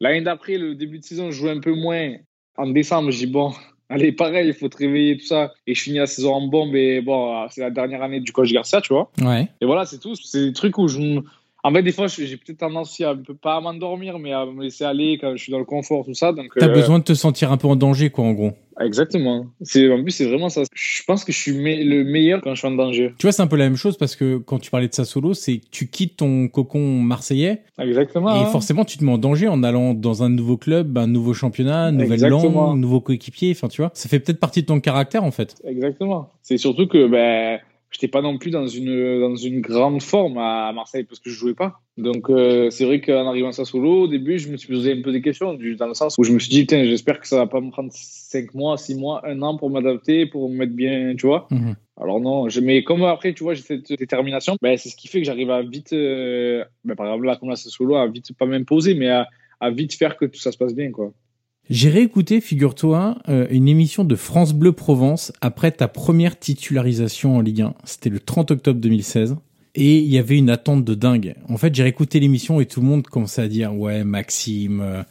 L'année 0.00 0.20
d'après, 0.20 0.58
le 0.58 0.74
début 0.74 0.98
de 0.98 1.04
saison, 1.04 1.30
je 1.30 1.36
jouais 1.38 1.50
un 1.50 1.60
peu 1.60 1.74
moins. 1.74 2.14
En 2.56 2.68
décembre, 2.68 3.10
je 3.10 3.18
dis, 3.18 3.26
bon, 3.26 3.52
Allez, 3.90 4.12
pareil, 4.12 4.48
il 4.48 4.54
faut 4.54 4.68
te 4.68 4.78
réveiller, 4.78 5.18
tout 5.18 5.26
ça. 5.26 5.52
Et 5.66 5.74
je 5.74 5.82
finis 5.82 5.98
la 5.98 6.06
saison 6.06 6.34
en 6.34 6.46
bombe 6.46 6.74
et 6.74 7.00
bon, 7.00 7.46
c'est 7.50 7.60
la 7.60 7.70
dernière 7.70 8.02
année 8.02 8.20
du 8.20 8.32
coach 8.32 8.50
Garcia, 8.50 8.80
tu 8.80 8.92
vois. 8.92 9.10
Ouais. 9.20 9.48
Et 9.60 9.66
voilà, 9.66 9.84
c'est 9.84 9.98
tout. 9.98 10.14
C'est 10.14 10.46
des 10.46 10.52
trucs 10.52 10.78
où 10.78 10.88
je. 10.88 11.20
En 11.66 11.72
fait, 11.72 11.82
des 11.82 11.92
fois, 11.92 12.08
j'ai 12.08 12.36
peut-être 12.36 12.58
tendance 12.58 13.00
à 13.00 13.10
un 13.10 13.16
peu 13.16 13.34
pas 13.34 13.56
à 13.56 13.60
m'endormir, 13.62 14.18
mais 14.18 14.32
à 14.32 14.44
me 14.44 14.64
laisser 14.64 14.84
aller 14.84 15.16
quand 15.18 15.34
je 15.34 15.42
suis 15.42 15.50
dans 15.50 15.58
le 15.58 15.64
confort, 15.64 16.04
tout 16.04 16.12
ça. 16.12 16.32
Donc. 16.32 16.52
T'as 16.54 16.68
euh, 16.68 16.74
besoin 16.74 16.98
de 16.98 17.04
te 17.04 17.14
sentir 17.14 17.50
un 17.52 17.56
peu 17.56 17.66
en 17.66 17.74
danger, 17.74 18.10
quoi, 18.10 18.24
en 18.24 18.32
gros. 18.32 18.52
Exactement. 18.78 19.46
C'est 19.62 19.90
en 19.90 20.02
plus 20.02 20.10
c'est 20.10 20.26
vraiment 20.26 20.50
ça. 20.50 20.62
Je 20.74 21.02
pense 21.04 21.24
que 21.24 21.32
je 21.32 21.38
suis 21.38 21.52
le 21.52 22.04
meilleur 22.04 22.42
quand 22.42 22.54
je 22.54 22.58
suis 22.58 22.68
en 22.68 22.72
danger. 22.72 23.14
Tu 23.18 23.26
vois, 23.26 23.32
c'est 23.32 23.40
un 23.40 23.46
peu 23.46 23.56
la 23.56 23.64
même 23.64 23.76
chose 23.76 23.96
parce 23.96 24.14
que 24.14 24.36
quand 24.36 24.58
tu 24.58 24.70
parlais 24.70 24.88
de 24.88 24.94
ça 24.94 25.04
solo, 25.04 25.32
c'est 25.32 25.58
que 25.58 25.66
tu 25.70 25.88
quittes 25.88 26.16
ton 26.16 26.48
cocon 26.48 26.80
marseillais. 26.80 27.62
Exactement. 27.78 28.34
Et 28.34 28.40
hein. 28.40 28.46
forcément, 28.46 28.84
tu 28.84 28.98
te 28.98 29.04
mets 29.04 29.12
en 29.12 29.18
danger 29.18 29.48
en 29.48 29.62
allant 29.62 29.94
dans 29.94 30.22
un 30.22 30.28
nouveau 30.28 30.56
club, 30.56 30.98
un 30.98 31.06
nouveau 31.06 31.34
championnat, 31.34 31.90
une 31.90 31.98
nouvelle 31.98 32.28
langue, 32.28 32.56
un 32.56 32.76
nouveau 32.76 33.00
coéquipier. 33.00 33.52
Enfin, 33.52 33.68
tu 33.68 33.80
vois, 33.80 33.90
ça 33.94 34.08
fait 34.08 34.18
peut-être 34.18 34.40
partie 34.40 34.62
de 34.62 34.66
ton 34.66 34.80
caractère 34.80 35.24
en 35.24 35.30
fait. 35.30 35.54
Exactement. 35.64 36.30
C'est 36.42 36.58
surtout 36.58 36.88
que 36.88 37.06
ben 37.06 37.60
j'étais 37.94 38.08
pas 38.08 38.22
non 38.22 38.38
plus 38.38 38.50
dans 38.50 38.66
une 38.66 39.20
dans 39.20 39.36
une 39.36 39.60
grande 39.60 40.02
forme 40.02 40.36
à 40.38 40.72
Marseille 40.72 41.04
parce 41.04 41.20
que 41.20 41.30
je 41.30 41.34
jouais 41.34 41.54
pas. 41.54 41.80
Donc 41.96 42.28
euh, 42.28 42.68
c'est 42.70 42.84
vrai 42.84 43.00
qu'en 43.00 43.28
arrivant 43.28 43.48
à 43.48 43.52
Sassuolo, 43.52 44.02
au 44.02 44.08
début, 44.08 44.38
je 44.38 44.48
me 44.48 44.56
suis 44.56 44.68
posé 44.68 44.92
un 44.92 45.00
peu 45.00 45.12
des 45.12 45.22
questions 45.22 45.54
dans 45.54 45.86
le 45.86 45.94
sens 45.94 46.16
où 46.18 46.24
je 46.24 46.32
me 46.32 46.40
suis 46.40 46.50
dit 46.50 46.60
putain, 46.62 46.84
j'espère 46.84 47.20
que 47.20 47.28
ça 47.28 47.36
va 47.36 47.46
pas 47.46 47.60
me 47.60 47.70
prendre 47.70 47.90
5 47.92 48.52
mois, 48.54 48.76
6 48.76 48.96
mois, 48.96 49.22
1 49.24 49.40
an 49.42 49.56
pour 49.56 49.70
m'adapter, 49.70 50.26
pour 50.26 50.50
me 50.50 50.56
mettre 50.56 50.72
bien, 50.72 51.14
tu 51.16 51.26
vois. 51.26 51.46
Mhm. 51.52 51.76
Alors 52.00 52.18
non, 52.20 52.48
je, 52.48 52.60
mais 52.60 52.82
comme 52.82 53.04
après, 53.04 53.32
tu 53.32 53.44
vois, 53.44 53.54
j'ai 53.54 53.62
cette 53.62 53.92
détermination, 53.92 54.56
ben, 54.60 54.76
c'est 54.76 54.88
ce 54.88 54.96
qui 54.96 55.06
fait 55.06 55.20
que 55.20 55.26
j'arrive 55.26 55.52
à 55.52 55.62
vite, 55.62 55.92
euh, 55.92 56.64
ben, 56.84 56.96
par 56.96 57.06
exemple 57.06 57.26
là 57.26 57.36
comme 57.36 57.48
là 57.48 57.56
Sassuolo, 57.56 57.94
à 57.94 58.08
vite 58.08 58.36
pas 58.36 58.46
m'imposer, 58.46 58.94
mais 58.94 59.08
à, 59.08 59.28
à 59.60 59.70
vite 59.70 59.94
faire 59.94 60.16
que 60.16 60.24
tout 60.24 60.40
ça 60.40 60.50
se 60.50 60.58
passe 60.58 60.74
bien, 60.74 60.90
quoi. 60.90 61.12
J'ai 61.70 61.88
réécouté, 61.88 62.42
figure-toi, 62.42 63.16
euh, 63.30 63.46
une 63.48 63.68
émission 63.68 64.04
de 64.04 64.16
France 64.16 64.52
Bleu 64.52 64.72
Provence 64.72 65.32
après 65.40 65.70
ta 65.70 65.88
première 65.88 66.38
titularisation 66.38 67.36
en 67.36 67.40
Ligue 67.40 67.62
1. 67.62 67.74
C'était 67.84 68.10
le 68.10 68.20
30 68.20 68.50
octobre 68.50 68.80
2016. 68.80 69.36
Et 69.74 69.96
il 69.98 70.08
y 70.08 70.18
avait 70.18 70.36
une 70.36 70.50
attente 70.50 70.84
de 70.84 70.94
dingue. 70.94 71.34
En 71.48 71.56
fait, 71.56 71.74
j'ai 71.74 71.82
réécouté 71.82 72.20
l'émission 72.20 72.60
et 72.60 72.66
tout 72.66 72.80
le 72.80 72.86
monde 72.86 73.06
commençait 73.06 73.42
à 73.42 73.48
dire 73.48 73.74
ouais 73.74 74.04
Maxime, 74.04 74.80
euh, 74.82 75.02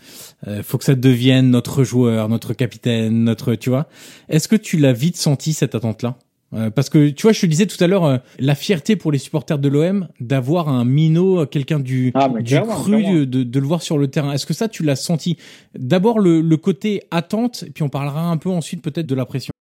euh, 0.48 0.63
faut 0.63 0.78
que 0.78 0.86
ça 0.86 0.96
devienne 0.96 1.50
notre 1.50 1.84
joueur, 1.84 2.30
notre 2.30 2.54
capitaine, 2.54 3.24
notre 3.24 3.56
tu 3.56 3.70
vois. 3.70 3.89
Est-ce 4.30 4.48
que 4.48 4.56
tu 4.56 4.78
l'as 4.78 4.94
vite 4.94 5.18
senti 5.18 5.54
cette 5.54 5.74
attente-là? 5.76 6.18
Euh, 6.54 6.70
parce 6.70 6.89
que 6.89 7.10
tu 7.10 7.24
vois, 7.24 7.32
je 7.32 7.42
te 7.42 7.46
disais 7.46 7.66
tout 7.66 7.82
à 7.84 7.88
l'heure, 7.88 8.06
euh, 8.06 8.18
la 8.39 8.56
fierté 8.56 8.96
pour 8.96 9.12
les 9.12 9.18
supporters 9.18 9.58
de 9.58 9.68
l'OM 9.70 10.08
d'avoir 10.20 10.70
un 10.70 10.86
minot, 10.86 11.46
quelqu'un 11.46 11.80
du, 11.80 12.12
ah, 12.13 12.30
du 12.30 12.60
cru, 12.60 13.26
de, 13.26 13.44
de, 13.44 13.60
le 13.60 13.66
voir 13.66 13.82
sur 13.82 13.98
le 13.98 14.08
terrain. 14.08 14.32
Est-ce 14.34 14.46
que 14.46 14.54
ça, 14.54 14.68
tu 14.68 14.84
l'as 14.84 14.96
senti? 14.96 15.38
D'abord 15.78 16.20
le, 16.20 16.42
le 16.42 16.58
côté 16.58 17.04
attente, 17.12 17.63
et 17.68 17.72
puis 17.72 17.84
on 17.84 17.89
parlera 17.89 18.22
un 18.30 18.38
peu 18.38 18.50
ensuite 18.50 18.82
peut-être 18.82 19.08
de 19.08 19.16
la 19.16 19.26
pression. 19.26 19.52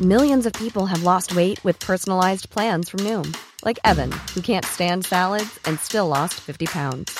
Millions 0.00 0.44
of 0.44 0.52
people 0.52 0.84
have 0.84 1.02
lost 1.02 1.34
weight 1.34 1.58
with 1.64 1.80
personalized 1.80 2.50
plans 2.50 2.90
from 2.90 3.00
Noom, 3.00 3.34
like 3.64 3.78
Evan, 3.82 4.12
who 4.34 4.42
can't 4.42 4.64
stand 4.64 5.06
salads 5.06 5.58
and 5.64 5.80
still 5.80 6.06
lost 6.06 6.34
50 6.34 6.66
pounds. 6.66 7.18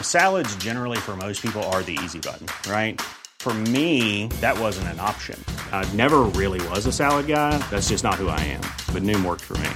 Salads 0.00 0.54
generally 0.56 0.98
for 0.98 1.16
most 1.16 1.42
people 1.42 1.62
are 1.74 1.82
the 1.82 1.98
easy 2.04 2.20
button, 2.20 2.46
right? 2.70 3.00
For 3.42 3.52
me, 3.52 4.28
that 4.40 4.56
wasn't 4.56 4.86
an 4.94 5.00
option. 5.00 5.36
I 5.72 5.84
never 5.94 6.20
really 6.40 6.64
was 6.68 6.86
a 6.86 6.92
salad 6.92 7.26
guy. 7.26 7.58
That's 7.70 7.88
just 7.88 8.04
not 8.04 8.14
who 8.14 8.28
I 8.28 8.38
am. 8.38 8.60
But 8.94 9.02
Noom 9.02 9.24
worked 9.24 9.42
for 9.42 9.54
me. 9.58 9.68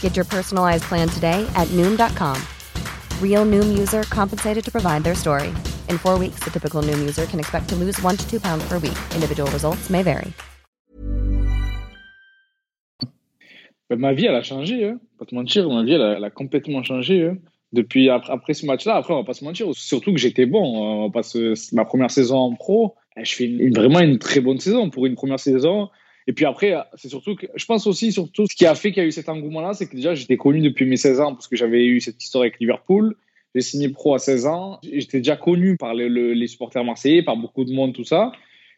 Get 0.00 0.16
your 0.16 0.24
personalized 0.24 0.84
plan 0.84 1.06
today 1.06 1.46
at 1.54 1.68
Noom.com. 1.76 2.40
Real 3.20 3.44
Noom 3.44 3.76
user 3.76 4.04
compensated 4.04 4.64
to 4.64 4.72
provide 4.72 5.04
their 5.04 5.14
story. 5.14 5.48
In 5.90 5.98
four 5.98 6.18
weeks, 6.18 6.40
the 6.40 6.50
typical 6.50 6.80
Noom 6.80 6.98
user 6.98 7.26
can 7.26 7.38
expect 7.38 7.68
to 7.68 7.76
lose 7.76 8.00
one 8.00 8.16
to 8.16 8.26
two 8.26 8.40
pounds 8.40 8.66
per 8.66 8.78
week. 8.78 8.96
Individual 9.14 9.50
results 9.50 9.90
may 9.90 10.02
vary. 10.02 10.32
ma 13.90 14.14
vie, 14.14 14.28
elle 14.28 14.36
a 14.36 14.42
changé. 14.42 14.88
Hein. 14.88 15.00
Pas 15.18 15.26
te 15.26 15.34
mentir, 15.34 15.68
ma 15.68 15.82
vie, 15.84 15.92
elle 15.92 16.02
a, 16.02 16.16
elle 16.16 16.24
a 16.24 16.30
complètement 16.30 16.82
changé. 16.82 17.28
Hein. 17.28 17.36
Depuis 17.72 18.08
après, 18.08 18.32
après 18.32 18.54
ce 18.54 18.66
match-là, 18.66 18.96
après, 18.96 19.14
on 19.14 19.18
va 19.18 19.24
pas 19.24 19.34
se 19.34 19.44
mentir, 19.44 19.68
surtout 19.72 20.12
que 20.12 20.18
j'étais 20.18 20.46
bon. 20.46 21.10
Parce 21.10 21.32
que 21.32 21.54
ma 21.74 21.84
première 21.84 22.10
saison 22.10 22.36
en 22.36 22.54
pro, 22.54 22.94
eh, 23.16 23.24
je 23.24 23.34
fais 23.34 23.68
vraiment 23.74 24.00
une 24.00 24.18
très 24.18 24.40
bonne 24.40 24.58
saison 24.58 24.90
pour 24.90 25.06
une 25.06 25.14
première 25.14 25.40
saison. 25.40 25.88
Et 26.28 26.32
puis 26.32 26.44
après, 26.44 26.74
c'est 26.94 27.08
surtout 27.08 27.36
que 27.36 27.46
je 27.54 27.64
pense 27.66 27.86
aussi, 27.86 28.12
surtout, 28.12 28.46
ce 28.50 28.56
qui 28.56 28.66
a 28.66 28.74
fait 28.74 28.90
qu'il 28.90 29.02
y 29.02 29.06
a 29.06 29.08
eu 29.08 29.12
cet 29.12 29.28
engouement-là, 29.28 29.74
c'est 29.74 29.88
que 29.88 29.94
déjà, 29.94 30.14
j'étais 30.14 30.36
connu 30.36 30.60
depuis 30.60 30.84
mes 30.84 30.96
16 30.96 31.20
ans 31.20 31.34
parce 31.34 31.46
que 31.46 31.56
j'avais 31.56 31.86
eu 31.86 32.00
cette 32.00 32.22
histoire 32.22 32.42
avec 32.42 32.58
Liverpool. 32.58 33.14
J'ai 33.54 33.60
signé 33.62 33.88
pro 33.88 34.14
à 34.14 34.18
16 34.18 34.46
ans. 34.46 34.80
J'étais 34.82 35.18
déjà 35.18 35.36
connu 35.36 35.76
par 35.76 35.94
les, 35.94 36.08
les, 36.08 36.46
supporters 36.46 36.84
marseillais, 36.84 37.22
par 37.22 37.36
beaucoup 37.36 37.64
de 37.64 37.72
monde, 37.72 37.94
tout 37.94 38.04
ça. 38.04 38.32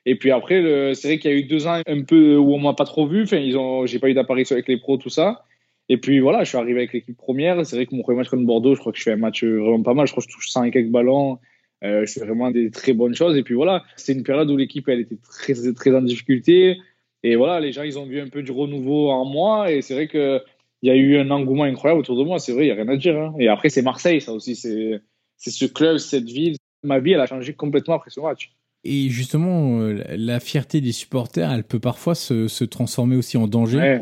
Et 0.07 0.15
puis 0.15 0.31
après, 0.31 0.63
c'est 0.95 1.09
vrai 1.09 1.19
qu'il 1.19 1.31
y 1.31 1.35
a 1.35 1.37
eu 1.37 1.45
deux 1.45 1.67
ans 1.67 1.83
un 1.87 2.03
peu 2.03 2.37
où 2.37 2.55
on 2.55 2.61
m'a 2.61 2.75
pas 2.75 2.85
trop 2.85 3.07
vu. 3.07 3.23
Enfin, 3.23 3.39
ils 3.39 3.57
ont, 3.57 3.87
j'ai 3.87 3.99
pas 3.99 4.09
eu 4.09 4.15
d'apparition 4.15 4.55
avec 4.55 4.69
les 4.69 4.77
pros, 4.77 4.97
tout 4.97 5.11
ça. 5.11 5.45
Et 5.89 5.97
puis 5.97 6.21
voilà, 6.21 6.45
je 6.45 6.49
suis 6.51 6.59
arrivé 6.59 6.81
avec 6.81 6.93
l'équipe 6.93 7.17
première. 7.17 7.65
C'est 7.65 7.77
vrai 7.77 7.87
que 7.87 7.95
mon 7.95 8.03
premier 8.03 8.19
match 8.19 8.29
contre 8.29 8.45
Bordeaux, 8.45 8.75
je 8.75 8.81
crois 8.81 8.93
que 8.93 8.99
je 8.99 9.05
fais 9.05 9.13
un 9.13 9.17
match 9.17 9.43
euh, 9.43 9.59
vraiment 9.59 9.83
pas 9.83 9.95
mal. 9.95 10.07
Je 10.07 10.13
crois 10.13 10.23
que 10.23 10.29
je 10.31 10.35
touche 10.35 10.51
100 10.51 10.65
et 10.65 10.71
quelques 10.71 10.91
ballons. 10.91 11.39
Euh, 11.85 12.05
je 12.05 12.21
vraiment 12.21 12.51
des 12.51 12.71
très 12.71 12.93
bonnes 12.93 13.15
choses. 13.15 13.37
Et 13.37 13.43
puis 13.43 13.55
voilà, 13.55 13.85
c'est 13.97 14.13
une 14.13 14.23
période 14.23 14.51
où 14.51 14.57
l'équipe 14.57 14.89
elle 14.89 15.01
était 15.01 15.17
très 15.17 15.55
très 15.73 15.95
en 15.95 16.03
difficulté. 16.03 16.79
Et 17.23 17.37
voilà, 17.37 17.61
les 17.61 17.73
gens 17.73 17.83
ils 17.83 17.99
ont 17.99 18.07
vu 18.07 18.21
un 18.21 18.29
peu 18.29 18.43
du 18.43 18.53
renouveau 18.53 19.11
en 19.11 19.25
moi. 19.25 19.73
Et 19.73 19.81
c'est 19.81 19.95
vrai 19.95 20.09
que 20.09 20.43
il 20.83 20.89
y 20.89 20.93
a 20.93 20.97
eu 20.97 21.19
un 21.19 21.31
engouement 21.31 21.65
incroyable 21.65 22.01
autour 22.01 22.19
de 22.19 22.25
moi. 22.25 22.39
C'est 22.39 22.53
vrai, 22.53 22.65
il 22.65 22.69
y 22.69 22.73
a 22.73 22.75
rien 22.75 22.89
à 22.89 22.97
dire. 22.97 23.19
Hein. 23.19 23.35
Et 23.39 23.49
après 23.49 23.71
c'est 23.71 23.83
Marseille, 23.83 24.21
ça 24.21 24.33
aussi. 24.33 24.55
C'est 24.57 25.01
ce 25.51 25.65
club, 25.67 25.99
cette 25.99 26.29
ville. 26.29 26.57
Ma 26.85 26.99
vie, 27.01 27.13
elle 27.13 27.21
a 27.21 27.27
changé 27.27 27.55
complètement 27.55 27.95
après 27.95 28.11
ce 28.11 28.21
match. 28.21 28.53
Et 28.85 29.09
justement, 29.09 29.81
euh, 29.81 30.03
la 30.17 30.41
fierté 30.41 30.81
des 30.81 30.93
supporters, 30.93 31.51
elle 31.51 31.65
peut 31.65 31.81
parfois 31.81 32.15
se, 32.15 32.47
se 32.49 32.65
transformer 32.65 33.17
aussi 33.17 33.37
en 33.37 33.49
danger, 33.49 34.01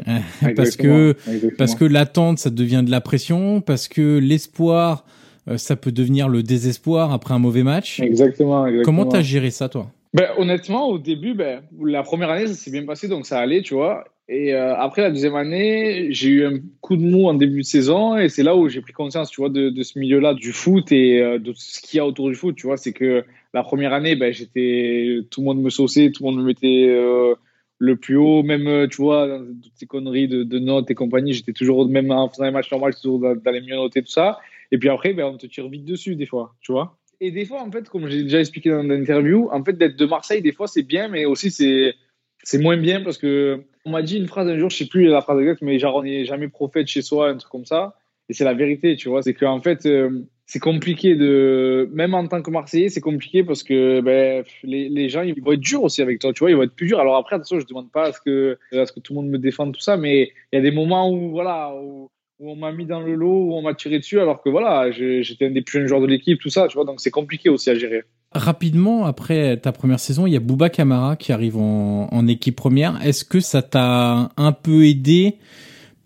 parce 0.54 0.76
que 0.76 1.14
parce 1.56 1.74
que 1.74 1.84
l'attente, 1.84 2.38
ça 2.38 2.50
devient 2.50 2.82
de 2.84 2.90
la 2.90 3.00
pression, 3.00 3.60
parce 3.60 3.88
que 3.88 4.18
l'espoir, 4.18 5.06
euh, 5.48 5.56
ça 5.56 5.76
peut 5.76 5.92
devenir 5.92 6.28
le 6.28 6.42
désespoir 6.42 7.12
après 7.12 7.32
un 7.34 7.38
mauvais 7.38 7.62
match. 7.62 8.00
Exactement. 8.00 8.66
exactement. 8.66 8.84
Comment 8.84 9.06
t'as 9.06 9.22
géré 9.22 9.50
ça, 9.50 9.68
toi? 9.68 9.90
Ben, 10.12 10.28
honnêtement, 10.38 10.88
au 10.88 10.98
début, 10.98 11.34
ben, 11.34 11.62
la 11.82 12.02
première 12.02 12.30
année, 12.30 12.46
ça 12.46 12.54
s'est 12.54 12.70
bien 12.70 12.84
passé, 12.84 13.08
donc 13.08 13.26
ça 13.26 13.38
allait, 13.38 13.62
tu 13.62 13.74
vois. 13.74 14.04
Et 14.28 14.54
euh, 14.54 14.74
après 14.76 15.02
la 15.02 15.10
deuxième 15.10 15.36
année, 15.36 16.08
j'ai 16.10 16.30
eu 16.30 16.46
un 16.46 16.58
coup 16.80 16.96
de 16.96 17.02
mou 17.02 17.28
en 17.28 17.34
début 17.34 17.60
de 17.60 17.66
saison 17.66 18.16
et 18.16 18.28
c'est 18.28 18.42
là 18.42 18.56
où 18.56 18.68
j'ai 18.68 18.80
pris 18.80 18.92
conscience, 18.92 19.30
tu 19.30 19.40
vois, 19.40 19.50
de, 19.50 19.70
de 19.70 19.82
ce 19.84 19.98
milieu-là 20.00 20.34
du 20.34 20.52
foot 20.52 20.90
et 20.90 21.20
euh, 21.20 21.38
de 21.38 21.52
ce 21.54 21.80
qu'il 21.80 21.98
y 21.98 22.00
a 22.00 22.06
autour 22.06 22.28
du 22.28 22.34
foot. 22.34 22.56
Tu 22.56 22.66
vois, 22.66 22.76
c'est 22.76 22.92
que 22.92 23.24
la 23.56 23.62
première 23.62 23.94
année, 23.94 24.16
ben, 24.16 24.34
j'étais, 24.34 25.20
tout 25.30 25.40
le 25.40 25.46
monde 25.46 25.62
me 25.62 25.70
sauçait, 25.70 26.10
tout 26.10 26.22
le 26.22 26.30
monde 26.30 26.40
me 26.40 26.44
mettait 26.44 26.88
euh, 26.90 27.34
le 27.78 27.96
plus 27.96 28.18
haut, 28.18 28.42
même, 28.42 28.86
tu 28.90 29.00
vois, 29.00 29.26
dans 29.26 29.46
toutes 29.46 29.72
ces 29.76 29.86
conneries 29.86 30.28
de, 30.28 30.42
de 30.42 30.58
notes 30.58 30.90
et 30.90 30.94
compagnie, 30.94 31.32
j'étais 31.32 31.54
toujours, 31.54 31.88
même 31.88 32.10
en 32.10 32.28
faisant 32.28 32.44
les 32.44 32.50
matchs 32.50 32.70
normaux, 32.70 32.92
toujours 32.92 33.18
dans, 33.18 33.50
les 33.50 33.62
mieux 33.62 33.76
notés, 33.76 34.02
tout 34.02 34.10
ça. 34.10 34.38
Et 34.72 34.76
puis 34.76 34.90
après, 34.90 35.14
ben, 35.14 35.24
on 35.24 35.38
te 35.38 35.46
tire 35.46 35.70
vite 35.70 35.86
dessus 35.86 36.16
des 36.16 36.26
fois, 36.26 36.54
tu 36.60 36.70
vois. 36.70 36.98
Et 37.18 37.30
des 37.30 37.46
fois, 37.46 37.62
en 37.62 37.70
fait, 37.70 37.88
comme 37.88 38.10
j'ai 38.10 38.24
déjà 38.24 38.40
expliqué 38.40 38.68
dans 38.68 38.82
l'interview, 38.82 39.48
en 39.50 39.64
fait, 39.64 39.72
d'être 39.72 39.96
de 39.96 40.04
Marseille, 40.04 40.42
des 40.42 40.52
fois, 40.52 40.66
c'est 40.66 40.82
bien, 40.82 41.08
mais 41.08 41.24
aussi, 41.24 41.50
c'est, 41.50 41.94
c'est 42.42 42.58
moins 42.58 42.76
bien 42.76 43.00
parce 43.00 43.16
que 43.16 43.62
on 43.86 43.90
m'a 43.90 44.02
dit 44.02 44.18
une 44.18 44.28
phrase 44.28 44.48
un 44.48 44.58
jour, 44.58 44.68
je 44.68 44.76
sais 44.76 44.86
plus 44.86 45.06
la 45.06 45.22
phrase 45.22 45.40
exacte, 45.40 45.62
mais 45.62 45.78
genre 45.78 45.96
on 45.96 46.02
n'est 46.02 46.26
jamais 46.26 46.48
prophète 46.48 46.88
chez 46.88 47.00
soi, 47.00 47.30
un 47.30 47.38
truc 47.38 47.50
comme 47.50 47.64
ça. 47.64 47.94
Et 48.28 48.34
c'est 48.34 48.44
la 48.44 48.52
vérité, 48.52 48.96
tu 48.96 49.08
vois. 49.08 49.22
C'est 49.22 49.32
qu'en 49.32 49.62
fait, 49.62 49.86
euh, 49.86 50.26
c'est 50.46 50.60
compliqué 50.60 51.16
de, 51.16 51.90
même 51.92 52.14
en 52.14 52.26
tant 52.28 52.40
que 52.40 52.50
Marseillais, 52.50 52.88
c'est 52.88 53.00
compliqué 53.00 53.42
parce 53.42 53.64
que 53.64 54.00
ben, 54.00 54.44
les, 54.62 55.08
gens 55.08 55.22
ils 55.22 55.34
vont 55.42 55.52
être 55.52 55.60
durs 55.60 55.82
aussi 55.82 56.02
avec 56.02 56.20
toi, 56.20 56.32
tu 56.32 56.40
vois. 56.40 56.50
Ils 56.50 56.56
vont 56.56 56.62
être 56.62 56.74
plus 56.74 56.86
durs. 56.86 57.00
Alors 57.00 57.16
après, 57.16 57.34
attention, 57.34 57.58
je 57.58 57.66
demande 57.66 57.90
pas 57.90 58.06
à 58.06 58.12
ce 58.12 58.20
que, 58.20 58.56
à 58.72 58.86
que 58.86 59.00
tout 59.00 59.12
le 59.12 59.22
monde 59.22 59.28
me 59.28 59.38
défende 59.38 59.74
tout 59.74 59.80
ça, 59.80 59.96
mais 59.96 60.32
il 60.52 60.56
y 60.56 60.58
a 60.58 60.62
des 60.62 60.70
moments 60.70 61.10
où 61.10 61.30
voilà. 61.30 61.74
Où, 61.74 62.08
on 62.38 62.54
m'a 62.54 62.70
mis 62.70 62.84
dans 62.84 63.00
le 63.00 63.14
lot, 63.14 63.46
où 63.46 63.54
on 63.54 63.62
m'a 63.62 63.72
tiré 63.72 63.98
dessus, 63.98 64.20
alors 64.20 64.42
que 64.42 64.50
voilà, 64.50 64.90
j'étais 64.90 65.46
un 65.46 65.50
des 65.50 65.62
plus 65.62 65.78
jeunes 65.78 65.88
joueurs 65.88 66.02
de 66.02 66.06
l'équipe, 66.06 66.38
tout 66.38 66.50
ça, 66.50 66.68
tu 66.68 66.74
vois, 66.74 66.84
donc 66.84 67.00
c'est 67.00 67.10
compliqué 67.10 67.48
aussi 67.48 67.70
à 67.70 67.74
gérer. 67.74 68.02
Rapidement, 68.30 69.06
après 69.06 69.56
ta 69.56 69.72
première 69.72 69.98
saison, 69.98 70.26
il 70.26 70.34
y 70.34 70.36
a 70.36 70.40
Bouba 70.40 70.68
Camara 70.68 71.16
qui 71.16 71.32
arrive 71.32 71.56
en 71.56 72.26
équipe 72.26 72.56
première. 72.56 73.02
Est-ce 73.02 73.24
que 73.24 73.40
ça 73.40 73.62
t'a 73.62 74.32
un 74.36 74.52
peu 74.52 74.84
aidé 74.84 75.38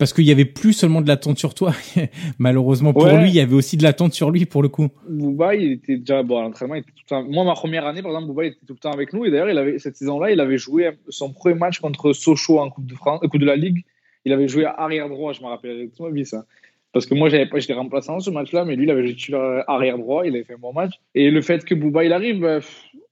parce 0.01 0.13
qu'il 0.13 0.23
y 0.25 0.31
avait 0.31 0.45
plus 0.45 0.73
seulement 0.73 0.99
de 1.01 1.07
l'attente 1.07 1.37
sur 1.37 1.53
toi. 1.53 1.73
Malheureusement 2.39 2.91
pour 2.91 3.03
Ouais. 3.03 3.21
lui, 3.21 3.29
il 3.29 3.35
y 3.35 3.39
avait 3.39 3.53
aussi 3.53 3.77
de 3.77 3.83
l'attente 3.83 4.13
sur 4.13 4.31
lui 4.31 4.45
pour 4.47 4.63
le 4.63 4.67
coup. 4.69 4.87
Bouba, 5.07 5.53
il 5.53 5.73
était 5.73 5.97
déjà 5.97 6.23
bon 6.23 6.39
à 6.39 6.41
l'entraînement. 6.41 6.73
il 6.73 6.79
était 6.79 6.91
tout 6.91 7.03
le 7.05 7.09
temps- 7.09 7.23
Moi, 7.23 7.43
ma 7.43 7.53
première 7.53 7.85
année, 7.85 8.01
par 8.01 8.09
exemple, 8.09 8.27
Bouba 8.27 8.45
il 8.45 8.47
était 8.47 8.65
tout 8.65 8.73
le 8.73 8.79
temps 8.79 8.91
avec 8.91 9.13
nous. 9.13 9.25
Et 9.25 9.29
d'ailleurs, 9.29 9.51
il 9.51 9.57
avait 9.59 9.77
cette 9.77 9.95
saison-là, 9.95 10.31
il 10.31 10.39
avait 10.39 10.57
joué 10.57 10.89
son 11.09 11.31
premier 11.31 11.53
match 11.53 11.79
contre 11.79 12.13
Sochaux 12.13 12.57
en 12.57 12.71
Coupe 12.71 12.87
de 12.87 12.95
France, 12.95 13.19
euh, 13.23 13.27
Coupe 13.27 13.41
de 13.41 13.45
la 13.45 13.55
Ligue. 13.55 13.83
Il 14.25 14.33
avait 14.33 14.47
joué 14.47 14.65
à 14.65 14.71
arrière 14.71 15.07
droit. 15.07 15.33
Je 15.33 15.41
me 15.41 15.45
rappelle 15.47 15.89
toute 15.95 15.99
ma 15.99 16.09
vie 16.09 16.25
ça. 16.25 16.45
Parce 16.93 17.05
que 17.05 17.13
moi, 17.13 17.29
j'avais 17.29 17.45
pas, 17.45 17.59
j'étais 17.59 17.73
remplaçant 17.73 18.19
ce 18.19 18.31
match-là, 18.31 18.65
mais 18.65 18.75
lui, 18.75 18.85
il 18.85 18.89
avait 18.89 19.03
joué 19.03 19.15
titulaire 19.15 19.63
arrière 19.67 19.99
droit. 19.99 20.25
Il 20.25 20.33
avait 20.33 20.43
fait 20.43 20.55
un 20.55 20.57
bon 20.57 20.73
match. 20.73 20.93
Et 21.13 21.29
le 21.29 21.41
fait 21.43 21.63
que 21.63 21.75
Bouba 21.75 22.03
il 22.03 22.11
arrive, 22.11 22.39
bah, 22.41 22.59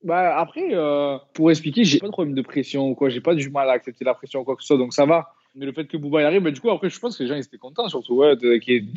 bah, 0.04 0.36
après, 0.39 0.69
euh, 0.73 1.17
pour 1.34 1.52
expliquer, 1.52 1.84
j'ai 1.84 1.99
pas 1.99 2.08
de 2.08 2.12
problème 2.12 2.34
de 2.34 2.41
pression 2.41 2.89
ou 2.89 2.95
quoi. 2.95 3.10
J'ai 3.10 3.21
pas 3.21 3.36
du 3.36 3.49
mal 3.52 3.69
à 3.69 3.73
accepter 3.73 4.04
la 4.04 4.15
pression 4.15 4.39
ou 4.39 4.43
quoi 4.43 4.56
que 4.56 4.63
ce 4.63 4.67
soit, 4.69 4.78
donc 4.80 4.93
ça 4.93 5.06
va. 5.06 5.30
Mais 5.55 5.65
le 5.65 5.71
fait 5.71 5.85
que 5.85 5.97
Bouba 5.97 6.25
arrive, 6.25 6.41
bah, 6.41 6.51
du 6.51 6.59
coup, 6.59 6.69
après, 6.69 6.89
je 6.89 6.99
pense 6.99 7.17
que 7.17 7.23
les 7.23 7.29
gens 7.29 7.35
étaient 7.35 7.57
contents, 7.57 7.89
surtout. 7.89 8.15
Ouais, 8.15 8.35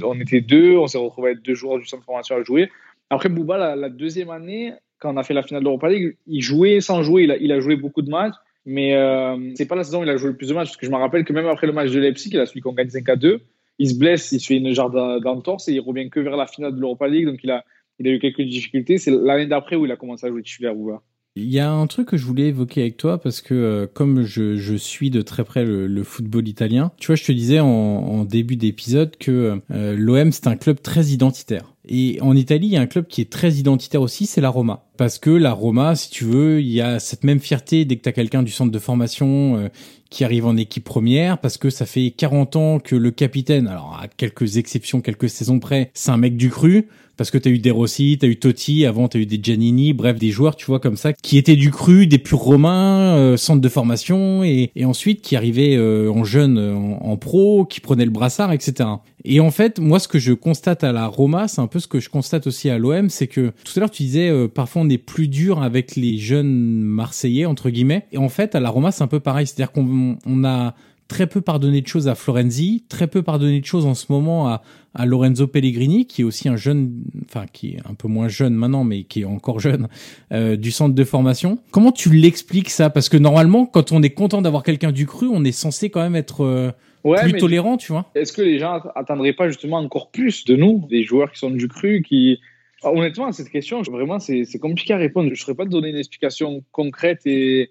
on 0.04 0.20
était 0.20 0.40
deux, 0.40 0.76
on 0.76 0.86
s'est 0.86 0.98
retrouvés 0.98 1.30
à 1.30 1.32
être 1.32 1.42
deux 1.42 1.54
joueurs 1.54 1.78
du 1.78 1.86
centre 1.86 2.04
formation 2.04 2.36
à 2.36 2.42
jouer. 2.42 2.70
Après, 3.10 3.28
Bouba, 3.28 3.74
la, 3.76 3.88
deuxième 3.88 4.30
année, 4.30 4.74
quand 4.98 5.12
on 5.12 5.16
a 5.16 5.22
fait 5.22 5.34
la 5.34 5.42
finale 5.42 5.62
de 5.62 5.66
l'Europa 5.66 5.88
League, 5.88 6.16
il 6.26 6.42
jouait 6.42 6.80
sans 6.80 7.02
jouer. 7.02 7.24
Il 7.40 7.52
a, 7.52 7.60
joué 7.60 7.76
beaucoup 7.76 8.02
de 8.02 8.10
matchs. 8.10 8.34
Mais 8.64 8.94
euh, 8.94 9.36
c'est 9.56 9.66
pas 9.66 9.74
la 9.74 9.82
saison 9.82 10.00
où 10.00 10.04
il 10.04 10.10
a 10.10 10.16
joué 10.16 10.30
le 10.30 10.36
plus 10.36 10.48
de 10.48 10.54
matchs. 10.54 10.68
Parce 10.68 10.76
que 10.76 10.86
je 10.86 10.90
me 10.90 10.96
rappelle 10.96 11.24
que 11.24 11.32
même 11.32 11.46
après 11.46 11.66
le 11.66 11.72
match 11.72 11.90
de 11.90 11.98
Leipzig, 11.98 12.30
il 12.32 12.40
a 12.40 12.46
celui 12.46 12.60
qu'on 12.60 12.72
gagne 12.72 12.90
5 12.90 13.08
à 13.08 13.16
2. 13.16 13.40
Il 13.78 13.88
se 13.88 13.98
blesse, 13.98 14.30
il 14.32 14.40
se 14.40 14.46
fait 14.46 14.56
une 14.56 14.72
genre 14.72 14.90
d'en- 14.90 15.18
d'entorse 15.18 15.68
et 15.68 15.72
il 15.72 15.80
revient 15.80 16.10
que 16.10 16.20
vers 16.20 16.36
la 16.36 16.46
finale 16.46 16.74
de 16.76 16.80
l'Europa 16.80 17.08
League. 17.08 17.26
Donc 17.26 17.40
il 17.42 17.50
a, 17.50 17.64
il 17.98 18.06
a 18.06 18.10
eu 18.12 18.18
quelques 18.18 18.42
difficultés. 18.42 18.98
C'est 18.98 19.10
l'année 19.10 19.46
d'après 19.46 19.76
où 19.76 19.84
il 19.84 19.92
a 19.92 19.96
commencé 19.96 20.26
à 20.26 20.28
jouer 20.28 20.42
titulaire, 20.42 20.74
Bouba. 20.74 21.02
Il 21.34 21.50
y 21.50 21.60
a 21.60 21.70
un 21.70 21.86
truc 21.86 22.08
que 22.08 22.18
je 22.18 22.26
voulais 22.26 22.48
évoquer 22.48 22.82
avec 22.82 22.98
toi 22.98 23.18
parce 23.18 23.40
que 23.40 23.54
euh, 23.54 23.86
comme 23.86 24.22
je, 24.22 24.56
je 24.56 24.74
suis 24.74 25.08
de 25.08 25.22
très 25.22 25.44
près 25.44 25.64
le, 25.64 25.86
le 25.86 26.04
football 26.04 26.46
italien, 26.46 26.92
tu 26.98 27.06
vois, 27.06 27.16
je 27.16 27.24
te 27.24 27.32
disais 27.32 27.58
en, 27.58 27.66
en 27.66 28.24
début 28.24 28.56
d'épisode 28.56 29.16
que 29.16 29.62
euh, 29.70 29.96
l'OM 29.96 30.30
c'est 30.30 30.46
un 30.46 30.56
club 30.56 30.82
très 30.82 31.06
identitaire. 31.06 31.72
Et 31.88 32.18
en 32.20 32.36
Italie, 32.36 32.68
il 32.68 32.72
y 32.72 32.76
a 32.76 32.80
un 32.80 32.86
club 32.86 33.06
qui 33.06 33.20
est 33.20 33.30
très 33.30 33.54
identitaire 33.54 34.02
aussi, 34.02 34.26
c'est 34.26 34.40
la 34.40 34.50
Roma. 34.50 34.84
Parce 34.96 35.18
que 35.18 35.30
la 35.30 35.52
Roma, 35.52 35.96
si 35.96 36.10
tu 36.10 36.24
veux, 36.24 36.60
il 36.60 36.70
y 36.70 36.80
a 36.80 37.00
cette 37.00 37.24
même 37.24 37.40
fierté 37.40 37.84
dès 37.84 37.96
que 37.96 38.02
tu 38.02 38.08
as 38.08 38.12
quelqu'un 38.12 38.42
du 38.42 38.52
centre 38.52 38.70
de 38.70 38.78
formation 38.78 39.56
euh, 39.56 39.68
qui 40.08 40.22
arrive 40.24 40.46
en 40.46 40.56
équipe 40.56 40.84
première, 40.84 41.38
parce 41.38 41.56
que 41.56 41.70
ça 41.70 41.86
fait 41.86 42.12
40 42.12 42.56
ans 42.56 42.78
que 42.78 42.94
le 42.94 43.10
capitaine, 43.10 43.66
alors 43.66 43.98
à 44.00 44.06
quelques 44.06 44.58
exceptions, 44.58 45.00
quelques 45.00 45.30
saisons 45.30 45.58
près, 45.58 45.90
c'est 45.94 46.10
un 46.10 46.18
mec 46.18 46.36
du 46.36 46.50
cru, 46.50 46.88
parce 47.16 47.30
que 47.30 47.38
t'as 47.38 47.50
eu 47.50 47.58
des 47.58 47.70
Rossi, 47.70 48.18
t'as 48.20 48.26
eu 48.26 48.36
Totti, 48.36 48.86
avant 48.86 49.08
t'as 49.08 49.18
eu 49.18 49.26
des 49.26 49.38
Giannini, 49.42 49.92
bref 49.92 50.18
des 50.18 50.30
joueurs 50.30 50.56
tu 50.56 50.66
vois 50.66 50.80
comme 50.80 50.96
ça 50.96 51.12
qui 51.12 51.38
étaient 51.38 51.56
du 51.56 51.70
cru, 51.70 52.06
des 52.06 52.18
purs 52.18 52.38
romains, 52.38 53.16
euh, 53.16 53.36
centre 53.36 53.60
de 53.60 53.68
formation 53.68 54.44
et, 54.44 54.70
et 54.74 54.84
ensuite 54.84 55.22
qui 55.22 55.36
arrivaient 55.36 55.76
euh, 55.76 56.10
en 56.10 56.24
jeune, 56.24 56.58
en, 56.58 57.04
en 57.04 57.16
pro, 57.16 57.64
qui 57.64 57.80
prenaient 57.80 58.04
le 58.04 58.10
brassard, 58.10 58.52
etc. 58.52 58.88
Et 59.24 59.40
en 59.40 59.50
fait 59.50 59.78
moi 59.78 59.98
ce 59.98 60.08
que 60.08 60.18
je 60.18 60.32
constate 60.32 60.84
à 60.84 60.92
la 60.92 61.06
Roma, 61.06 61.48
c'est 61.48 61.60
un 61.60 61.66
peu 61.66 61.78
ce 61.78 61.88
que 61.88 62.00
je 62.00 62.08
constate 62.08 62.46
aussi 62.46 62.70
à 62.70 62.78
l'OM, 62.78 63.08
c'est 63.08 63.28
que 63.28 63.52
tout 63.64 63.72
à 63.76 63.80
l'heure 63.80 63.90
tu 63.90 64.02
disais 64.02 64.28
euh, 64.28 64.48
parfois 64.48 64.82
on 64.82 64.88
est 64.88 64.98
plus 64.98 65.28
dur 65.28 65.62
avec 65.62 65.96
les 65.96 66.18
jeunes 66.18 66.52
Marseillais 66.82 67.46
entre 67.46 67.70
guillemets, 67.70 68.06
et 68.12 68.18
en 68.18 68.28
fait 68.28 68.54
à 68.54 68.60
la 68.60 68.70
Roma 68.70 68.92
c'est 68.92 69.02
un 69.02 69.08
peu 69.08 69.20
pareil, 69.20 69.46
c'est-à-dire 69.46 69.72
qu'on 69.72 70.18
on 70.24 70.44
a 70.44 70.74
très 71.12 71.26
peu 71.26 71.42
pardonné 71.42 71.82
de 71.82 71.86
choses 71.86 72.08
à 72.08 72.14
Florenzi, 72.14 72.84
très 72.88 73.06
peu 73.06 73.22
pardonné 73.22 73.60
de 73.60 73.66
choses 73.66 73.84
en 73.84 73.94
ce 73.94 74.06
moment 74.10 74.48
à, 74.48 74.62
à 74.94 75.04
Lorenzo 75.04 75.46
Pellegrini, 75.46 76.06
qui 76.06 76.22
est 76.22 76.24
aussi 76.24 76.48
un 76.48 76.56
jeune, 76.56 77.02
enfin 77.26 77.44
qui 77.52 77.74
est 77.74 77.78
un 77.84 77.92
peu 77.92 78.08
moins 78.08 78.28
jeune 78.28 78.54
maintenant, 78.54 78.82
mais 78.82 79.02
qui 79.04 79.20
est 79.20 79.24
encore 79.26 79.60
jeune, 79.60 79.88
euh, 80.32 80.56
du 80.56 80.70
centre 80.70 80.94
de 80.94 81.04
formation. 81.04 81.58
Comment 81.70 81.92
tu 81.92 82.08
l'expliques 82.08 82.70
ça? 82.70 82.88
Parce 82.88 83.10
que 83.10 83.18
normalement, 83.18 83.66
quand 83.66 83.92
on 83.92 84.02
est 84.02 84.10
content 84.14 84.40
d'avoir 84.40 84.62
quelqu'un 84.62 84.90
du 84.90 85.04
cru, 85.06 85.26
on 85.30 85.44
est 85.44 85.52
censé 85.52 85.90
quand 85.90 86.00
même 86.00 86.16
être 86.16 86.44
euh, 86.44 86.70
Ouais, 87.04 87.20
plus 87.20 87.34
tolérant, 87.34 87.76
tu 87.76 87.92
vois. 87.92 88.10
est-ce 88.14 88.32
que 88.32 88.40
les 88.42 88.58
gens 88.58 88.80
attendraient 88.94 89.34
pas 89.34 89.48
justement 89.48 89.78
encore 89.78 90.10
plus 90.12 90.46
de 90.46 90.56
nous, 90.56 90.86
des 90.88 91.02
joueurs 91.02 91.30
qui 91.32 91.38
sont 91.40 91.50
du 91.50 91.68
cru, 91.68 92.00
qui 92.08 92.38
Ah, 92.84 92.90
honnêtement 92.90 93.26
à 93.26 93.32
cette 93.32 93.50
question, 93.50 93.82
vraiment 93.82 94.18
c'est 94.18 94.44
c'est 94.44 94.58
compliqué 94.60 94.94
à 94.94 94.98
répondre. 94.98 95.26
Je 95.28 95.32
ne 95.32 95.36
saurais 95.36 95.56
pas 95.56 95.64
te 95.66 95.70
donner 95.70 95.90
une 95.90 95.96
explication 95.96 96.64
concrète 96.72 97.20
et, 97.26 97.70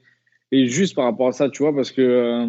et 0.51 0.67
juste 0.67 0.93
par 0.95 1.05
rapport 1.05 1.29
à 1.29 1.31
ça, 1.31 1.49
tu 1.49 1.63
vois, 1.63 1.73
parce 1.73 1.91
que 1.91 2.01
euh, 2.01 2.47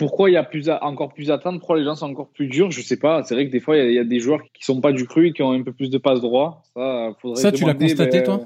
pourquoi 0.00 0.30
il 0.30 0.32
y 0.34 0.36
a 0.36 0.42
plus 0.42 0.68
à- 0.68 0.82
encore 0.84 1.12
plus 1.14 1.28
d'attentes, 1.28 1.58
pourquoi 1.60 1.78
les 1.78 1.84
gens 1.84 1.94
sont 1.94 2.06
encore 2.10 2.28
plus 2.30 2.48
durs, 2.48 2.70
je 2.70 2.80
sais 2.82 2.96
pas. 2.98 3.22
C'est 3.24 3.34
vrai 3.34 3.46
que 3.46 3.52
des 3.52 3.60
fois 3.60 3.76
il 3.76 3.84
y, 3.84 3.86
a- 3.86 3.90
il 3.90 3.94
y 3.94 3.98
a 3.98 4.04
des 4.04 4.18
joueurs 4.20 4.40
qui 4.52 4.64
sont 4.64 4.80
pas 4.80 4.92
du 4.92 5.06
cru 5.06 5.28
et 5.28 5.32
qui 5.32 5.42
ont 5.42 5.52
un 5.52 5.62
peu 5.62 5.72
plus 5.72 5.90
de 5.90 5.98
passe 5.98 6.20
droit. 6.20 6.62
Ça, 6.74 7.10
faudrait 7.20 7.42
Ça, 7.42 7.52
tu 7.52 7.64
l'as 7.64 7.74
constaté, 7.74 8.18
ben, 8.18 8.24
toi? 8.24 8.40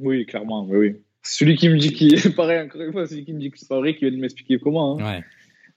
Oui, 0.00 0.26
clairement, 0.26 0.64
oui, 0.68 0.76
oui. 0.78 0.96
Celui 1.22 1.56
qui 1.56 1.68
me 1.68 1.76
dit 1.78 1.92
qui, 1.92 2.14
pareil 2.36 2.60
encore 2.66 2.80
une 2.82 2.92
fois, 2.92 3.06
celui 3.06 3.24
qui 3.24 3.32
me 3.32 3.40
dit 3.40 3.50
que 3.50 3.58
c'est 3.58 3.68
pas 3.68 3.78
vrai, 3.78 3.94
qui 3.94 4.00
vient 4.04 4.10
de 4.10 4.16
m'expliquer 4.20 4.58
comment. 4.58 4.98
hein. 5.00 5.16
Ouais. 5.18 5.24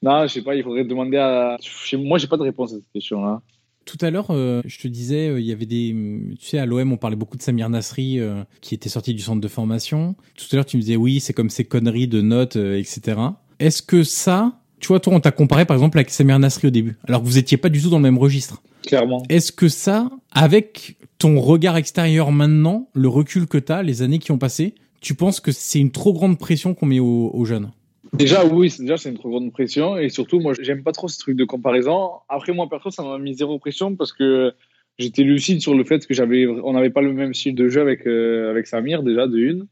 Non, 0.03 0.23
je 0.23 0.33
sais 0.33 0.41
pas, 0.41 0.55
il 0.55 0.63
faudrait 0.63 0.83
demander 0.85 1.17
à. 1.17 1.57
Moi, 1.93 2.17
j'ai 2.17 2.27
pas 2.27 2.37
de 2.37 2.41
réponse 2.43 2.73
à 2.73 2.77
cette 2.77 2.91
question-là. 2.93 3.41
Tout 3.85 3.97
à 4.01 4.09
l'heure, 4.11 4.27
euh, 4.29 4.61
je 4.65 4.79
te 4.79 4.87
disais, 4.87 5.27
euh, 5.29 5.39
il 5.39 5.45
y 5.45 5.51
avait 5.51 5.65
des, 5.65 5.95
tu 6.39 6.45
sais, 6.45 6.59
à 6.59 6.65
l'OM, 6.67 6.91
on 6.93 6.97
parlait 6.97 7.15
beaucoup 7.15 7.35
de 7.35 7.41
Samir 7.41 7.67
Nasri 7.69 8.19
euh, 8.19 8.43
qui 8.61 8.75
était 8.75 8.89
sorti 8.89 9.13
du 9.13 9.21
centre 9.21 9.41
de 9.41 9.47
formation. 9.47 10.15
Tout 10.37 10.45
à 10.51 10.55
l'heure, 10.55 10.65
tu 10.65 10.77
me 10.77 10.81
disais, 10.81 10.95
oui, 10.95 11.19
c'est 11.19 11.33
comme 11.33 11.49
ces 11.49 11.65
conneries 11.65 12.07
de 12.07 12.21
notes, 12.21 12.55
etc. 12.55 13.17
Est-ce 13.59 13.81
que 13.81 14.03
ça, 14.03 14.60
tu 14.81 14.87
vois, 14.87 14.99
toi, 14.99 15.13
on 15.13 15.19
t'a 15.19 15.31
comparé 15.31 15.65
par 15.65 15.75
exemple 15.77 15.97
avec 15.97 16.09
Samir 16.09 16.37
Nasri 16.39 16.67
au 16.67 16.71
début, 16.71 16.97
alors 17.07 17.21
que 17.21 17.25
vous 17.27 17.37
étiez 17.37 17.57
pas 17.57 17.69
du 17.69 17.81
tout 17.81 17.89
dans 17.89 17.97
le 17.97 18.03
même 18.03 18.17
registre. 18.17 18.61
Clairement. 18.85 19.23
Est-ce 19.29 19.51
que 19.51 19.67
ça, 19.69 20.09
avec 20.31 20.97
ton 21.19 21.39
regard 21.39 21.77
extérieur 21.77 22.31
maintenant, 22.31 22.89
le 22.93 23.07
recul 23.07 23.47
que 23.47 23.59
t'as, 23.59 23.83
les 23.83 24.01
années 24.01 24.19
qui 24.19 24.31
ont 24.31 24.39
passé, 24.39 24.73
tu 25.01 25.13
penses 25.13 25.39
que 25.39 25.51
c'est 25.51 25.79
une 25.79 25.91
trop 25.91 26.13
grande 26.13 26.37
pression 26.37 26.73
qu'on 26.73 26.87
met 26.87 26.99
aux, 26.99 27.31
aux 27.33 27.45
jeunes? 27.45 27.71
Déjà, 28.13 28.43
oui, 28.45 28.69
c'est- 28.69 28.81
déjà, 28.81 28.97
c'est 28.97 29.09
une 29.09 29.17
trop 29.17 29.29
grande 29.29 29.51
pression. 29.51 29.97
Et 29.97 30.09
surtout, 30.09 30.39
moi, 30.39 30.53
j'aime 30.59 30.83
pas 30.83 30.91
trop 30.91 31.07
ce 31.07 31.17
truc 31.19 31.37
de 31.37 31.45
comparaison. 31.45 32.09
Après, 32.27 32.53
moi, 32.53 32.67
perso, 32.69 32.91
ça 32.91 33.03
m'a 33.03 33.17
mis 33.19 33.35
zéro 33.35 33.57
pression 33.57 33.95
parce 33.95 34.11
que 34.11 34.53
j'étais 34.97 35.23
lucide 35.23 35.61
sur 35.61 35.75
le 35.75 35.83
fait 35.83 36.05
que 36.05 36.13
j'avais, 36.13 36.45
on 36.47 36.73
n'avait 36.73 36.89
pas 36.89 37.01
le 37.01 37.13
même 37.13 37.33
style 37.33 37.55
de 37.55 37.69
jeu 37.69 37.81
avec, 37.81 38.05
euh, 38.07 38.49
avec 38.49 38.67
Samir, 38.67 39.03
déjà, 39.03 39.27
de 39.27 39.37
une. 39.37 39.67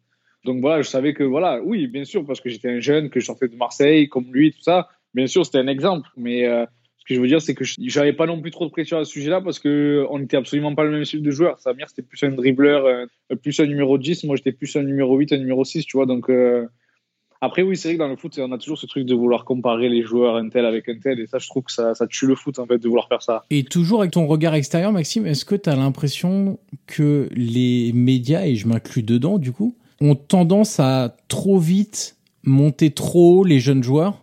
Donc 0.45 0.61
voilà, 0.61 0.81
je 0.81 0.87
savais 0.87 1.13
que, 1.13 1.23
voilà, 1.23 1.59
oui, 1.65 1.87
bien 1.87 2.05
sûr, 2.05 2.25
parce 2.25 2.39
que 2.39 2.49
j'étais 2.49 2.69
un 2.69 2.79
jeune, 2.79 3.09
que 3.09 3.19
je 3.19 3.25
sortais 3.25 3.49
de 3.49 3.55
Marseille, 3.55 4.07
comme 4.07 4.31
lui, 4.31 4.51
tout 4.53 4.61
ça. 4.61 4.87
Bien 5.13 5.27
sûr, 5.27 5.45
c'était 5.45 5.59
un 5.59 5.67
exemple. 5.67 6.09
Mais 6.17 6.45
euh, 6.45 6.65
ce 6.97 7.05
que 7.05 7.15
je 7.15 7.21
veux 7.21 7.27
dire, 7.27 7.41
c'est 7.41 7.55
que 7.55 7.63
j'avais 7.63 8.13
pas 8.13 8.25
non 8.25 8.41
plus 8.41 8.51
trop 8.51 8.65
de 8.65 8.71
pression 8.71 8.97
à 8.97 9.05
ce 9.05 9.11
sujet-là 9.11 9.41
parce 9.41 9.59
que 9.59 10.05
on 10.09 10.19
n'était 10.19 10.37
absolument 10.37 10.75
pas 10.75 10.83
le 10.83 10.91
même 10.91 11.05
style 11.05 11.23
de 11.23 11.31
joueur. 11.31 11.59
Samir, 11.59 11.89
c'était 11.89 12.01
plus 12.01 12.21
un 12.23 12.31
dribbleur, 12.31 12.85
euh, 12.85 13.35
plus 13.41 13.59
un 13.59 13.65
numéro 13.65 13.97
10. 13.97 14.25
Moi, 14.25 14.35
j'étais 14.35 14.51
plus 14.51 14.75
un 14.75 14.83
numéro 14.83 15.17
8, 15.17 15.33
un 15.33 15.37
numéro 15.37 15.63
6, 15.63 15.85
tu 15.85 15.97
vois. 15.97 16.05
Donc, 16.05 16.29
euh, 16.29 16.67
après, 17.41 17.61
oui, 17.61 17.77
c'est 17.77 17.87
vrai 17.87 17.95
que 17.95 17.99
dans 17.99 18.09
le 18.09 18.17
foot, 18.17 18.37
on 18.39 18.51
a 18.51 18.57
toujours 18.57 18.77
ce 18.77 18.85
truc 18.85 19.05
de 19.05 19.15
vouloir 19.15 19.45
comparer 19.45 19.87
les 19.87 20.03
joueurs 20.03 20.35
un 20.35 20.49
tel 20.49 20.65
avec 20.65 20.89
un 20.89 20.99
tel. 20.99 21.21
Et 21.21 21.25
ça, 21.25 21.37
je 21.39 21.47
trouve 21.47 21.63
que 21.63 21.71
ça, 21.71 21.95
ça 21.95 22.05
tue 22.05 22.27
le 22.27 22.35
foot, 22.35 22.59
en 22.59 22.65
fait, 22.65 22.77
de 22.77 22.87
vouloir 22.87 23.07
faire 23.07 23.21
ça. 23.21 23.43
Et 23.49 23.63
toujours 23.63 24.01
avec 24.01 24.11
ton 24.11 24.27
regard 24.27 24.55
extérieur, 24.55 24.91
Maxime, 24.91 25.25
est-ce 25.25 25.45
que 25.45 25.55
tu 25.55 25.69
as 25.69 25.75
l'impression 25.75 26.59
que 26.85 27.29
les 27.31 27.91
médias, 27.93 28.45
et 28.45 28.55
je 28.55 28.67
m'inclus 28.67 29.03
dedans 29.03 29.37
du 29.37 29.53
coup, 29.53 29.75
ont 30.01 30.15
tendance 30.15 30.79
à 30.79 31.15
trop 31.29 31.59
vite 31.59 32.17
monter 32.43 32.91
trop 32.91 33.39
haut 33.39 33.43
les 33.45 33.59
jeunes 33.59 33.83
joueurs? 33.83 34.21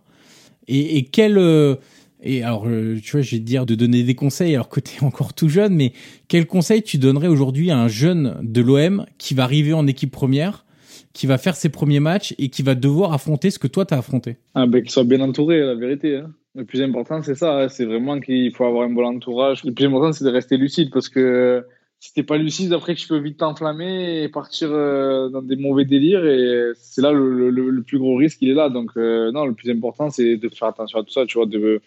Et, 0.69 1.05
quel... 1.05 1.39
euh, 1.39 1.77
et 2.23 2.43
alors, 2.43 2.67
euh, 2.67 2.99
tu 3.03 3.13
vois, 3.13 3.21
je 3.21 3.37
dire 3.37 3.67
de 3.67 3.75
donner 3.75 4.03
des 4.03 4.15
conseils 4.15 4.55
alors 4.55 4.69
que 4.69 4.81
tu 4.81 4.97
es 4.97 5.03
encore 5.05 5.35
tout 5.35 5.49
jeune, 5.49 5.75
mais 5.75 5.93
quel 6.29 6.47
conseil 6.47 6.83
tu 6.83 6.99
donnerais 6.99 7.29
aujourd'hui 7.29 7.71
à 7.71 7.79
un 7.79 7.89
jeune 7.89 8.37
de 8.43 8.61
l'OM 8.61 9.07
qui 9.19 9.35
va 9.35 9.45
arriver 9.45 9.73
en 9.73 9.87
équipe 9.87 10.11
première, 10.11 10.65
qui 11.13 11.27
va 11.27 11.39
faire 11.39 11.57
ses 11.57 11.69
premiers 11.69 12.01
matchs 12.01 12.35
et 12.39 12.49
qui 12.49 12.63
va 12.63 12.75
devoir 12.75 13.13
affronter 13.13 13.51
ce 13.51 13.59
que 13.59 13.69
toi 13.69 13.85
t'as 13.87 13.99
affronté? 13.99 14.37
Ah, 14.55 14.67
ben, 14.67 14.83
Qu'il 14.83 14.91
soit 14.91 15.05
bien 15.05 15.21
entouré, 15.21 15.61
la 15.61 15.75
vérité. 15.75 16.17
Hein. 16.17 16.33
Le 16.55 16.65
plus 16.65 16.83
important, 16.83 17.23
c'est 17.23 17.35
ça. 17.35 17.59
Hein. 17.59 17.69
C'est 17.69 17.85
vraiment 17.85 18.19
qu'il 18.19 18.51
faut 18.53 18.65
avoir 18.65 18.85
un 18.85 18.91
bon 18.91 19.05
entourage. 19.05 19.63
Le 19.65 19.73
plus 19.73 19.85
important, 19.85 20.13
c'est 20.13 20.25
de 20.25 20.31
rester 20.31 20.57
lucide 20.57 20.91
parce 20.91 21.09
que 21.09 21.65
si 22.07 22.13
t'es 22.13 22.23
pas 22.23 22.37
lucide, 22.39 22.73
après, 22.73 22.95
tu 22.95 23.09
peux 23.09 23.19
vite 23.19 23.39
t'enflammer 23.39 24.23
et 24.23 24.29
partir 24.29 24.69
euh, 24.71 25.29
dans 25.29 25.43
des 25.43 25.57
mauvais 25.57 25.85
délires. 25.85 26.25
Et 26.25 26.71
c'est 26.77 27.03
là 27.03 27.11
le, 27.11 27.83
plus 27.83 27.99
gros 27.99 28.15
risque, 28.15 28.39
il 28.43 28.51
est 28.51 28.55
là. 28.55 28.69
Donc, 28.69 28.93
euh, 28.97 29.33
non, 29.33 29.45
le 29.45 29.55
plus 29.55 29.69
important, 29.71 30.09
c'est 30.09 30.37
de 30.37 30.49
faire 30.49 30.69
attention 30.69 31.01
à 31.01 31.03
tout 31.03 31.11
ça, 31.11 31.27
tu 31.27 31.37
vois, 31.37 31.47
de, 31.47 31.81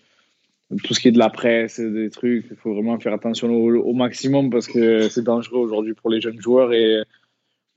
tout 0.84 0.94
ce 0.94 1.00
qui 1.00 1.08
est 1.08 1.12
de 1.12 1.18
la 1.18 1.30
presse, 1.30 1.80
des 1.80 2.10
trucs. 2.10 2.46
Il 2.52 2.58
faut 2.58 2.74
vraiment 2.74 3.00
faire 3.00 3.14
attention 3.14 3.50
au, 3.50 3.94
maximum 3.94 4.50
parce 4.50 4.68
que 4.68 5.08
c'est 5.08 5.24
dangereux 5.24 5.60
aujourd'hui 5.60 5.94
pour 5.94 6.10
les 6.10 6.20
jeunes 6.20 6.42
joueurs. 6.42 6.74
Et 6.74 7.02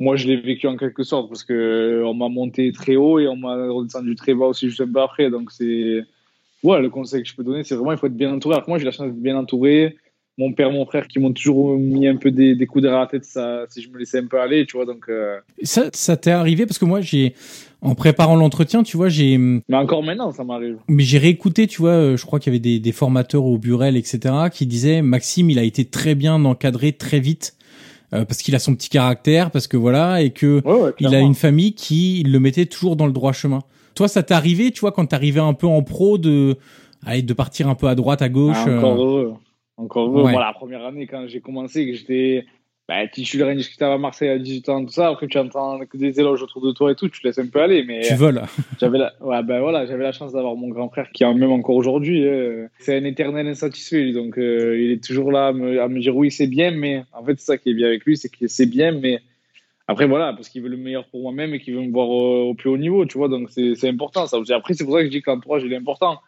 moi, 0.00 0.16
je 0.16 0.26
l'ai 0.26 0.36
vécu 0.36 0.66
en 0.66 0.76
quelque 0.76 1.04
sorte 1.04 1.28
parce 1.28 1.44
que 1.44 2.02
on 2.04 2.14
m'a 2.14 2.28
monté 2.28 2.72
très 2.72 2.96
haut 2.96 3.20
et 3.20 3.28
on 3.28 3.36
m'a 3.36 3.54
redescendu 3.68 4.16
très 4.16 4.34
bas 4.34 4.46
aussi 4.46 4.66
juste 4.66 4.80
un 4.80 4.92
peu 4.92 5.00
après. 5.00 5.30
Donc, 5.30 5.52
c'est. 5.52 6.02
Ouais, 6.64 6.80
le 6.80 6.90
conseil 6.90 7.22
que 7.22 7.28
je 7.28 7.36
peux 7.36 7.44
donner, 7.44 7.62
c'est 7.62 7.76
vraiment 7.76 7.92
il 7.92 7.98
faut 7.98 8.06
être 8.06 8.16
bien 8.16 8.32
entouré. 8.32 8.56
Alors, 8.56 8.68
moi, 8.68 8.78
j'ai 8.78 8.84
la 8.84 8.90
chance 8.90 9.06
d'être 9.06 9.22
bien 9.22 9.36
entouré 9.36 9.96
mon 10.38 10.52
père, 10.52 10.70
mon 10.70 10.86
frère 10.86 11.08
qui 11.08 11.18
m'ont 11.18 11.32
toujours 11.32 11.76
mis 11.76 12.06
un 12.06 12.16
peu 12.16 12.30
des, 12.30 12.54
des 12.54 12.66
coups 12.66 12.82
derrière 12.82 13.00
la 13.00 13.06
tête 13.06 13.24
ça, 13.24 13.64
si 13.68 13.82
je 13.82 13.90
me 13.90 13.98
laissais 13.98 14.18
un 14.18 14.26
peu 14.26 14.40
aller, 14.40 14.64
tu 14.66 14.76
vois. 14.76 14.86
Donc, 14.86 15.04
euh. 15.08 15.38
Ça, 15.62 15.90
ça 15.92 16.16
t'est 16.16 16.30
arrivé? 16.30 16.64
Parce 16.64 16.78
que 16.78 16.84
moi, 16.84 17.00
j'ai, 17.00 17.34
en 17.82 17.94
préparant 17.94 18.36
l'entretien, 18.36 18.82
tu 18.82 18.96
vois, 18.96 19.08
j'ai. 19.08 19.36
Mais 19.36 19.76
encore 19.76 20.02
maintenant, 20.02 20.32
ça 20.32 20.44
m'arrive. 20.44 20.78
Mais 20.88 21.02
j'ai 21.02 21.18
réécouté, 21.18 21.66
tu 21.66 21.82
vois, 21.82 21.90
euh, 21.90 22.16
je 22.16 22.24
crois 22.24 22.38
qu'il 22.38 22.52
y 22.52 22.56
avait 22.56 22.60
des, 22.60 22.80
des 22.80 22.92
formateurs 22.92 23.44
au 23.44 23.58
Burel, 23.58 23.96
etc., 23.96 24.34
qui 24.50 24.66
disaient 24.66 25.02
Maxime, 25.02 25.50
il 25.50 25.58
a 25.58 25.64
été 25.64 25.84
très 25.84 26.14
bien 26.14 26.44
encadré 26.44 26.92
très 26.92 27.20
vite. 27.20 27.56
Euh, 28.14 28.26
parce 28.26 28.42
qu'il 28.42 28.54
a 28.54 28.58
son 28.58 28.74
petit 28.74 28.90
caractère, 28.90 29.50
parce 29.50 29.66
que 29.66 29.78
voilà, 29.78 30.20
et 30.20 30.30
que 30.30 30.62
il 31.00 31.14
a 31.14 31.20
une 31.20 31.34
famille 31.34 31.72
qui 31.74 32.22
le 32.24 32.40
mettait 32.40 32.66
toujours 32.66 32.94
dans 32.94 33.06
le 33.06 33.12
droit 33.12 33.32
chemin. 33.32 33.60
Toi, 33.94 34.06
ça 34.06 34.22
t'est 34.22 34.34
arrivé, 34.34 34.70
tu 34.70 34.80
vois, 34.80 34.92
quand 34.92 35.06
t'arrivais 35.06 35.40
un 35.40 35.54
peu 35.54 35.66
en 35.66 35.82
pro 35.82 36.18
de, 36.18 36.58
allez, 37.06 37.22
de 37.22 37.32
partir 37.32 37.68
un 37.68 37.74
peu 37.74 37.86
à 37.88 37.94
droite, 37.94 38.20
à 38.20 38.28
gauche. 38.28 38.58
Ah, 38.66 38.76
encore 38.76 39.40
encore 39.76 40.12
ouais. 40.12 40.32
la 40.32 40.52
première 40.52 40.84
année, 40.84 41.06
quand 41.06 41.26
j'ai 41.26 41.40
commencé, 41.40 41.86
que 41.86 41.94
j'étais 41.94 42.44
bah, 42.88 43.06
titulaire 43.06 43.48
indiscutable 43.48 43.94
à 43.94 43.98
Marseille 43.98 44.28
à 44.28 44.38
18 44.38 44.68
ans, 44.68 44.84
tout 44.84 44.92
ça, 44.92 45.08
après 45.08 45.26
tu 45.28 45.38
entends 45.38 45.78
des 45.94 46.20
éloges 46.20 46.42
autour 46.42 46.62
de 46.62 46.72
toi 46.72 46.92
et 46.92 46.94
tout, 46.94 47.08
tu 47.08 47.24
laisses 47.24 47.38
un 47.38 47.46
peu 47.46 47.60
aller. 47.60 47.84
Mais 47.84 48.00
tu 48.00 48.14
voles. 48.14 48.42
j'avais 48.80 48.98
la, 48.98 49.12
ouais, 49.20 49.42
ben 49.42 49.60
voilà, 49.60 49.86
j'avais 49.86 50.02
la 50.02 50.12
chance 50.12 50.32
d'avoir 50.32 50.56
mon 50.56 50.68
grand 50.68 50.88
frère 50.88 51.10
qui, 51.12 51.24
même 51.24 51.52
encore 51.52 51.76
aujourd'hui, 51.76 52.26
euh, 52.26 52.66
c'est 52.78 52.96
un 52.96 53.04
éternel 53.04 53.46
insatisfait. 53.48 54.12
Donc 54.12 54.38
euh, 54.38 54.78
il 54.78 54.90
est 54.90 55.02
toujours 55.02 55.32
là 55.32 55.48
à 55.48 55.52
me, 55.52 55.80
à 55.80 55.88
me 55.88 56.00
dire 56.00 56.16
oui, 56.16 56.30
c'est 56.30 56.48
bien, 56.48 56.70
mais 56.70 57.04
en 57.12 57.24
fait, 57.24 57.38
c'est 57.38 57.46
ça 57.46 57.58
qui 57.58 57.70
est 57.70 57.74
bien 57.74 57.86
avec 57.86 58.04
lui, 58.04 58.16
c'est 58.16 58.28
que 58.28 58.46
c'est 58.46 58.66
bien, 58.66 58.92
mais 58.92 59.20
après, 59.88 60.06
voilà, 60.06 60.32
parce 60.32 60.48
qu'il 60.48 60.62
veut 60.62 60.68
le 60.68 60.76
meilleur 60.76 61.06
pour 61.06 61.22
moi-même 61.22 61.54
et 61.54 61.60
qu'il 61.60 61.74
veut 61.74 61.82
me 61.82 61.92
voir 61.92 62.08
au, 62.08 62.50
au, 62.50 62.54
plus 62.54 62.68
haut 62.70 62.78
niveau, 62.78 63.04
tu 63.04 63.18
vois, 63.18 63.28
donc 63.28 63.50
c'est 63.50 63.88
important. 63.88 64.26
Ça. 64.26 64.38
Après, 64.54 64.74
c'est 64.74 64.84
pour 64.84 64.94
ça 64.94 65.00
que 65.00 65.06
je 65.06 65.10
dis 65.10 65.22
que 65.22 65.30
l'entourage, 65.30 65.62
il 65.64 65.72
est 65.72 65.76
important 65.76 66.18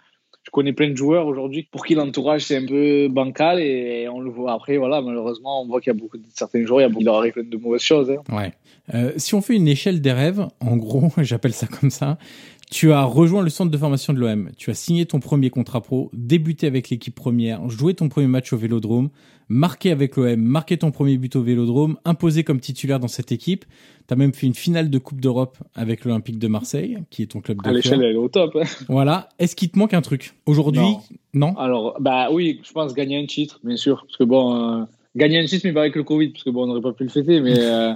je 0.45 0.51
connais 0.51 0.73
plein 0.73 0.91
de 0.91 0.97
joueurs 0.97 1.27
aujourd'hui. 1.27 1.67
Pour 1.71 1.85
qui 1.85 1.95
l'entourage 1.95 2.45
c'est 2.45 2.57
un 2.57 2.67
peu 2.67 3.09
bancal 3.09 3.61
et 3.61 4.09
on 4.09 4.21
le 4.21 4.31
voit. 4.31 4.53
Après 4.53 4.77
voilà 4.77 5.01
malheureusement 5.01 5.63
on 5.63 5.67
voit 5.67 5.81
qu'il 5.81 5.93
y 5.93 5.97
a 5.97 5.99
beaucoup 5.99 6.19
de 6.19 6.25
certains 6.35 6.65
joueurs 6.65 6.81
il, 6.81 6.95
y 6.95 7.03
a, 7.03 7.05
leur 7.05 7.17
arrive 7.17 7.33
plein 7.33 7.43
de 7.45 7.57
mauvaises 7.57 7.83
choses 7.83 8.11
hein. 8.11 8.23
ouais. 8.35 8.53
Euh, 8.93 9.13
si 9.17 9.35
on 9.35 9.41
fait 9.41 9.57
une 9.57 9.67
échelle 9.67 10.03
des 10.03 10.13
rêves 10.13 10.47
en 10.61 10.77
gros 10.77 11.11
j'appelle 11.23 11.55
ça 11.55 11.67
comme 11.67 11.91
ça 11.91 12.19
tu 12.71 12.93
as 12.93 13.05
rejoint 13.05 13.43
le 13.43 13.51
centre 13.51 13.71
de 13.71 13.79
formation 13.79 14.13
de 14.13 14.19
l'OM, 14.19 14.51
tu 14.57 14.71
as 14.71 14.75
signé 14.75 15.07
ton 15.07 15.21
premier 15.21 15.51
contrat 15.51 15.81
pro, 15.81 16.11
débuté 16.13 16.67
avec 16.67 16.91
l'équipe 16.91 17.15
première, 17.15 17.69
joué 17.69 17.95
ton 17.95 18.09
premier 18.09 18.27
match 18.27 18.53
au 18.53 18.57
Vélodrome, 18.57 19.11
marqué 19.49 19.91
avec 19.91 20.17
l'OM, 20.17 20.37
marqué 20.37 20.77
ton 20.77 20.91
premier 20.91 21.17
but 21.19 21.37
au 21.37 21.43
Vélodrome, 21.43 21.97
imposé 22.05 22.45
comme 22.45 22.61
titulaire 22.61 23.01
dans 23.01 23.09
cette 23.09 23.33
équipe. 23.33 23.65
Tu 24.09 24.15
as 24.15 24.17
même 24.17 24.35
fait 24.35 24.47
une 24.47 24.55
finale 24.55 24.91
de 24.91 24.99
Coupe 24.99 25.21
d'Europe 25.21 25.59
avec 25.75 26.05
l'Olympique 26.05 26.39
de 26.39 26.49
Marseille, 26.49 26.99
qui 27.11 27.23
est 27.23 27.27
ton 27.27 27.41
club 27.41 27.63
de 27.63 27.69
À 27.69 27.73
l'échelle, 27.73 28.03
elle 28.03 28.13
est 28.13 28.19
au 28.19 28.29
top. 28.29 28.57
Hein. 28.57 28.67
Voilà. 28.89 29.29
Est-ce 29.39 29.57
qu'il 29.57 29.71
te 29.71 29.79
manque 29.79 29.95
un 29.95 30.03
truc 30.03 30.35
aujourd'hui? 30.47 30.97
Non. 31.33 31.57
Alors, 31.57 31.97
bah 32.01 32.29
oui, 32.31 32.61
je 32.63 32.73
pense 32.73 32.95
gagner 32.95 33.23
un 33.23 33.27
titre, 33.27 33.61
bien 33.65 33.77
sûr, 33.77 34.05
parce 34.07 34.17
que 34.17 34.25
bon, 34.25 34.81
euh, 34.81 34.85
gagner 35.17 35.39
un 35.39 35.47
titre, 35.47 35.63
mais 35.65 35.73
pas 35.73 35.81
avec 35.81 35.97
le 35.97 36.03
Covid, 36.03 36.29
parce 36.29 36.45
que 36.45 36.51
bon, 36.51 36.65
on 36.65 36.67
n'aurait 36.67 36.83
pas 36.83 36.93
pu 36.93 37.05
le 37.05 37.11
fêter, 37.11 37.41
mais. 37.41 37.59
Euh, 37.59 37.95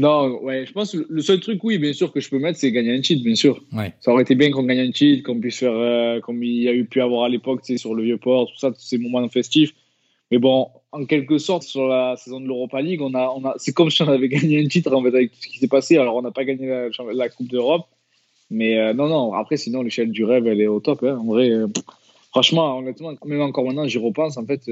non, 0.00 0.42
ouais, 0.42 0.64
je 0.64 0.72
pense 0.72 0.92
que 0.92 1.06
le 1.10 1.20
seul 1.20 1.40
truc, 1.40 1.62
oui, 1.62 1.76
bien 1.76 1.92
sûr, 1.92 2.10
que 2.10 2.20
je 2.20 2.30
peux 2.30 2.38
mettre, 2.38 2.58
c'est 2.58 2.72
gagner 2.72 2.96
un 2.96 3.02
cheat, 3.02 3.22
bien 3.22 3.34
sûr. 3.34 3.62
Ouais. 3.70 3.92
Ça 4.00 4.10
aurait 4.10 4.22
été 4.22 4.34
bien 4.34 4.50
qu'on 4.50 4.62
gagne 4.62 4.80
un 4.80 4.92
cheat, 4.92 5.22
qu'on 5.22 5.38
puisse 5.38 5.58
faire, 5.58 5.74
euh, 5.74 6.20
comme 6.20 6.42
il 6.42 6.62
y 6.62 6.68
a 6.70 6.72
eu 6.72 6.86
pu 6.86 7.02
avoir 7.02 7.24
à 7.24 7.28
l'époque, 7.28 7.60
tu 7.60 7.74
sais, 7.74 7.76
sur 7.76 7.94
le 7.94 8.04
Vieux-Port, 8.04 8.46
tout 8.46 8.58
ça, 8.58 8.70
tous 8.70 8.80
ces 8.80 8.96
moments 8.96 9.28
festifs. 9.28 9.74
Mais 10.30 10.38
bon, 10.38 10.68
en 10.92 11.04
quelque 11.04 11.36
sorte, 11.36 11.64
sur 11.64 11.86
la 11.86 12.16
saison 12.16 12.40
de 12.40 12.46
l'Europa 12.46 12.80
League, 12.80 13.02
on 13.02 13.12
a, 13.12 13.28
on 13.36 13.44
a, 13.44 13.52
c'est 13.58 13.74
comme 13.74 13.90
si 13.90 14.00
on 14.00 14.08
avait 14.08 14.30
gagné 14.30 14.64
un 14.64 14.68
titre, 14.68 14.90
en 14.90 15.02
fait, 15.02 15.08
avec 15.08 15.32
tout 15.32 15.38
ce 15.38 15.48
qui 15.48 15.58
s'est 15.58 15.68
passé. 15.68 15.98
Alors, 15.98 16.16
on 16.16 16.22
n'a 16.22 16.30
pas 16.30 16.46
gagné 16.46 16.88
la, 17.12 17.28
Coupe 17.28 17.48
d'Europe. 17.48 17.84
Mais 18.48 18.78
euh, 18.78 18.94
non, 18.94 19.06
non, 19.06 19.34
après, 19.34 19.58
sinon, 19.58 19.82
l'échelle 19.82 20.12
du 20.12 20.24
rêve, 20.24 20.46
elle 20.46 20.62
est 20.62 20.66
au 20.66 20.80
top. 20.80 21.02
Hein. 21.02 21.18
En 21.20 21.26
vrai, 21.26 21.50
euh, 21.50 21.66
franchement, 22.30 22.78
honnêtement, 22.78 23.12
même 23.26 23.42
encore 23.42 23.66
maintenant, 23.66 23.86
j'y 23.86 23.98
repense. 23.98 24.38
En 24.38 24.46
fait, 24.46 24.62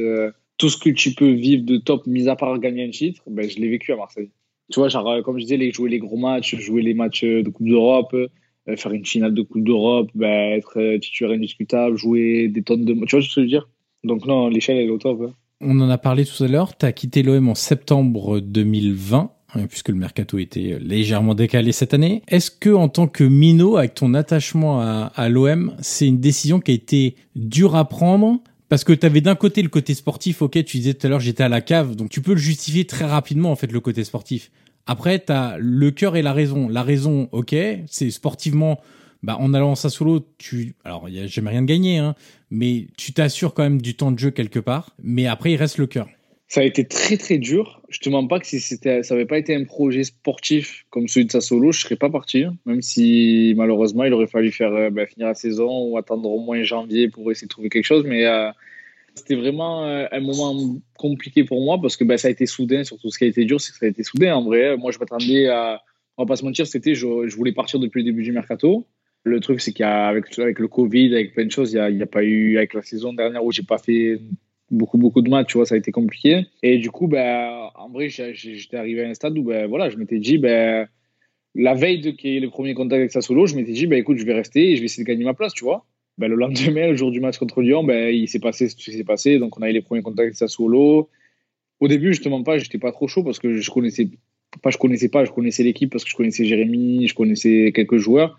tout 0.56 0.70
ce 0.70 0.78
que 0.78 0.88
tu 0.88 1.12
peux 1.12 1.32
vivre 1.32 1.66
de 1.66 1.76
top, 1.76 2.06
mis 2.06 2.30
à 2.30 2.36
part 2.36 2.58
gagner 2.58 2.86
un 2.86 2.90
titre, 2.90 3.20
ben, 3.26 3.46
je 3.46 3.58
l'ai 3.58 3.68
vécu 3.68 3.92
à 3.92 3.96
Marseille 3.96 4.30
tu 4.70 4.81
vois, 4.81 4.88
genre, 4.88 5.09
euh, 5.09 5.22
comme 5.22 5.38
je 5.38 5.44
disais, 5.44 5.72
jouer 5.72 5.90
les 5.90 5.98
gros 5.98 6.16
matchs, 6.16 6.57
jouer 6.57 6.83
les 6.83 6.94
matchs 6.94 7.24
euh, 7.24 7.42
de 7.42 7.48
Coupe 7.48 7.68
d'Europe, 7.68 8.14
euh, 8.14 8.76
faire 8.76 8.92
une 8.92 9.07
finale 9.07 9.33
de 9.33 9.42
Coupe 9.42 9.64
d'Europe, 9.64 10.11
bah, 10.14 10.28
être 10.28 10.98
titulaire 10.98 11.35
indiscutable, 11.35 11.96
jouer 11.96 12.48
des 12.48 12.62
tonnes 12.62 12.85
de. 12.85 12.92
Tu 13.07 13.16
vois 13.16 13.22
ce 13.22 13.28
que 13.28 13.35
je 13.35 13.40
veux 13.40 13.46
dire? 13.46 13.68
Donc, 14.04 14.26
non, 14.26 14.48
l'échelle, 14.48 14.76
elle 14.76 14.88
est 14.88 14.90
au 14.90 14.98
top. 14.98 15.22
Hein. 15.22 15.33
On 15.61 15.81
en 15.81 15.88
a 15.88 15.98
parlé 15.98 16.24
tout 16.24 16.44
à 16.44 16.48
l'heure. 16.48 16.76
Tu 16.76 16.87
as 16.87 16.92
quitté 16.92 17.22
l'OM 17.22 17.48
en 17.48 17.54
septembre 17.54 18.40
2020 18.40 19.33
puisque 19.70 19.88
le 19.88 19.94
mercato 19.94 20.37
était 20.37 20.78
légèrement 20.78 21.35
décalé 21.35 21.72
cette 21.72 21.94
année. 21.94 22.20
Est-ce 22.28 22.50
que 22.50 22.68
en 22.68 22.88
tant 22.88 23.09
que 23.09 23.24
minot, 23.24 23.78
avec 23.78 23.94
ton 23.94 24.12
attachement 24.12 24.83
à 24.83 25.28
l'OM, 25.31 25.74
c'est 25.81 26.07
une 26.07 26.20
décision 26.20 26.61
qui 26.61 26.72
a 26.72 26.74
été 26.74 27.16
dure 27.35 27.74
à 27.74 27.88
prendre? 27.88 28.42
Parce 28.68 28.85
que 28.85 28.92
tu 28.92 29.07
avais 29.07 29.20
d'un 29.20 29.35
côté 29.35 29.62
le 29.62 29.68
côté 29.68 29.94
sportif, 29.94 30.42
ok, 30.42 30.52
tu 30.64 30.78
disais 30.78 30.94
tout 30.94 31.07
à 31.07 31.11
l'heure 31.11 31.20
j'étais 31.20 31.42
à 31.42 31.48
la 31.48 31.61
cave, 31.61 31.96
donc 31.96 32.11
tu 32.11 32.20
peux 32.20 32.33
le 32.33 32.38
justifier 32.38 32.85
très 32.85 33.04
rapidement 33.04 33.50
en 33.50 33.57
fait 33.57 33.72
le 33.72 33.81
côté 33.81 34.04
sportif. 34.04 34.50
Après, 34.87 35.22
tu 35.22 35.33
as 35.33 35.57
le 35.59 35.90
cœur 35.90 36.16
et 36.16 36.22
la 36.22 36.33
raison. 36.33 36.66
La 36.66 36.83
raison, 36.83 37.28
ok, 37.33 37.54
c'est 37.87 38.11
sportivement, 38.11 38.81
bah, 39.22 39.37
en 39.38 39.52
allant 39.52 39.72
en 39.72 39.74
solo, 39.74 40.26
tu, 40.38 40.76
alors 40.83 41.11
il 41.11 41.18
a 41.18 41.26
jamais 41.26 41.50
rien 41.50 41.61
de 41.61 41.66
gagné, 41.66 41.98
hein, 41.98 42.14
mais 42.50 42.87
tu 42.96 43.12
t'assures 43.12 43.52
quand 43.52 43.62
même 43.62 43.83
du 43.83 43.94
temps 43.94 44.12
de 44.12 44.18
jeu 44.18 44.31
quelque 44.31 44.59
part. 44.59 44.90
Mais 45.02 45.26
après, 45.26 45.52
il 45.52 45.57
reste 45.57 45.76
le 45.76 45.87
cœur. 45.87 46.09
Ça 46.48 46.62
a 46.62 46.64
été 46.64 46.87
très 46.87 47.18
très 47.18 47.37
dur. 47.37 47.82
Je 47.90 48.00
te 48.00 48.08
mens 48.08 48.26
pas 48.26 48.40
que 48.40 48.46
si 48.46 48.58
ça 48.58 49.00
avait 49.11 49.26
pas 49.26 49.37
été 49.37 49.54
un 49.54 49.64
projet 49.64 50.02
sportif 50.02 50.87
comme 50.88 51.06
celui 51.06 51.26
de 51.26 51.30
Sassolo, 51.30 51.72
je 51.72 51.80
serais 51.80 51.96
pas 51.96 52.08
parti. 52.08 52.44
Hein. 52.44 52.56
Même 52.64 52.80
si 52.80 53.52
malheureusement 53.58 54.04
il 54.04 54.14
aurait 54.14 54.26
fallu 54.26 54.50
faire 54.50 54.72
euh, 54.72 54.88
bah, 54.88 55.04
finir 55.04 55.26
la 55.28 55.34
saison 55.34 55.84
ou 55.84 55.98
attendre 55.98 56.30
au 56.30 56.40
moins 56.40 56.62
janvier 56.62 57.11
pour 57.11 57.30
essayer 57.30 57.46
de 57.46 57.50
trouver 57.50 57.68
quelque 57.68 57.84
chose. 57.84 58.04
Mais 58.06 58.24
euh, 58.24 58.50
c'était 59.14 59.34
vraiment 59.34 59.84
euh, 59.84 60.06
un 60.11 60.20
moment 60.20 60.80
compliqué 60.96 61.44
pour 61.44 61.62
moi 61.62 61.78
parce 61.82 61.98
que 61.98 62.04
bah, 62.04 62.16
ça 62.16 62.28
a 62.28 62.30
été 62.30 62.46
soudain. 62.46 62.82
Surtout 62.82 63.11
ce 63.11 63.18
qui 63.18 63.24
a 63.24 63.28
été 63.28 63.44
dur, 63.44 63.61
c'est 63.61 63.72
que 63.72 63.78
ça 63.78 63.84
a 63.84 63.90
été 63.90 64.02
soudain. 64.02 64.34
En 64.34 64.42
vrai, 64.42 64.74
moi 64.78 64.90
je 64.90 64.98
m'attendais 64.98 65.48
à, 65.48 65.82
on 66.16 66.22
va 66.24 66.28
pas 66.28 66.37
se 66.37 66.46
mentir, 66.46 66.66
c'était 66.66 66.94
je, 66.94 67.06
voulais 67.37 67.52
partir 67.52 67.78
depuis 67.78 67.98
le 67.98 68.04
début 68.04 68.22
du 68.22 68.32
mercato. 68.32 68.87
Le 69.24 69.40
truc, 69.40 69.61
c'est 69.61 69.72
qu'avec 69.72 70.38
avec 70.38 70.61
le 70.61 70.68
Covid, 70.68 71.14
avec 71.14 71.34
plein 71.34 71.44
de 71.44 71.50
choses, 71.50 71.72
il 71.72 71.94
n'y 71.94 72.00
a, 72.00 72.04
a, 72.04 72.06
pas 72.06 72.22
eu, 72.24 72.56
avec 72.56 72.72
la 72.72 72.80
saison 72.80 73.12
dernière 73.12 73.44
où 73.44 73.52
j'ai 73.52 73.64
pas 73.64 73.76
fait 73.76 74.18
beaucoup, 74.70 74.98
beaucoup 74.98 75.22
de 75.22 75.31
matchs, 75.31 75.48
tu 75.48 75.59
vois, 75.59 75.66
ça 75.66 75.74
a 75.74 75.78
été 75.78 75.92
compliqué. 75.92 76.46
Et 76.62 76.78
du 76.78 76.90
coup, 76.90 77.07
ben, 77.07 77.70
en 77.74 77.88
vrai, 77.88 78.09
j'étais 78.09 78.76
arrivé 78.76 79.04
à 79.04 79.09
un 79.09 79.14
stade 79.14 79.37
où, 79.38 79.42
ben, 79.42 79.66
voilà, 79.66 79.90
je 79.90 79.96
m'étais 79.96 80.18
dit, 80.18 80.38
ben, 80.38 80.88
la 81.54 81.74
veille 81.74 82.00
de 82.00 82.11
qu'il 82.11 82.31
y 82.31 82.37
ait 82.37 82.40
le 82.40 82.50
premier 82.50 82.74
contact 82.74 83.14
avec 83.14 83.22
solo 83.22 83.46
je 83.46 83.57
m'étais 83.57 83.72
dit, 83.72 83.87
ben, 83.87 83.98
écoute, 83.98 84.18
je 84.18 84.24
vais 84.24 84.35
rester 84.35 84.70
et 84.70 84.76
je 84.76 84.81
vais 84.81 84.87
essayer 84.87 85.04
de 85.04 85.09
gagner 85.09 85.24
ma 85.24 85.35
place, 85.35 85.54
tu 85.54 85.64
vois. 85.64 85.87
Ben, 86.18 86.28
le 86.28 86.37
lendemain, 86.37 86.88
le 86.88 86.96
jour 86.96 87.11
du 87.11 87.20
match 87.20 87.38
contre 87.38 87.62
Lyon, 87.62 87.85
ben, 87.85 88.14
il 88.14 88.28
s'est 88.28 88.40
passé 88.40 88.68
ce 88.68 88.76
qui 88.76 88.92
s'est 88.92 89.04
passé. 89.04 89.38
Donc, 89.38 89.59
on 89.59 89.62
a 89.62 89.70
eu 89.70 89.72
les 89.72 89.83
premiers 89.83 90.02
contacts 90.02 90.40
avec 90.40 90.50
solo 90.50 91.09
Au 91.81 91.88
début, 91.88 92.09
justement, 92.09 92.42
pas, 92.42 92.59
j'étais 92.59 92.78
pas 92.78 92.92
trop 92.92 93.09
chaud 93.09 93.22
parce 93.22 93.38
que 93.38 93.54
je 93.54 93.70
connaissais, 93.70 94.09
pas, 94.62 94.70
je 94.70 94.78
connaissais 94.78 95.09
pas, 95.09 95.24
je 95.24 95.31
connaissais 95.31 95.62
l'équipe 95.62 95.90
parce 95.90 96.04
que 96.04 96.11
je 96.11 96.16
connaissais 96.16 96.44
Jérémy, 96.44 97.07
je 97.07 97.14
connaissais 97.14 97.72
quelques 97.74 97.98
joueurs. 97.98 98.38